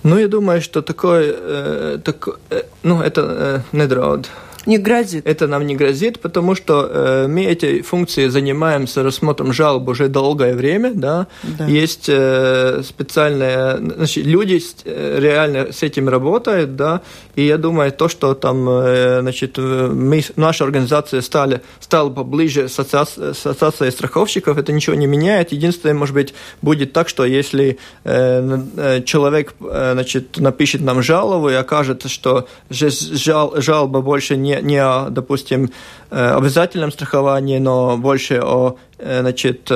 Ну, 0.03 0.19
я 0.19 0.29
думаю, 0.29 0.61
что 0.61 0.83
такое, 0.83 1.35
э, 1.35 1.99
так, 2.05 2.29
э, 2.51 2.63
ну, 2.83 3.01
это 3.01 3.21
э, 3.21 3.77
недрауд 3.77 4.29
не 4.67 4.79
грозит. 4.79 5.27
Это 5.27 5.47
нам 5.47 5.67
не 5.67 5.77
грозит, 5.77 6.21
потому 6.21 6.55
что 6.55 6.89
э, 6.91 7.27
мы 7.29 7.45
эти 7.45 7.83
функции 7.83 8.29
занимаемся 8.29 9.03
рассмотром 9.03 9.53
жалоб 9.53 9.89
уже 9.89 10.09
долгое 10.09 10.55
время, 10.55 10.93
да. 10.95 11.27
да. 11.43 11.67
Есть 11.67 12.07
э, 12.09 12.83
специальные, 12.85 13.79
значит, 13.79 14.27
люди 14.27 14.61
э, 14.85 15.19
реально 15.21 15.73
с 15.73 15.83
этим 15.83 16.09
работают, 16.09 16.77
да. 16.77 17.01
И 17.35 17.47
я 17.47 17.57
думаю, 17.57 17.93
то, 17.93 18.09
что 18.09 18.35
там, 18.35 18.69
э, 18.69 19.21
значит, 19.21 19.59
мы, 19.59 20.23
наша 20.37 20.65
организация 20.65 21.21
стали, 21.23 21.61
стала 21.81 22.11
поближе 22.11 22.69
с 22.69 22.79
ассоциацией, 22.79 23.93
страховщиков, 23.93 24.59
это 24.59 24.73
ничего 24.73 24.97
не 24.97 25.07
меняет. 25.07 25.53
Единственное, 25.53 25.95
может 25.95 26.15
быть, 26.15 26.35
будет 26.63 26.93
так, 26.93 27.09
что 27.09 27.25
если 27.25 27.79
э, 28.05 28.59
э 28.77 29.03
человек, 29.05 29.55
э, 29.61 29.91
значит, 29.95 30.39
напишет 30.39 30.81
нам 30.81 31.03
жалобу 31.03 31.49
и 31.49 31.55
окажется, 31.55 32.09
что 32.09 32.49
жал, 32.71 33.55
жалоба 33.61 34.01
больше 34.01 34.37
не 34.37 34.58
не, 34.63 34.83
о, 34.83 35.09
допустим, 35.11 35.71
э, 36.11 36.37
обязательном 36.37 36.93
страховании, 36.93 37.59
но 37.59 37.97
больше 37.97 38.41
о, 38.41 38.77
э, 38.99 39.21
значит, 39.21 39.71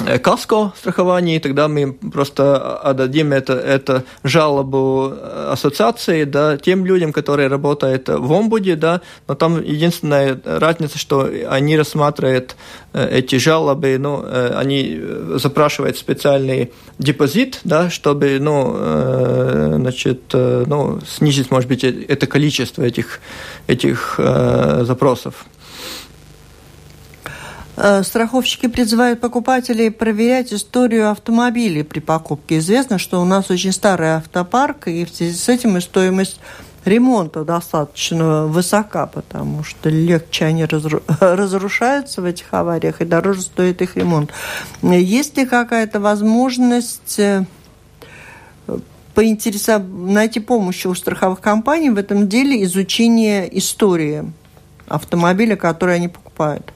Э, 0.00 0.18
каско 0.18 0.72
страховании, 0.76 1.38
тогда 1.38 1.68
мы 1.68 1.92
просто 1.92 2.76
отдадим 2.78 3.32
это, 3.32 3.52
это 3.52 4.04
жалобу 4.24 5.14
ассоциации, 5.50 6.24
да, 6.24 6.56
тем 6.56 6.84
людям, 6.84 7.12
которые 7.12 7.48
работают 7.48 8.08
в 8.08 8.32
омбуде, 8.32 8.74
да, 8.74 9.02
но 9.28 9.36
там 9.36 9.62
единственная 9.62 10.40
разница, 10.44 10.98
что 10.98 11.30
они 11.48 11.78
рассматривают 11.78 12.56
э, 12.92 13.18
эти 13.18 13.36
жалобы, 13.36 13.96
ну, 14.00 14.24
э, 14.24 14.54
они 14.56 15.00
запрашивают 15.36 15.96
специальный 15.96 16.72
депозит, 16.98 17.60
да, 17.62 17.88
чтобы, 17.88 18.38
ну, 18.40 18.76
значит, 19.76 20.32
ну, 20.32 21.00
снизить, 21.06 21.50
может 21.50 21.68
быть, 21.68 21.84
это 21.84 22.26
количество 22.26 22.82
этих, 22.82 23.20
этих 23.66 24.18
запросов. 24.18 25.44
Э, 27.76 28.02
страховщики 28.04 28.68
призывают 28.68 29.20
покупателей 29.20 29.90
проверять 29.90 30.52
историю 30.52 31.10
автомобилей 31.10 31.82
при 31.82 32.00
покупке. 32.00 32.58
Известно, 32.58 32.98
что 32.98 33.20
у 33.20 33.24
нас 33.24 33.50
очень 33.50 33.72
старый 33.72 34.14
автопарк, 34.14 34.86
и 34.88 35.04
в 35.04 35.10
связи 35.10 35.36
с 35.36 35.48
этим 35.48 35.76
и 35.76 35.80
стоимость 35.80 36.40
ремонта 36.84 37.44
достаточно 37.44 38.46
высока, 38.46 39.06
потому 39.06 39.64
что 39.64 39.88
легче 39.88 40.44
они 40.44 40.64
разрушаются 41.20 42.22
в 42.22 42.26
этих 42.26 42.46
авариях, 42.52 43.00
и 43.00 43.04
дороже 43.04 43.42
стоит 43.42 43.82
их 43.82 43.96
ремонт. 43.96 44.30
Есть 44.82 45.36
ли 45.36 45.44
какая-то 45.44 45.98
возможность 45.98 47.18
э, 47.18 47.44
поинтересовать, 49.14 49.88
найти 49.88 50.38
помощь 50.38 50.86
у 50.86 50.94
страховых 50.94 51.40
компаний 51.40 51.90
в 51.90 51.98
этом 51.98 52.28
деле 52.28 52.62
изучения 52.62 53.48
истории 53.58 54.30
автомобиля, 54.86 55.56
который 55.56 55.96
они 55.96 56.06
покупают? 56.06 56.73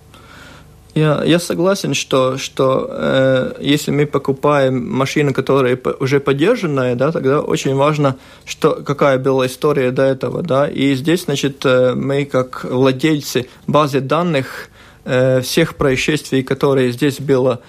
Я, 0.99 1.23
я 1.25 1.39
согласен, 1.39 1.95
что, 1.95 2.39
что 2.39 2.89
э, 2.91 3.53
если 3.61 3.93
мы 3.93 4.05
покупаем 4.05 4.91
машину, 4.91 5.33
которая 5.33 5.79
уже 6.01 6.19
поддержанная, 6.19 6.97
да, 6.97 7.13
тогда 7.13 7.41
очень 7.41 7.77
важно, 7.77 8.17
что, 8.45 8.83
какая 8.85 9.19
была 9.19 9.47
история 9.47 9.93
до 9.93 10.03
этого. 10.03 10.43
Да, 10.43 10.69
и 10.69 10.95
здесь, 10.95 11.25
значит, 11.27 11.65
э, 11.65 11.95
мы 11.95 12.25
как 12.25 12.65
владельцы 12.65 13.47
базы 13.69 14.01
данных 14.01 14.71
э, 15.05 15.41
всех 15.41 15.77
происшествий, 15.77 16.43
которые 16.43 16.91
здесь 16.91 17.21
было 17.21 17.61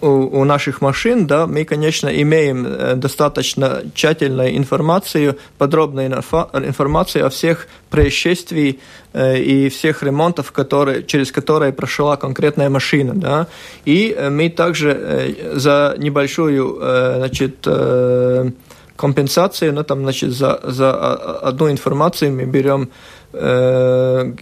у, 0.00 0.40
у 0.40 0.44
наших 0.44 0.80
машин, 0.80 1.26
да, 1.26 1.46
мы, 1.46 1.64
конечно, 1.64 2.08
имеем 2.08 2.66
э, 2.66 2.94
достаточно 2.94 3.82
тщательную 3.94 4.56
информацию, 4.56 5.38
подробную 5.58 6.06
информацию 6.06 7.26
о 7.26 7.28
всех 7.28 7.66
происшествиях 7.90 8.76
э, 9.12 9.38
и 9.38 9.68
всех 9.68 10.02
ремонтов, 10.02 10.52
которые, 10.52 11.04
через 11.04 11.32
которые 11.32 11.72
прошла 11.72 12.16
конкретная 12.16 12.70
машина. 12.70 13.14
Да. 13.14 13.46
И 13.84 14.16
мы 14.30 14.48
также 14.48 15.36
за 15.54 15.94
небольшую 15.98 16.76
значит, 17.16 17.66
компенсацию, 18.96 19.72
ну, 19.72 19.84
там, 19.84 20.02
значит, 20.02 20.32
за, 20.32 20.60
за 20.64 21.14
одну 21.14 21.70
информацию 21.70 22.32
мы 22.32 22.44
берем 22.44 22.88
Э, 23.32 24.32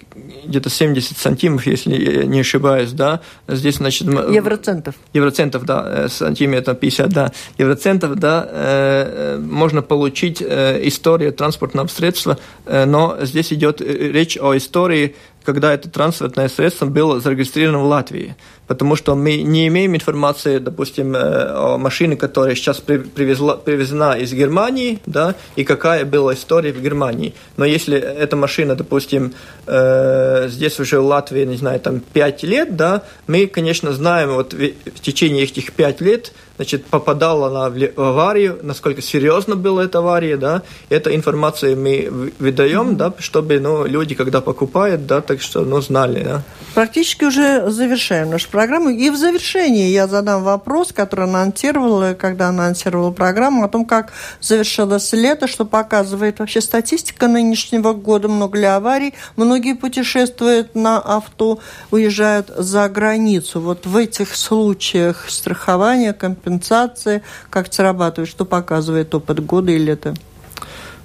где-то 0.45 0.71
70 0.71 1.19
сантимов, 1.19 1.67
если 1.67 2.25
не 2.25 2.41
ошибаюсь, 2.41 2.93
да, 2.93 3.21
здесь, 3.49 3.77
значит... 3.77 4.07
Евроцентов. 4.07 4.95
Евроцентов, 5.13 5.65
да, 5.65 5.85
э, 5.89 6.09
сантиметров 6.09 6.79
50, 6.79 7.09
да, 7.09 7.33
евроцентов, 7.59 8.15
да, 8.15 8.49
э, 8.49 9.39
можно 9.39 9.83
получить 9.83 10.41
историю 10.41 11.33
транспортного 11.33 11.89
средства, 11.89 12.39
но 12.65 13.17
здесь 13.23 13.53
идет 13.53 13.81
речь 13.81 14.39
о 14.41 14.57
истории 14.57 15.17
когда 15.47 15.73
это 15.73 15.89
транспортное 15.89 16.49
средство 16.49 16.87
было 16.87 17.21
зарегистрировано 17.21 17.79
в 17.79 17.87
Латвии. 17.87 18.35
Потому 18.67 18.97
что 18.97 19.15
мы 19.15 19.43
не 19.43 19.69
имеем 19.69 19.95
информации, 19.95 20.59
допустим, 20.59 21.15
э, 21.15 21.19
о 21.19 21.79
машине, 21.79 22.17
которая 22.17 22.57
сейчас 22.57 22.81
привезла, 22.81 23.57
привезена 23.57 24.15
из 24.15 24.33
Германии, 24.33 24.99
да, 25.07 25.37
и 25.55 25.63
какая 25.63 26.05
была 26.05 26.35
история 26.35 26.73
в 26.73 26.83
Германии. 26.83 27.33
Но 27.57 27.65
если 27.65 27.97
эта 27.97 28.35
машина, 28.35 28.75
допустим, 28.75 29.35
э, 29.67 30.49
здесь 30.49 30.81
уже 30.81 30.99
в 31.01 31.07
Латвии, 31.07 31.45
не 31.45 31.57
знаю, 31.57 31.79
там 31.79 32.01
5 32.01 32.43
лет, 32.43 32.77
да, 32.77 33.03
мы, 33.29 33.47
конечно, 33.47 33.93
знаем 33.93 34.35
вот 34.35 34.53
в 34.53 35.01
течение 35.01 35.45
этих 35.45 35.73
5 35.73 36.01
лет, 36.01 36.33
значит, 36.57 36.87
попадала 36.87 37.49
она 37.49 37.71
в 37.71 38.01
аварию, 38.01 38.59
насколько 38.63 39.03
серьезно 39.03 39.57
была 39.57 39.85
эта 39.85 39.99
авария, 39.99 40.37
да, 40.37 40.63
эту 40.89 41.15
информацию 41.15 41.77
мы 41.77 42.33
выдаем, 42.39 42.91
mm-hmm. 42.91 42.97
да, 42.97 43.13
чтобы, 43.19 43.61
ну, 43.61 43.85
люди, 43.85 44.15
когда 44.15 44.41
покупают, 44.41 45.07
да, 45.07 45.21
так 45.21 45.41
что, 45.41 45.65
ну, 45.65 45.81
знали, 45.81 46.23
да. 46.23 46.43
Практически 46.75 47.25
уже 47.25 47.71
завершаем 47.71 48.31
нашу 48.31 48.49
программу. 48.51 48.91
И 48.91 49.11
в 49.11 49.17
завершении 49.17 49.89
я 49.91 50.07
задам 50.07 50.43
вопрос, 50.43 50.93
который 50.93 51.25
анонсировала, 51.27 52.15
когда 52.15 52.49
анонсировала 52.49 53.11
программу, 53.11 53.65
о 53.65 53.69
том, 53.69 53.85
как 53.85 54.13
завершилось 54.41 55.13
лето, 55.13 55.47
что 55.47 55.65
показывает 55.65 56.39
вообще 56.39 56.61
статистика 56.61 57.29
нынешнего 57.29 57.93
года. 57.93 58.29
Много 58.29 58.59
ли 58.59 58.65
аварий? 58.65 59.15
Многие 59.37 59.75
путешествуют 59.75 60.75
на 60.75 60.99
авто, 60.99 61.59
уезжают 61.91 62.51
за 62.57 62.89
границу. 62.89 63.61
Вот 63.61 63.87
в 63.87 63.97
этих 63.97 64.35
случаях 64.35 65.27
страхования, 65.29 66.13
компенсации 66.13 66.46
компенсации, 66.47 67.23
как 67.51 67.73
срабатывает, 67.73 68.31
что 68.31 68.45
показывает 68.45 69.15
опыт 69.15 69.45
года 69.45 69.73
или 69.73 69.93
это? 69.93 70.15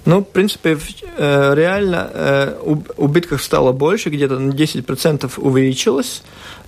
Ну, 0.04 0.20
в 0.20 0.24
принципе, 0.24 0.78
э, 1.16 1.54
реально 1.54 2.10
э, 2.12 2.54
убытков 2.96 3.42
стало 3.42 3.72
больше, 3.72 4.10
где-то 4.10 4.38
на 4.38 4.52
10% 4.52 5.30
увеличилось. 5.36 6.22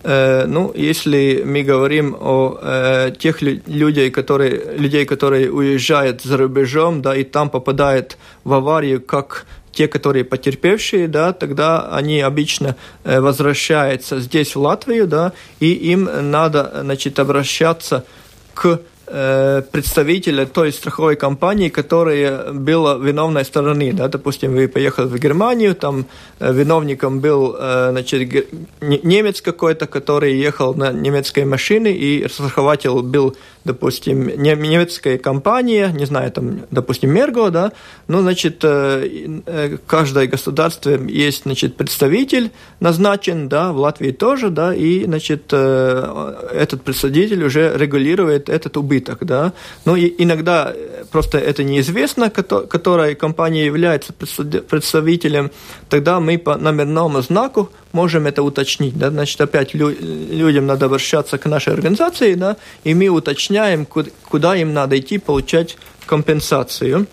Э, 0.04 0.44
ну, 0.46 0.72
если 0.76 1.42
мы 1.44 1.62
говорим 1.62 2.16
о 2.20 3.10
тех 3.18 3.42
людей, 3.42 4.10
которые, 4.10 4.78
людей, 4.78 5.04
которые 5.04 5.50
уезжают 5.50 6.22
за 6.22 6.36
рубежом, 6.36 7.02
да, 7.02 7.16
и 7.16 7.24
там 7.24 7.50
попадают 7.50 8.18
в 8.44 8.52
аварию 8.52 9.00
как 9.00 9.46
те, 9.72 9.88
которые 9.88 10.24
потерпевшие, 10.24 11.08
да, 11.08 11.32
тогда 11.32 11.88
они 11.90 12.20
обычно 12.20 12.76
возвращаются 13.02 14.20
здесь, 14.20 14.54
в 14.54 14.60
Латвию, 14.60 15.08
да, 15.08 15.32
и 15.58 15.72
им 15.72 16.08
надо, 16.30 16.70
значит, 16.82 17.18
обращаться 17.18 18.04
э, 19.06 19.62
представителя 19.72 20.46
той 20.46 20.72
страховой 20.72 21.16
компании, 21.16 21.68
которая 21.68 22.52
была 22.52 22.96
виновной 22.96 23.44
стороны. 23.44 23.92
Да? 23.92 24.08
Допустим, 24.08 24.52
вы 24.52 24.68
поехали 24.68 25.06
в 25.06 25.18
Германию, 25.18 25.74
там 25.74 26.06
э, 26.40 26.52
виновником 26.52 27.20
был 27.20 27.56
э, 27.58 27.90
значит, 27.90 28.46
немец 28.80 29.40
какой-то, 29.40 29.86
который 29.86 30.34
ехал 30.34 30.74
на 30.74 30.92
немецкой 30.92 31.44
машине, 31.44 31.92
и 31.92 32.28
страхователь 32.28 33.02
был 33.02 33.36
допустим, 33.64 34.26
немецкая 34.26 35.18
компания, 35.18 35.88
не 35.88 36.04
знаю, 36.04 36.30
там, 36.30 36.60
допустим, 36.70 37.10
Мерго, 37.10 37.50
да, 37.50 37.72
ну, 38.08 38.20
значит, 38.20 38.60
э, 38.62 39.40
э, 39.46 39.78
каждое 39.86 40.26
государство 40.26 40.90
есть, 40.90 41.44
значит, 41.44 41.76
представитель 41.76 42.50
назначен, 42.80 43.48
да, 43.48 43.72
в 43.72 43.78
Латвии 43.78 44.10
тоже, 44.10 44.50
да, 44.50 44.74
и, 44.74 45.04
значит, 45.04 45.44
э, 45.52 46.34
этот 46.52 46.82
представитель 46.82 47.42
уже 47.44 47.76
регулирует 47.76 48.48
этот 48.48 48.76
убыток, 48.76 49.24
да. 49.24 49.52
Ну, 49.86 49.96
и 49.96 50.14
иногда 50.18 50.74
просто 51.10 51.38
это 51.38 51.64
неизвестно, 51.64 52.30
которая 52.30 53.14
компания 53.14 53.64
является 53.64 54.12
представителем, 54.12 55.50
тогда 55.88 56.20
мы 56.20 56.36
по 56.38 56.56
номерному 56.56 57.22
знаку 57.22 57.70
можем 57.94 58.26
это 58.26 58.42
уточнить. 58.42 58.98
Да? 58.98 59.10
Значит, 59.10 59.40
опять 59.40 59.74
лю- 59.74 59.96
людям 59.98 60.66
надо 60.66 60.86
обращаться 60.86 61.38
к 61.38 61.46
нашей 61.46 61.72
организации, 61.72 62.34
да, 62.34 62.56
и 62.84 62.94
мы 62.94 63.08
уточняем, 63.08 63.86
куда, 63.86 64.56
им 64.56 64.74
надо 64.74 64.98
идти 64.98 65.18
получать 65.18 65.78
компенсацию. 66.06 67.06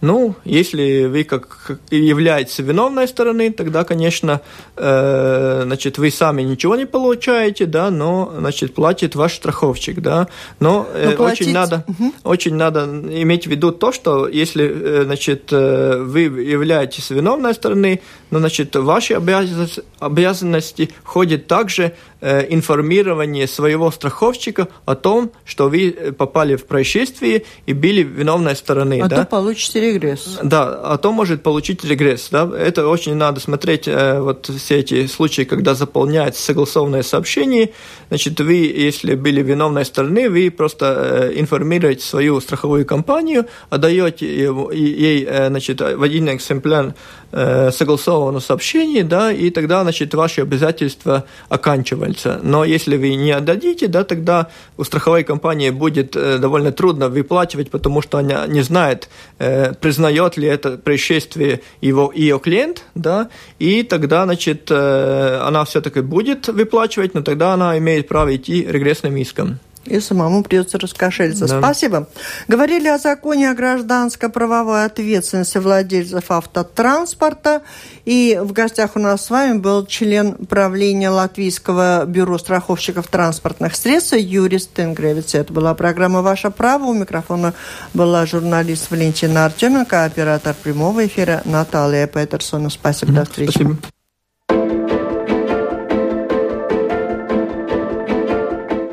Ну, 0.00 0.34
если 0.44 1.04
вы 1.04 1.24
как 1.24 1.78
являетесь 1.90 2.58
виновной 2.58 3.06
стороны, 3.06 3.52
тогда, 3.52 3.84
конечно, 3.84 4.40
э, 4.76 5.62
значит, 5.64 5.98
вы 5.98 6.10
сами 6.10 6.42
ничего 6.42 6.74
не 6.76 6.86
получаете, 6.86 7.66
да, 7.66 7.90
но, 7.90 8.32
значит, 8.38 8.74
платит 8.74 9.14
ваш 9.14 9.34
страховщик, 9.34 10.00
да. 10.00 10.28
Но, 10.58 10.88
э, 10.94 11.14
но 11.18 11.24
очень 11.24 11.52
надо, 11.52 11.84
угу. 11.86 12.14
очень 12.24 12.54
надо 12.54 12.84
иметь 12.84 13.46
в 13.46 13.50
виду 13.50 13.72
то, 13.72 13.92
что 13.92 14.26
если, 14.26 14.64
э, 14.64 15.02
значит, 15.04 15.48
э, 15.52 16.02
вы 16.02 16.20
являетесь 16.22 17.10
виновной 17.10 17.52
стороны, 17.52 18.00
но, 18.30 18.38
значит, 18.38 18.74
ваши 18.76 19.14
обязанности, 19.14 19.82
обязанности 19.98 20.90
входят 21.04 21.46
также 21.46 21.92
информирование 22.20 23.46
своего 23.46 23.90
страховщика 23.90 24.68
о 24.84 24.94
том, 24.94 25.32
что 25.44 25.68
вы 25.68 25.90
попали 26.16 26.56
в 26.56 26.66
происшествие 26.66 27.44
и 27.66 27.72
были 27.72 28.02
виновной 28.02 28.56
стороны. 28.56 29.00
А 29.02 29.08
да? 29.08 29.16
то 29.16 29.24
получите 29.24 29.80
регресс. 29.80 30.38
Да, 30.42 30.80
а 30.82 30.98
то 30.98 31.12
может 31.12 31.42
получить 31.42 31.84
регресс. 31.84 32.28
Да? 32.30 32.50
Это 32.56 32.88
очень 32.88 33.14
надо 33.14 33.40
смотреть, 33.40 33.88
э, 33.88 34.20
вот 34.20 34.50
все 34.54 34.78
эти 34.78 35.06
случаи, 35.06 35.42
когда 35.42 35.74
заполняется 35.74 36.42
согласованное 36.42 37.02
сообщение. 37.02 37.70
Значит, 38.08 38.38
вы, 38.40 38.54
если 38.54 39.14
были 39.14 39.42
виновной 39.42 39.84
стороны, 39.84 40.28
вы 40.28 40.50
просто 40.50 41.30
э, 41.32 41.40
информируете 41.40 42.04
свою 42.04 42.40
страховую 42.40 42.84
компанию, 42.84 43.46
отдаете 43.70 44.26
ей 44.72 45.26
значит, 45.48 45.80
в 45.80 46.02
один 46.02 46.28
экземпляр 46.28 46.94
согласованное 47.30 48.40
сообщение, 48.40 49.04
да, 49.04 49.32
и 49.32 49.50
тогда, 49.50 49.82
значит, 49.82 50.12
ваши 50.14 50.40
обязательства 50.40 51.24
оканчиваются 51.48 52.09
останется. 52.10 52.40
Но 52.42 52.64
если 52.64 52.96
вы 52.96 53.14
не 53.14 53.30
отдадите, 53.30 53.86
да, 53.86 54.04
тогда 54.04 54.48
у 54.76 54.84
страховой 54.84 55.24
компании 55.24 55.70
будет 55.70 56.16
э, 56.16 56.38
довольно 56.38 56.72
трудно 56.72 57.08
выплачивать, 57.08 57.70
потому 57.70 58.02
что 58.02 58.18
она 58.18 58.46
не 58.46 58.62
знает, 58.62 59.08
э, 59.38 59.72
признает 59.74 60.36
ли 60.36 60.48
это 60.48 60.78
происшествие 60.78 61.60
его, 61.80 62.12
ее 62.14 62.38
клиент, 62.38 62.84
да, 62.94 63.28
и 63.58 63.82
тогда, 63.82 64.24
значит, 64.24 64.70
э, 64.70 65.40
она 65.46 65.64
все-таки 65.64 66.00
будет 66.00 66.48
выплачивать, 66.48 67.14
но 67.14 67.22
тогда 67.22 67.54
она 67.54 67.78
имеет 67.78 68.08
право 68.08 68.34
идти 68.34 68.66
регрессным 68.68 69.16
иском 69.16 69.58
и 69.84 69.98
самому 70.00 70.42
придется 70.42 70.78
раскошелиться. 70.78 71.46
Да. 71.46 71.58
Спасибо. 71.58 72.08
Говорили 72.48 72.88
о 72.88 72.98
законе 72.98 73.50
о 73.50 73.54
гражданско-правовой 73.54 74.84
ответственности 74.84 75.58
владельцев 75.58 76.30
автотранспорта. 76.30 77.62
И 78.04 78.38
в 78.42 78.52
гостях 78.52 78.96
у 78.96 78.98
нас 78.98 79.26
с 79.26 79.30
вами 79.30 79.58
был 79.58 79.86
член 79.86 80.34
правления 80.34 81.10
Латвийского 81.10 82.04
бюро 82.06 82.38
страховщиков 82.38 83.06
транспортных 83.06 83.74
средств 83.74 84.14
Юрий 84.14 84.58
Стенгревич. 84.58 85.34
Это 85.34 85.52
была 85.52 85.74
программа 85.74 86.22
«Ваше 86.22 86.50
право». 86.50 86.84
У 86.84 86.94
микрофона 86.94 87.54
была 87.94 88.26
журналист 88.26 88.90
Валентина 88.90 89.46
Артеменко, 89.46 90.04
оператор 90.04 90.54
прямого 90.62 91.06
эфира 91.06 91.42
Наталья 91.44 92.06
Петерсона. 92.06 92.70
Спасибо, 92.70 93.12
до 93.12 93.24
встречи. 93.24 93.50
Спасибо. 93.50 93.76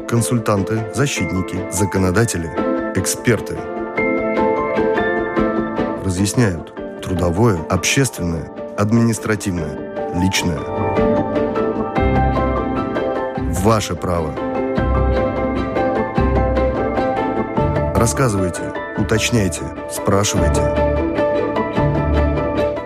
Консультанты, 0.07 0.85
защитники, 0.93 1.69
законодатели, 1.71 2.49
эксперты. 2.95 3.57
Разъясняют 6.03 6.73
трудовое, 7.01 7.57
общественное, 7.69 8.49
административное, 8.77 10.13
личное. 10.15 10.59
Ваше 13.63 13.95
право. 13.95 14.33
Рассказывайте, 17.95 18.61
уточняйте, 18.97 19.63
спрашивайте. 19.91 20.61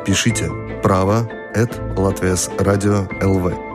Пишите 0.06 0.50
право 0.82 1.30
at 1.54 1.72
Латвес 1.96 2.50
Радио 2.58 3.08
ЛВ. 3.22 3.71